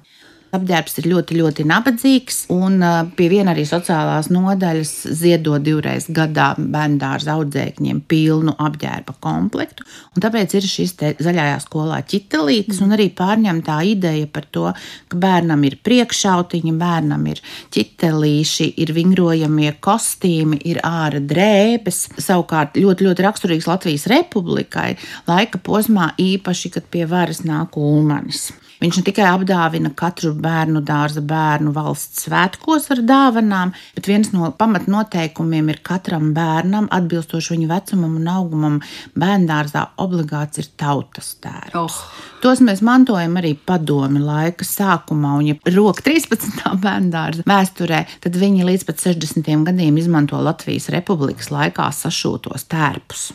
Apģērbs 0.51 0.97
ir 0.99 1.05
ļoti, 1.07 1.35
ļoti 1.39 1.63
nabadzīgs, 1.63 2.37
un 2.51 2.81
pie 3.15 3.27
viena 3.31 3.53
arī 3.53 3.63
sociālās 3.67 4.27
nodaļas 4.33 4.89
ziedo 5.15 5.55
divreiz 5.63 6.09
gadā 6.11 6.49
bērnu 6.59 6.97
dārza 6.99 7.37
audzēkņiem 7.37 8.01
pilnu 8.11 8.57
apģērba 8.59 9.15
komplektu. 9.23 9.85
Tāpēc 10.19 10.57
ir 10.59 10.67
šis 10.67 10.91
zaļajā 11.23 11.55
skolā 11.63 12.01
ķitelītis, 12.03 12.81
un 12.83 12.91
arī 12.97 13.07
pārņemtā 13.15 13.77
ideja 13.93 14.27
par 14.27 14.49
to, 14.51 14.65
ka 15.07 15.19
bērnam 15.23 15.63
ir 15.69 15.77
priekšautiņi, 15.87 16.73
bērnam 16.81 17.23
ir 17.31 17.39
ķitelīši, 17.71 18.73
ir 18.83 18.91
vingrojamie 18.97 19.71
kostīmi, 19.79 20.59
ir 20.67 20.81
ārā 20.83 21.23
drēbes. 21.31 22.01
Savukārt 22.19 22.75
ļoti, 22.75 23.07
ļoti 23.07 23.27
raksturīgs 23.29 23.71
Latvijas 23.71 24.09
republikai 24.11 24.97
laika 25.31 25.63
posmā, 25.63 26.11
īpaši, 26.19 26.73
kad 26.75 26.91
pie 26.91 27.07
varas 27.07 27.45
nāk 27.47 27.79
Ulmanis. 27.79 28.49
Viņš 28.81 28.97
ne 28.97 29.03
tikai 29.05 29.27
apdāvina 29.29 29.91
katru 29.93 30.31
bērnu 30.41 30.81
dārza 30.81 31.21
bērnu 31.21 31.69
valsts 31.75 32.23
svētkos 32.25 32.87
ar 32.95 33.03
dāvanām, 33.05 33.75
bet 33.93 34.09
viens 34.09 34.31
no 34.33 34.49
pamatnoteikumiem 34.57 35.69
ir 35.69 35.81
katram 35.85 36.31
bērnam, 36.33 36.87
atbilstoši 36.89 37.53
viņa 37.53 37.69
vecumam 37.69 38.15
un 38.17 38.31
augumam, 38.33 38.79
bērngārzā 39.13 39.85
obligāts 40.01 40.63
ir 40.63 40.71
tautas 40.81 41.35
tērps. 41.43 41.77
Oh. 41.77 41.99
Tos 42.41 42.63
mēs 42.65 42.81
mantojam 42.81 43.37
arī 43.37 43.53
padomi 43.53 44.23
laika 44.25 44.65
sākumā, 44.65 45.35
un, 45.37 45.51
ja 45.51 45.77
roka 45.77 46.01
13. 46.09 46.65
bērngārza 46.81 47.45
vēsturē, 47.45 48.01
tad 48.25 48.41
viņi 48.41 48.65
līdz 48.65 48.89
pat 48.89 49.05
60. 49.05 49.53
gadiem 49.69 50.01
izmanto 50.01 50.41
Latvijas 50.41 50.89
republikas 50.89 51.53
laikā 51.53 51.91
sašūtos 52.01 52.65
tērpus. 52.73 53.29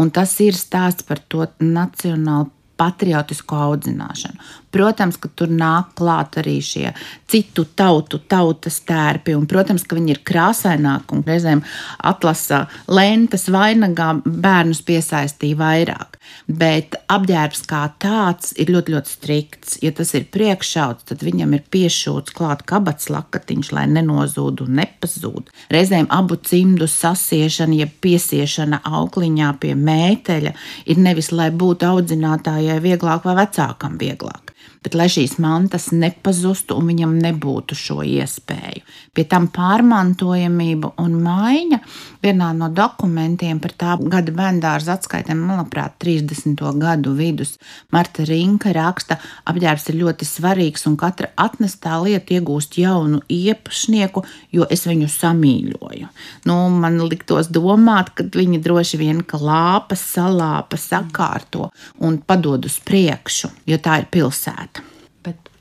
Un 0.00 0.08
tas 0.12 0.32
ir 0.44 0.56
stāsts 0.56 1.04
par 1.04 1.20
to 1.28 1.44
nacionālu 1.60 2.48
patriotisko 2.76 3.56
audzināšanu. 3.70 4.36
Protams, 4.76 5.16
ka 5.16 5.30
tur 5.32 5.48
nāk 5.48 5.94
klāt 5.96 6.36
arī 6.42 6.58
šie 6.60 6.90
citu 7.30 7.64
tautu, 7.78 8.18
tautas 8.28 8.82
tērpi, 8.84 9.32
un, 9.32 9.46
protams, 9.48 9.86
ka 9.88 9.96
viņi 9.96 10.12
ir 10.12 10.20
krāsaināki 10.26 11.16
un 11.16 11.22
reizēm 11.24 11.62
atlasa 12.04 12.66
lentas 12.92 13.48
vainagā 13.52 14.10
bērnus 14.26 14.82
piesaistīja 14.84 15.56
vairāk. 15.62 16.18
Bet 16.46 16.98
apģērbs 17.12 17.62
kā 17.70 17.82
tāds 18.02 18.52
ir 18.60 18.70
ļoti, 18.74 18.94
ļoti 18.94 19.12
strikts. 19.14 19.78
Ja 19.82 19.94
tas 19.96 20.12
ir 20.18 20.28
priekšauts, 20.34 21.06
tad 21.08 21.24
viņam 21.24 21.56
ir 21.56 21.64
piešūts 21.72 22.34
klāt 22.36 22.66
kabats 22.68 23.08
lakatiņš, 23.12 23.72
lai 23.72 23.86
nenozūd 23.94 24.60
un 24.66 24.76
nepazūd. 24.82 25.48
Reizēm 25.72 26.10
abu 26.12 26.36
cimdu 26.36 26.90
sasiešana, 26.90 27.80
ja 27.80 27.88
piesiešana 27.88 28.82
aukliņā 28.84 29.54
pie 29.62 29.72
mēteļa 29.78 30.52
ir 30.84 31.00
nevis, 31.00 31.32
lai 31.32 31.48
būtu 31.54 31.88
audzinātājai 31.94 32.78
vieglāk 32.84 33.24
vai 33.24 33.38
vecākam 33.40 33.96
vieglāk 34.02 34.52
bet 34.86 34.94
lai 34.94 35.08
šīs 35.10 35.40
mantas 35.42 35.88
nepazustu 35.90 36.76
un 36.78 36.86
viņam 36.92 37.16
nebūtu 37.18 37.74
šo 37.74 38.04
iespēju. 38.06 38.84
Pie 39.16 39.24
tam 39.26 39.48
pārmantojamība 39.50 40.92
un 41.02 41.16
maiņa 41.24 41.80
vienā 42.26 42.50
no 42.56 42.68
dokumentiem 42.72 43.60
par 43.62 43.74
tā 43.78 43.96
gada 44.12 44.32
bērndārza 44.34 44.96
atskaitēm, 44.96 45.42
manuprāt, 45.48 45.96
30. 46.02 46.62
gadu 46.80 47.14
vidus, 47.16 47.56
Marta 47.94 48.26
Rinka 48.26 48.72
raksta, 48.76 49.18
apģērbs 49.48 49.90
ir 49.92 50.00
ļoti 50.02 50.28
svarīgs 50.28 50.86
un 50.90 50.96
katra 51.00 51.30
atnestā 51.46 51.98
lieta 52.02 52.36
iegūst 52.38 52.78
jaunu 52.80 53.22
īpašnieku, 53.32 54.24
jo 54.56 54.66
es 54.70 54.86
viņu 54.88 55.10
samīļoju. 55.12 56.10
Nu, 56.48 56.58
man 56.72 56.98
liktos 57.06 57.50
domāt, 57.52 58.12
ka 58.16 58.26
viņi 58.36 58.62
droši 58.64 59.00
vien 59.02 59.22
ka 59.22 59.40
lāpas, 59.40 60.02
salāpas, 60.16 60.90
sakārto 60.90 61.70
un 62.02 62.20
padod 62.26 62.66
uz 62.66 62.80
priekšu, 62.84 63.52
jo 63.70 63.80
tā 63.82 64.02
ir 64.02 64.12
pilsēta 64.12 64.86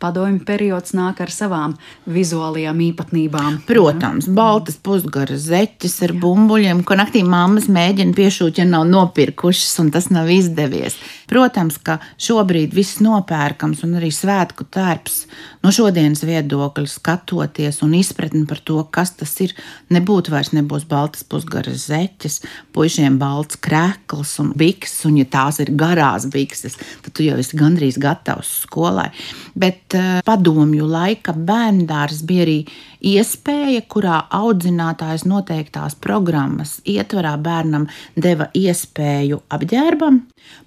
padomju 0.01 0.43
periods 0.47 0.95
nāk 0.97 1.21
ar 1.23 1.31
savām 1.33 1.75
vizuālajām 2.09 2.81
īpatnībām. 2.89 3.61
Protams, 3.69 4.27
baltas 4.27 4.77
pusgaras 4.81 5.47
zeķes 5.49 5.97
ar 6.07 6.15
bumbuļiem, 6.21 6.83
ko 6.85 6.97
naktī 6.99 7.23
mammas 7.25 7.69
mēģina 7.71 8.15
piešūt, 8.17 8.61
ja 8.61 8.67
nav 8.69 8.87
nopirkušas, 8.91 9.73
un 9.83 9.91
tas 9.95 10.11
nav 10.13 10.31
izdevies. 10.33 10.97
Protams, 11.29 11.79
ka 11.81 11.97
šobrīd 12.21 12.75
viss 12.75 13.01
nopērkams 13.01 13.83
un 13.85 13.97
arī 13.99 14.11
svētku 14.13 14.67
tērps 14.73 15.23
no 15.65 15.71
šodienas 15.73 16.21
viedokļa 16.25 16.89
skatoties 16.89 17.81
un 17.85 17.95
izpratni 17.97 18.43
par 18.49 18.61
to, 18.65 18.77
kas 18.93 19.15
tas 19.17 19.33
ir, 19.41 19.55
nebūtu 19.93 20.33
vairs 20.33 20.53
nebūs 20.53 20.85
baltas 20.89 21.25
pusgaras 21.27 21.87
zeķes, 21.89 22.41
puišiem 22.75 23.17
balts 23.21 23.57
krēkls 23.65 24.35
un 24.43 24.53
bikses, 24.57 24.99
un 25.09 25.19
ja 25.21 25.25
tās 25.25 25.59
ir 25.63 25.73
garās 25.77 26.27
bikses, 26.31 26.77
tad 27.05 27.15
tu 27.17 27.25
jau 27.25 27.39
esi 27.41 27.57
gandrīz 27.57 27.97
gatavs 28.01 28.51
skolai. 28.65 29.09
Bet 29.57 29.94
padomju 30.25 30.87
laika 30.89 31.33
bērndārs 31.35 32.21
bija 32.27 32.45
arī 32.45 32.57
iespēja, 33.05 33.83
kurā 33.91 34.19
audzinātājs 34.33 35.25
noteiktās 35.29 35.97
programmas 36.01 36.79
ietvarā 36.89 37.35
bērnam 37.41 37.87
deva 38.15 38.49
iespēju 38.57 39.41
apģērbam, 39.55 40.21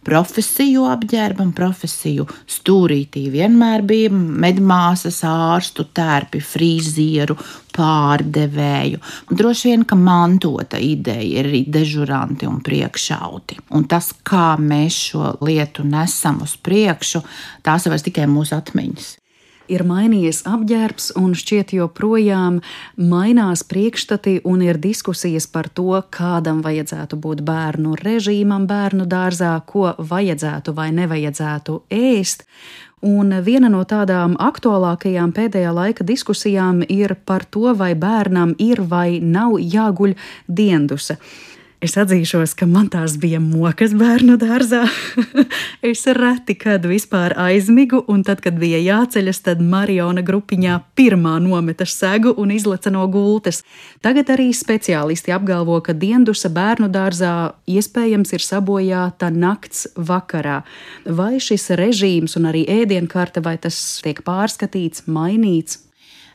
profesiju 0.06 0.86
apģērbam, 0.92 1.52
profesiju 1.56 2.28
stūrītī 2.50 3.28
vienmēr 3.34 3.84
bija 3.86 4.12
medmāsas, 4.14 5.22
ārstu 5.26 5.88
tērpi, 5.94 6.42
frizieru, 6.44 7.38
pārdevēju. 7.78 9.00
Droši 9.30 9.70
vien, 9.70 9.86
ka 9.88 9.98
mantota 9.98 10.80
ideja 10.82 11.42
ir 11.42 11.50
arī 11.52 11.62
dežuranti 11.70 12.48
un 12.50 12.60
priekšauti. 12.64 13.62
Un 13.78 13.86
tas, 13.90 14.10
kā 14.26 14.50
mēs 14.60 14.98
šo 15.08 15.36
lietu 15.44 15.86
nesam 15.86 16.42
uz 16.44 16.58
priekšu, 16.58 17.24
tās 17.62 17.86
ir 17.86 17.96
tikai 18.04 18.28
mūsu 18.30 18.58
atmiņas 18.58 19.16
ir 19.68 19.84
mainījies 19.86 20.42
apģērbs, 20.48 21.12
un 21.20 21.34
šķiet, 21.38 21.74
joprojām 21.78 22.60
mainās 22.96 23.64
priekšstati, 23.68 24.38
un 24.48 24.64
ir 24.64 24.80
diskusijas 24.82 25.48
par 25.52 25.68
to, 25.68 25.92
kādam 26.14 26.62
vajadzētu 26.64 27.18
būt 27.20 27.44
bērnu 27.46 27.96
režīmam, 28.00 28.66
bērnu 28.70 29.08
dārzā, 29.08 29.54
ko 29.68 29.92
vajadzētu 29.98 30.74
vai 30.76 30.90
nevajadzētu 30.96 31.82
ēst. 31.94 32.46
Un 33.06 33.30
viena 33.46 33.68
no 33.70 33.84
tādām 33.86 34.34
aktuālākajām 34.42 35.30
pēdējā 35.36 35.70
laika 35.74 36.04
diskusijām 36.04 36.80
ir 36.88 37.14
par 37.24 37.44
to, 37.46 37.70
vai 37.78 37.92
bērnam 37.94 38.56
ir 38.58 38.82
vai 38.82 39.20
nav 39.22 39.54
jāguļ 39.62 40.16
diendusa. 40.48 41.18
Es 41.78 41.92
atzīšos, 41.94 42.56
ka 42.58 42.66
man 42.66 42.88
tās 42.90 43.12
bija 43.22 43.38
mokas 43.38 43.92
bērnu 43.94 44.34
dārzā. 44.40 44.80
es 45.90 46.00
reti 46.10 46.56
kad 46.58 46.82
vispār 46.90 47.36
aizmigu, 47.38 48.00
un 48.10 48.24
tad, 48.26 48.42
kad 48.42 48.58
bija 48.58 48.80
jāceļas, 48.82 49.38
tad 49.46 49.62
Mariona 49.62 50.24
grupiņā 50.26 50.80
pirmā 50.98 51.36
nometa 51.44 51.86
segu 51.86 52.34
un 52.34 52.50
izleca 52.50 52.90
no 52.90 53.06
gultas. 53.06 53.62
Tagad 54.02 54.34
arī 54.34 54.48
speciālisti 54.50 55.30
apgalvo, 55.30 55.78
ka 55.86 55.94
diendusa 55.94 56.50
bērnu 56.50 56.90
dārzā 56.90 57.34
iespējams 57.70 58.34
ir 58.34 58.42
sabojāta 58.42 59.30
nakts 59.30 59.86
vakarā. 59.94 60.64
Vai 61.06 61.36
šis 61.38 61.70
režīms 61.78 62.34
un 62.42 62.50
arī 62.50 62.66
ēdienkarte, 62.80 63.44
vai 63.46 63.54
tas 63.62 63.78
tiek 64.02 64.26
pārskatīts, 64.26 65.06
mainīts? 65.06 65.84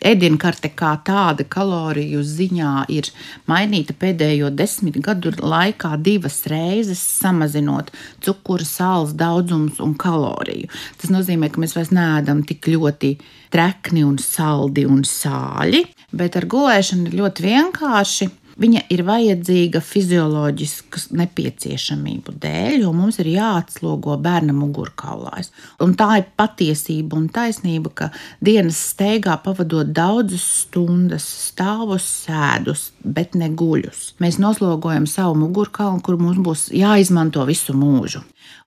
Ēdienkarte 0.06 0.72
kā 0.78 0.94
tāda 1.08 1.46
kaloriju 1.48 2.22
ziņā 2.28 2.74
ir 2.94 3.10
mainīta 3.50 3.96
pēdējo 3.98 4.52
desmit 4.54 5.00
gadu 5.04 5.34
laikā 5.40 5.96
divas 6.04 6.42
reizes, 6.52 7.02
samazinot 7.22 7.92
cukuru, 8.24 8.68
sāls 8.68 9.16
daudzumus 9.18 9.80
un 9.84 9.96
kaloriju. 10.00 10.70
Tas 11.02 11.14
nozīmē, 11.14 11.50
ka 11.52 11.64
mēs 11.64 11.76
vairs 11.78 11.94
neēdam 11.96 12.44
tik 12.48 12.70
ļoti 12.74 13.16
trekni 13.54 14.06
un 14.06 14.20
saldi 14.22 14.86
un 14.90 15.04
sāļi, 15.08 15.86
bet 16.14 16.38
ar 16.40 16.50
gulēšanu 16.50 17.10
ir 17.10 17.20
ļoti 17.22 17.50
vienkārši. 17.50 18.32
Viņa 18.54 18.84
ir 18.94 19.02
vajadzīga 19.08 19.80
fizioloģiskas 19.82 21.08
nepieciešamību 21.18 22.36
dēļ, 22.44 22.84
jo 22.84 22.92
mums 22.94 23.18
ir 23.24 23.32
jāatslogo 23.32 24.14
bērna 24.22 24.54
mugurkaulājs. 24.54 25.50
Un 25.82 25.96
tā 25.98 26.20
ir 26.20 26.28
patiesība 26.38 27.18
un 27.18 27.30
taisnība, 27.34 27.94
ka 27.98 28.10
dienas 28.46 28.78
steigā 28.92 29.40
pavadot 29.42 29.90
daudzas 29.90 30.46
stundas, 30.64 31.26
stāvus, 31.50 32.06
sēdus, 32.28 32.92
bet 33.02 33.34
ne 33.40 33.50
guļus. 33.50 34.12
Mēs 34.22 34.38
noslogojam 34.44 35.10
savu 35.10 35.40
mugurkaulu, 35.48 36.04
kur 36.06 36.22
mums 36.22 36.38
būs 36.46 36.68
jāizmanto 36.78 37.48
visu 37.50 37.74
mūžu. 37.74 38.22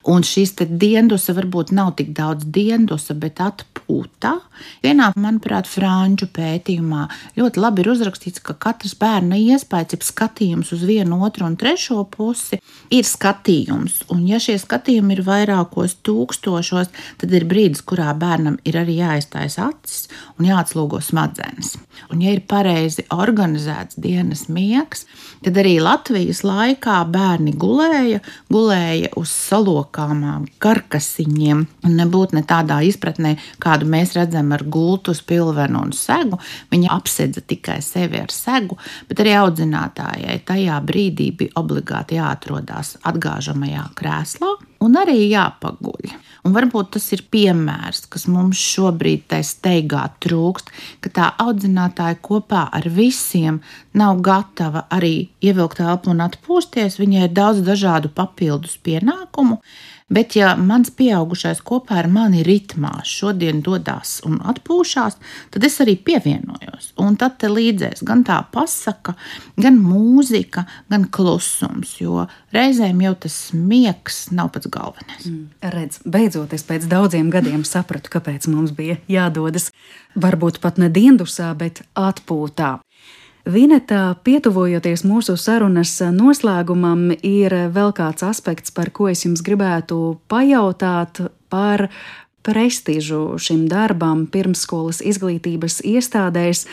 Un 0.06 0.22
šīs 0.22 0.52
diendusa 0.56 1.34
varbūt 1.34 1.72
nav 1.74 1.96
tik 1.98 2.12
daudz 2.14 2.46
diendusa, 2.54 3.14
bet 3.18 3.40
atpūta. 3.42 4.36
Vienā, 4.84 5.08
manuprāt, 5.18 5.66
franču 5.66 6.28
pētījumā 6.30 7.06
ļoti 7.38 7.62
labi 7.62 7.82
ir 7.82 7.90
uzrakstīts, 7.90 8.42
ka 8.46 8.54
katrs 8.54 8.94
bērna 9.00 9.38
iespējas, 9.40 9.96
ir 9.96 10.06
skatījums 10.06 10.70
uz 10.76 10.84
vienu, 10.86 11.18
otru 11.26 11.48
un 11.48 11.58
trešo 11.58 12.04
pusi, 12.12 12.60
ir 12.94 13.08
skatījums. 13.08 14.04
Un 14.14 14.22
ja 14.30 14.38
šie 14.42 14.58
skatījumi 14.62 15.18
ir 15.18 15.24
vairākos 15.26 15.98
tūkstošos, 16.06 16.92
tad 17.18 17.34
ir 17.34 17.48
brīdis, 17.50 17.82
kurā 17.82 18.12
bērnam 18.14 18.60
ir 18.62 18.78
arī 18.78 19.00
jāiztais 19.00 19.58
acis 19.62 20.06
un 20.38 20.52
jāatslūgo 20.52 21.02
smadzenes. 21.02 21.74
Un 22.12 22.22
ja 22.24 22.32
ir 22.34 22.42
pareizi 22.48 23.04
organizēts 23.14 23.98
dienas 24.00 24.46
miegs, 24.52 25.04
tad 25.44 25.58
arī 25.60 25.76
Latvijas 25.82 26.42
laikā 26.46 26.98
bērni 27.12 27.54
gulēja, 27.56 28.20
gulēja 28.52 29.12
uz 29.20 29.32
salokāmām 29.32 30.46
karkasiņiem, 30.62 31.64
un 31.86 31.98
nebūtu 32.00 32.38
ne 32.38 32.44
tādā 32.46 32.80
izpratnē, 32.86 33.36
kādu 33.62 33.88
mēs 33.90 34.16
redzam 34.18 34.52
ar 34.56 34.64
gultu, 34.64 35.14
spilvenu 35.16 35.82
un 35.86 35.96
segu. 35.96 36.40
Viņa 36.72 36.92
apsedza 36.96 37.42
tikai 37.46 37.80
sevi 37.84 38.20
ar 38.22 38.32
segu, 38.34 38.78
bet 39.08 39.24
arī 39.24 39.36
audzinātājai 39.40 40.40
tajā 40.46 40.78
brīdī 40.86 41.32
bija 41.36 41.58
obligāti 41.60 42.20
jāatrodas 42.20 42.96
atgāžamajā 43.06 43.90
krēslā 43.98 44.56
un 44.84 44.96
arī 45.00 45.18
jāpaguļ. 45.30 46.14
Un 46.46 46.54
varbūt 46.54 46.92
tas 46.94 47.06
ir 47.10 47.24
piemērs, 47.34 48.04
kas 48.12 48.28
mums 48.30 48.60
šobrīd 48.62 49.24
tā 49.32 49.40
steigā 49.42 50.04
trūkst, 50.22 50.70
ka 51.02 51.10
tā 51.16 51.30
audzinātāja 51.42 52.20
kopā 52.22 52.68
ar 52.78 52.86
visiem 52.86 53.58
nav 53.98 54.20
gatava 54.22 54.84
arī 54.94 55.32
ievilkt 55.42 55.82
elpu 55.82 56.12
un 56.14 56.22
atpūsties. 56.28 57.00
Viņai 57.02 57.26
ir 57.26 57.34
daudz 57.34 57.64
dažādu 57.66 58.12
papildus 58.14 58.76
pienākumu, 58.78 59.58
Bet, 60.06 60.36
ja 60.38 60.52
mans 60.54 60.92
pieaugušais 60.94 61.58
kopā 61.66 61.96
ar 61.98 62.06
mani 62.06 62.44
ritmā 62.46 62.92
šodien 63.02 63.58
dodas 63.66 64.20
un 64.26 64.36
atpūšās, 64.38 65.16
tad 65.50 65.66
es 65.66 65.80
arī 65.82 65.96
pievienojos. 65.98 66.92
Un 67.02 67.16
tad 67.18 67.42
līdzēs 67.42 68.04
gan 68.06 68.22
tā 68.26 68.36
pasaka, 68.54 69.16
gan 69.58 69.80
mūzika, 69.82 70.62
gan 70.94 71.08
klusums, 71.10 71.96
jo 71.98 72.28
reizēm 72.54 73.02
jau 73.02 73.16
tas 73.26 73.40
miegs 73.50 74.28
nav 74.30 74.52
pats 74.54 74.70
galvenais. 74.70 75.26
Mm, 75.26 75.72
redz, 75.74 75.98
beidzot, 76.06 76.54
es 76.54 76.62
pēc 76.70 76.86
daudziem 76.86 77.32
gadiem 77.34 77.66
sapratu, 77.66 78.12
kāpēc 78.14 78.46
mums 78.52 78.76
bija 78.78 79.00
jādodas 79.10 79.72
varbūt 80.14 80.62
pat 80.62 80.78
ne 80.78 80.86
diendusā, 80.86 81.50
bet 81.58 81.82
atpūtā. 81.98 82.76
Vinetā, 83.46 84.16
pietuvojoties 84.26 85.04
mūsu 85.06 85.36
sarunas 85.38 85.92
noslēgumam, 86.10 87.12
ir 87.22 87.52
vēl 87.70 87.92
kāds 87.94 88.24
aspekts, 88.26 88.72
par 88.74 88.88
ko 88.90 89.06
es 89.06 89.20
jums 89.22 89.44
gribētu 89.46 90.16
pajautāt 90.26 91.20
par 91.46 91.84
prestižu 92.42 93.36
šim 93.38 93.68
darbam 93.70 94.24
pirmsskolas 94.26 94.98
izglītības 94.98 95.78
iestādēs. 95.86 96.64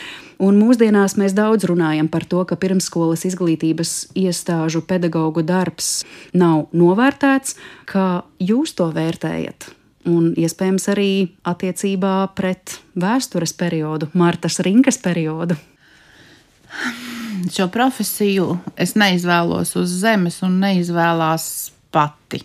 Un 0.42 0.58
mūsdienās 0.58 1.14
mēs 1.14 1.36
daudz 1.38 1.68
runājam 1.70 2.08
par 2.10 2.26
to, 2.26 2.42
ka 2.42 2.58
pirmsskolas 2.58 3.22
izglītības 3.28 3.92
iestāžu 4.18 4.82
pedagoģu 4.82 5.44
darbs 5.46 5.92
nav 6.34 6.66
novērtēts. 6.74 7.54
Kā 7.86 8.24
jūs 8.42 8.74
to 8.74 8.88
vērtējat? 8.94 9.68
Un 10.10 10.32
iespējams 10.34 10.88
arī 10.90 11.12
attiecībā 11.46 12.16
pret 12.34 12.80
vēstures 12.98 13.54
periodu, 13.62 14.10
Martas 14.18 14.58
Rinkas 14.66 14.98
periodu. 14.98 15.54
Šo 17.54 17.68
profesiju 17.72 18.58
es 18.80 18.94
neizvēlos 18.98 19.74
uz 19.80 19.98
zemes 20.00 20.40
un 20.46 20.58
neizvēlās 20.62 21.46
pati. 21.94 22.40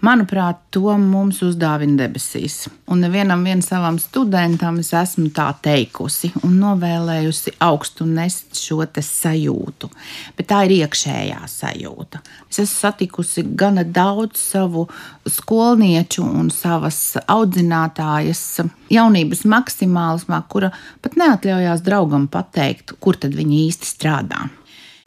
Manuprāt, 0.00 0.56
to 0.72 0.94
mums 0.96 1.42
uzdāvina 1.44 1.98
debesīs. 2.06 2.70
Un 2.88 3.02
nevienam 3.04 3.42
savam 3.60 3.98
studentam 4.00 4.78
es 4.80 4.94
esmu 4.96 5.28
tā 5.36 5.50
teikusi 5.60 6.30
un 6.40 6.54
novēlējusi 6.56 7.58
augstu 7.60 8.06
nest 8.08 8.56
šo 8.56 8.80
sajūtu. 8.80 9.90
Bet 10.38 10.48
tā 10.48 10.62
ir 10.64 10.78
iekšējā 10.78 11.40
sajūta. 11.44 12.22
Es 12.48 12.62
esmu 12.64 12.78
satikusi 12.78 13.44
gana 13.44 13.84
daudz 13.84 14.40
savu 14.40 14.86
skolnieču 15.28 16.24
un 16.24 16.48
savas 16.48 17.18
audzinātājas 17.28 18.62
jaunības 18.88 19.44
maksimālismā, 19.44 20.40
kura 20.48 20.72
pat 21.02 21.20
neatļaujās 21.20 21.84
draugam 21.84 22.24
pateikt, 22.32 22.96
kur 23.00 23.20
tad 23.20 23.36
viņi 23.36 23.66
īsti 23.66 23.92
strādā 23.92 24.48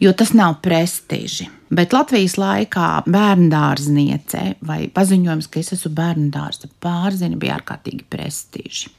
jo 0.04 0.14
tas 0.14 0.34
nav 0.34 0.56
prestiži. 0.62 1.48
Bet 1.74 1.94
Latvijas 1.96 2.36
laikā 2.38 2.88
bērnu 3.10 3.48
dārzniece 3.50 4.44
vai 4.68 4.84
paziņojums, 4.94 5.48
ka 5.50 5.62
es 5.62 5.74
esmu 5.74 5.94
bērnu 5.98 6.28
dārza 6.34 6.70
pārzina, 6.84 7.40
bija 7.40 7.56
ārkārtīgi 7.58 8.06
prestiži. 8.14 8.92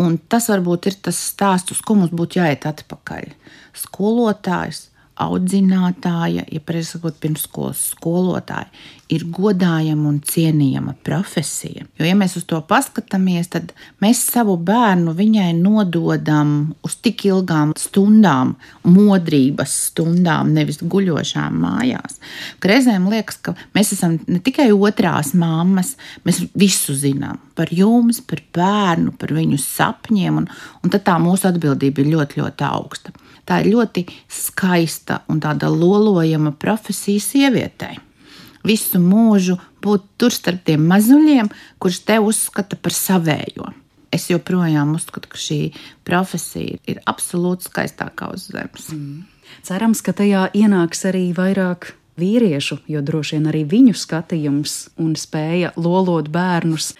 Un 0.00 0.16
tas 0.30 0.48
varbūt 0.50 0.88
ir 0.88 0.96
tas 1.04 1.18
stāsts, 1.30 1.74
uz 1.74 1.82
ko 1.84 1.98
mums 1.98 2.14
būtu 2.16 2.40
jāiet 2.40 2.64
atpakaļ. 2.70 3.28
Skolotājs 3.76 4.86
audzinātāja, 5.20 6.46
ja 6.50 6.62
precīzi 6.64 6.96
sakot, 6.96 7.20
pirmsskolas 7.22 7.82
skolotāja, 7.92 8.70
ir 9.12 9.24
godājama 9.34 10.08
un 10.08 10.18
cienījama 10.24 10.94
profesija. 11.04 11.84
Jo, 11.98 12.06
ja 12.06 12.16
mēs 12.18 12.36
uz 12.38 12.46
to 12.48 12.60
paskatāmies, 12.68 13.50
tad 13.52 13.72
mēs 14.02 14.22
savu 14.32 14.56
bērnu 14.56 15.12
viņai 15.16 15.50
nododam 15.58 16.74
uz 16.86 16.96
tik 17.04 17.26
ilgām 17.28 17.74
stundām, 17.78 18.54
modrības 18.88 19.74
stundām, 19.90 20.54
nevis 20.56 20.80
guļošām 20.82 21.58
mājās. 21.64 22.20
Ka 22.60 22.72
reizēm 22.72 23.10
liekas, 23.12 23.40
ka 23.44 23.56
mēs 23.76 23.92
esam 23.96 24.16
ne 24.26 24.40
tikai 24.44 24.70
otrās 24.74 25.34
mammas, 25.38 25.94
mēs 26.24 26.44
visu 26.56 26.96
zinām 26.96 27.40
par 27.54 27.70
jums, 27.70 28.18
par 28.24 28.40
bērnu, 28.54 29.14
par 29.18 29.34
viņu 29.36 29.60
sapņiem, 29.62 30.40
un, 30.40 30.48
un 30.82 30.94
tad 30.94 31.04
tā 31.06 31.18
mūsu 31.22 31.48
atbildība 31.50 32.02
ir 32.02 32.10
ļoti, 32.16 32.40
ļoti 32.42 32.66
augsta. 32.66 33.14
Tā 33.44 33.60
ir 33.60 33.74
ļoti 33.74 34.06
skaista 34.32 35.20
un 35.28 35.42
tāda 35.44 35.68
lolojama 35.68 36.54
profesija 36.56 37.20
sievietei. 37.20 37.98
Visu 38.64 39.00
mūžu 39.00 39.58
būt 39.84 40.06
tur 40.20 40.32
starp 40.32 40.64
tiem 40.64 40.86
mazuļiem, 40.88 41.50
kurš 41.82 42.00
te 42.08 42.20
uzskata 42.22 42.78
par 42.80 42.96
savējo. 42.96 43.68
Es 44.14 44.28
joprojām 44.30 44.94
uzskatu, 44.94 45.28
ka 45.32 45.40
šī 45.40 45.58
profesija 46.06 46.78
ir 46.88 47.02
absolūti 47.10 47.66
skaistākā 47.68 48.30
uz 48.32 48.46
zemes. 48.52 48.88
Mm. 48.94 49.24
Cerams, 49.66 50.00
ka 50.04 50.14
tajā 50.16 50.46
ienāks 50.54 51.04
arī 51.10 51.26
vairāk 51.36 51.92
vīriešu, 52.20 52.78
jo 52.88 53.02
droši 53.02 53.36
vien 53.36 53.50
arī 53.50 53.64
viņu 53.68 53.96
skatījums 53.98 54.76
un 55.02 55.14
spēja 55.18 55.74
lolot 55.76 56.30
bērnus 56.32 56.92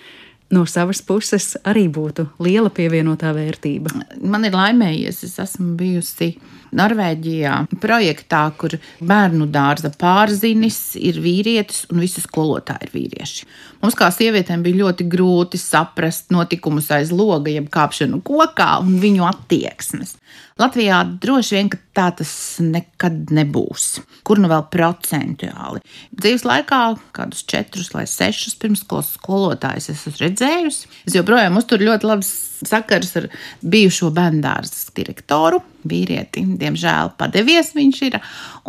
no 0.54 0.64
savas 0.70 1.00
puses 1.06 1.54
arī 1.66 1.86
būtu 1.92 2.26
liela 2.42 2.70
pievienotā 2.74 3.32
vērtība. 3.34 3.94
Man 4.22 4.46
ir 4.46 4.56
laimējies, 4.56 5.22
es 5.26 5.38
esmu 5.42 5.74
bijusi 5.78 6.34
Norvēģijā 6.74 7.54
projektā, 7.82 8.42
kur 8.58 8.76
bērnu 9.04 9.46
dārza 9.52 9.92
pārzinis 9.98 10.78
ir 10.98 11.20
vīrietis 11.22 11.84
un 11.92 12.02
visi 12.02 12.22
skolotāji 12.24 12.88
ir 12.88 12.94
vīrieši. 12.94 13.48
Mums 13.84 13.96
kā 13.98 14.10
sievietēm 14.14 14.64
bija 14.64 14.82
ļoti 14.82 15.06
grūti 15.10 15.60
saprast 15.60 16.34
notikumus 16.34 16.90
aiz 16.94 17.12
loga, 17.14 17.52
jeb 17.52 17.70
kāpšanu 17.72 18.22
kokā 18.26 18.70
un 18.82 18.98
viņu 19.02 19.26
attieksmes. 19.28 20.16
Latvijā 20.58 21.00
droši 21.22 21.56
vien 21.56 21.68
tā 21.94 22.08
tas 22.14 22.32
nekad 22.62 23.32
nebūs. 23.34 23.86
Kur 24.26 24.38
nu 24.38 24.50
vēl 24.50 24.68
procentuāli? 24.70 25.82
Dzīves 26.14 26.46
laikā 26.46 26.80
kādus 27.16 27.42
četrus 27.50 27.90
vai 27.94 28.06
sešus 28.10 28.54
pirmskolas 28.62 29.16
skolotājus 29.18 29.90
esmu 29.94 30.14
redzējusi. 30.22 30.90
Es 31.10 31.18
joprojām 31.18 31.58
uzturu 31.58 31.90
ļoti 31.90 32.10
labus 32.10 32.32
sakars 32.62 33.14
ar 33.20 33.28
bijušo 33.60 34.10
bērndārzas 34.14 34.88
direktoru, 34.96 35.60
vīrieti. 35.88 36.44
Diemžēl 36.60 37.14
padevies 37.18 37.74
viņš 37.76 38.00
ir. 38.08 38.18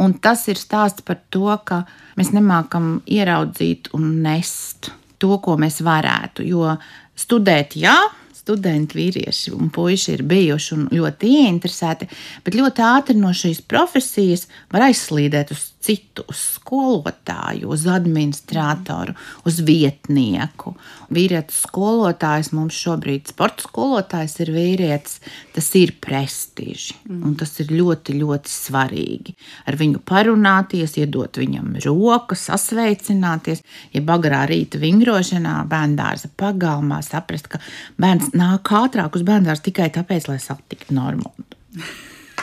Un 0.01 0.17
tas 0.23 0.47
ir 0.51 0.59
stāsts 0.59 1.05
par 1.05 1.21
to, 1.33 1.47
ka 1.67 1.83
mēs 2.19 2.33
nemākam 2.35 2.99
ieraudzīt 3.05 3.91
un 3.97 4.21
nest 4.25 4.91
to, 5.21 5.37
ko 5.43 5.57
mēs 5.61 5.81
varētu. 5.85 6.45
Jo 6.47 6.75
studēt, 7.15 7.77
jā, 7.79 7.95
studenti, 8.35 8.99
vīrieši 8.99 9.53
un 9.55 9.71
puiši 9.73 10.17
ir 10.17 10.25
bijuši 10.27 10.73
un 10.75 10.89
ļoti 10.93 11.31
ieinteresēti, 11.41 12.09
bet 12.45 12.57
ļoti 12.57 12.83
ātri 12.85 13.17
no 13.17 13.31
šīs 13.33 13.63
profesijas 13.65 14.45
var 14.73 14.89
aizslīdēt 14.89 15.55
uz 15.55 15.71
citu, 15.85 16.25
uz 16.31 16.41
skolotāju, 16.57 17.69
uz 17.73 17.85
administratoru, 17.91 19.15
uz 19.45 19.59
vietnieku. 19.65 20.73
Vīrietis 21.13 21.61
skolotājs 21.67 22.51
mums 22.55 22.77
šobrīd, 22.79 23.29
sporta 23.29 23.65
skolotājs 23.67 24.39
ir 24.43 24.51
vīrietis, 24.55 25.19
tas 25.55 25.69
ir 25.77 25.93
prestiži 26.01 26.97
un 27.09 27.35
tas 27.37 27.53
ir 27.61 27.71
ļoti, 27.75 28.17
ļoti 28.19 28.51
svarīgi. 28.51 29.35
Ar 29.69 29.77
viņu 29.79 30.01
parunāties, 30.07 30.97
iedot 31.01 31.39
viņam 31.41 31.75
roku, 31.85 32.37
sasveicināties, 32.39 33.63
ja 33.93 34.03
agrā 34.15 34.45
rīta 34.49 34.81
vingrošanā, 34.81 35.59
bērngārza 35.69 36.31
pagalmā 36.39 37.01
saprast, 37.05 37.49
ka 37.51 37.61
bērns 38.01 38.33
nāk 38.37 38.73
ātrāk 38.81 39.17
uz 39.17 39.25
bērngārza 39.27 39.67
tikai 39.69 39.91
tāpēc, 39.93 40.29
lai 40.31 40.39
satiktu 40.41 40.97
Normundu. 40.97 41.45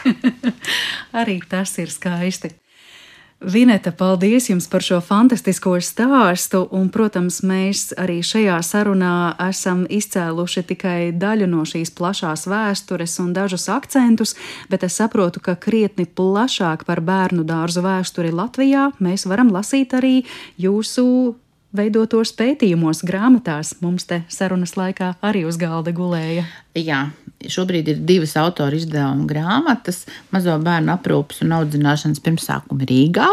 Arī 1.20 1.40
tas 1.48 1.76
ir 1.82 1.92
skaisti. 1.92 2.52
Vineta, 3.42 3.90
paldies 3.90 4.46
jums 4.46 4.68
par 4.70 4.84
šo 4.86 5.00
fantastisko 5.02 5.74
stāstu. 5.82 6.62
Un, 6.70 6.86
protams, 6.94 7.40
mēs 7.42 7.90
arī 7.98 8.20
šajā 8.22 8.60
sarunā 8.62 9.34
esam 9.48 9.82
izcēluši 9.90 10.62
tikai 10.68 10.98
daļu 11.18 11.48
no 11.50 11.64
šīs 11.66 11.90
plašās 11.98 12.46
vēstures 12.46 13.18
un 13.24 13.32
dažus 13.34 13.66
akcentus, 13.72 14.36
bet 14.70 14.86
es 14.86 14.98
saprotu, 15.00 15.42
ka 15.42 15.56
krietni 15.58 16.06
plašāk 16.06 16.86
par 16.86 17.02
bērnu 17.02 17.42
dārzu 17.48 17.82
vēsturi 17.82 18.30
Latvijā 18.30 18.92
mēs 19.02 19.26
varam 19.26 19.50
lasīt 19.50 19.96
arī 19.98 20.20
jūsu 20.62 21.34
veidotos 21.74 22.34
pētījumos, 22.38 23.02
grāmatās. 23.08 23.74
Mums 23.82 24.06
te 24.06 24.22
sarunas 24.30 24.76
laikā 24.78 25.16
arī 25.24 25.46
uz 25.48 25.58
galda 25.58 25.90
gulēja. 25.96 26.46
Jā, 26.78 27.08
šobrīd 27.50 27.88
ir 27.92 28.02
divas 28.06 28.36
autora 28.40 28.76
izdevuma 28.76 29.26
grāmatas- 29.30 30.04
Mazo 30.34 30.58
bērnu 30.58 30.92
aprūpas 30.94 31.42
un 31.42 31.56
audzināšanas 31.58 32.22
pirmsākumi 32.22 32.86
Rīgā. 32.86 33.30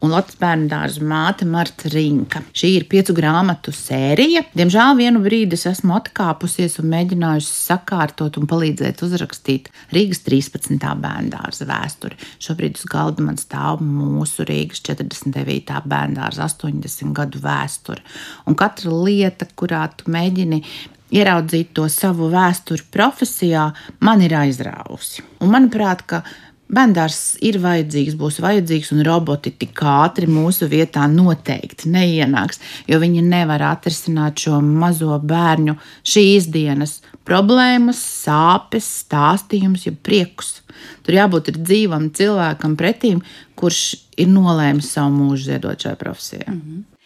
Un 0.00 0.12
Latvijas 0.14 0.38
bērnu 0.40 0.68
dārza 0.70 1.02
māte 1.04 1.46
Marta 1.48 1.90
Rinka. 1.92 2.42
Šī 2.56 2.70
ir 2.78 2.86
piecu 2.88 3.14
grāmatu 3.16 3.72
sērija. 3.74 4.44
Diemžēl 4.56 4.96
vienu 4.96 5.20
brīdi 5.24 5.58
es 5.58 5.66
esmu 5.68 5.96
atkāpusies 5.96 6.78
un 6.80 6.88
mēģinājusi 6.92 7.50
sakārtot 7.66 8.38
un 8.40 8.48
palīdzēt 8.50 9.02
uzrakstīt 9.04 9.68
Rīgas 9.92 10.22
13. 10.26 10.78
bērnu 10.78 11.34
dārza 11.34 11.68
vēsturi. 11.68 12.16
Šobrīd 12.40 12.80
uz 12.80 12.86
galda 12.92 13.26
man 13.26 13.40
stāv 13.40 13.82
mūsu 13.84 14.46
Rīgas 14.48 14.80
49. 14.88 15.82
bērnu 15.90 16.20
dārza 16.20 16.48
80 16.48 17.12
gadu 17.16 17.42
vēsture. 17.44 18.00
Un 18.46 18.56
katra 18.56 18.94
lieta, 18.94 19.48
kurā 19.56 19.84
tu 19.96 20.08
mēģini 20.12 20.62
ieraudzīt 21.10 21.72
to 21.76 21.88
savu 21.90 22.30
vēsturi 22.32 22.86
profesijā, 22.92 23.70
man 24.00 24.22
ir 24.22 24.36
aizrāvusi. 24.38 25.24
Un 25.40 25.52
manuprāt, 25.54 26.06
ka 26.06 26.22
bērns 26.70 27.36
ir 27.42 27.58
vajadzīgs, 27.62 28.16
būs 28.18 28.38
vajadzīgs, 28.42 28.92
un 28.94 29.02
roboti 29.06 29.52
tik 29.58 29.82
ātri 29.82 30.28
mūsu 30.30 30.68
vietā 30.70 31.06
noteikti 31.10 31.90
neienāks, 31.90 32.60
jo 32.86 33.00
viņi 33.02 33.24
nevar 33.26 33.64
atrisināt 33.72 34.38
šo 34.44 34.60
mazo 34.62 35.18
bērnu 35.18 35.76
šīs 36.06 36.50
dienas 36.52 37.00
problēmas, 37.26 38.00
sāpes, 38.24 38.86
stāstījumus, 39.04 39.86
ja 39.88 39.94
priekus. 39.94 40.60
Tur 41.04 41.18
jābūt 41.18 41.52
dzīvam 41.58 42.10
cilvēkam 42.16 42.76
pretīm, 42.78 43.20
kurš 43.58 43.82
ir 44.20 44.30
nolēmis 44.30 44.94
savu 44.94 45.12
mūžu 45.18 45.50
ziedot 45.50 45.82
šai 45.82 45.96
profesijai. 46.00 46.48
Mm 46.48 46.60
-hmm. 46.60 46.99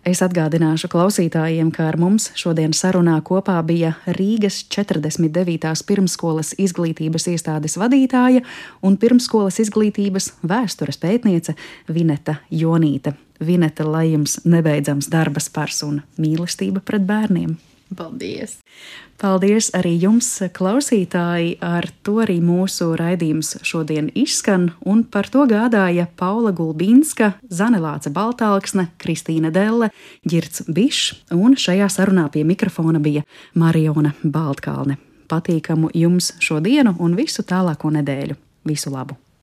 Es 0.00 0.22
atgādināšu 0.24 0.88
klausītājiem, 0.88 1.68
ka 1.76 1.90
ar 1.90 1.98
mums 2.00 2.30
šodien 2.38 2.72
sarunā 2.72 3.18
kopā 3.20 3.58
bija 3.68 3.92
Rīgas 4.16 4.62
49. 4.72 5.74
pirmskolas 5.84 6.54
izglītības 6.56 7.28
iestādes 7.34 7.76
vadītāja 7.76 8.40
un 8.80 8.96
pirmskolas 8.96 9.60
izglītības 9.60 10.30
vēstures 10.40 10.96
pētniece 11.02 11.52
Vineta 11.92 12.38
Jonīte. 12.48 13.12
Vineta, 13.44 13.84
lai 13.84 14.06
jums 14.14 14.38
nebeidzams 14.48 15.10
darba 15.12 15.40
spars 15.44 15.82
un 15.84 16.00
mīlestība 16.16 16.80
pret 16.80 17.04
bērniem! 17.04 17.58
Paldies! 17.96 18.56
Paldies 19.20 19.66
arī 19.76 19.98
jums, 20.00 20.30
klausītāji! 20.56 21.58
Ar 21.60 21.84
to 22.06 22.22
arī 22.22 22.38
mūsu 22.40 22.94
raidījums 22.96 23.52
šodien 23.68 24.08
izskan, 24.16 24.70
un 24.80 25.02
par 25.04 25.28
to 25.28 25.44
gādāja 25.50 26.06
Paula 26.16 26.54
Gulbīnska, 26.56 27.34
Zanelāce 27.52 28.08
Baltāksne, 28.16 28.88
Kristīna 28.96 29.52
Delle, 29.52 29.92
Girts 30.24 30.64
Bišs, 30.64 31.18
un 31.36 31.52
šajā 31.52 31.92
sarunā 31.92 32.30
pie 32.32 32.48
mikrofona 32.48 32.96
bija 32.96 33.28
Mariona 33.52 34.16
Baltkalne. 34.24 34.96
Patīkamu 35.28 35.92
jums 35.92 36.32
šodienu 36.40 36.96
un 36.96 37.20
visu 37.20 37.44
tālāko 37.44 37.92
nedēļu! 37.92 38.40
Visu 38.72 38.88
labu! 38.96 39.20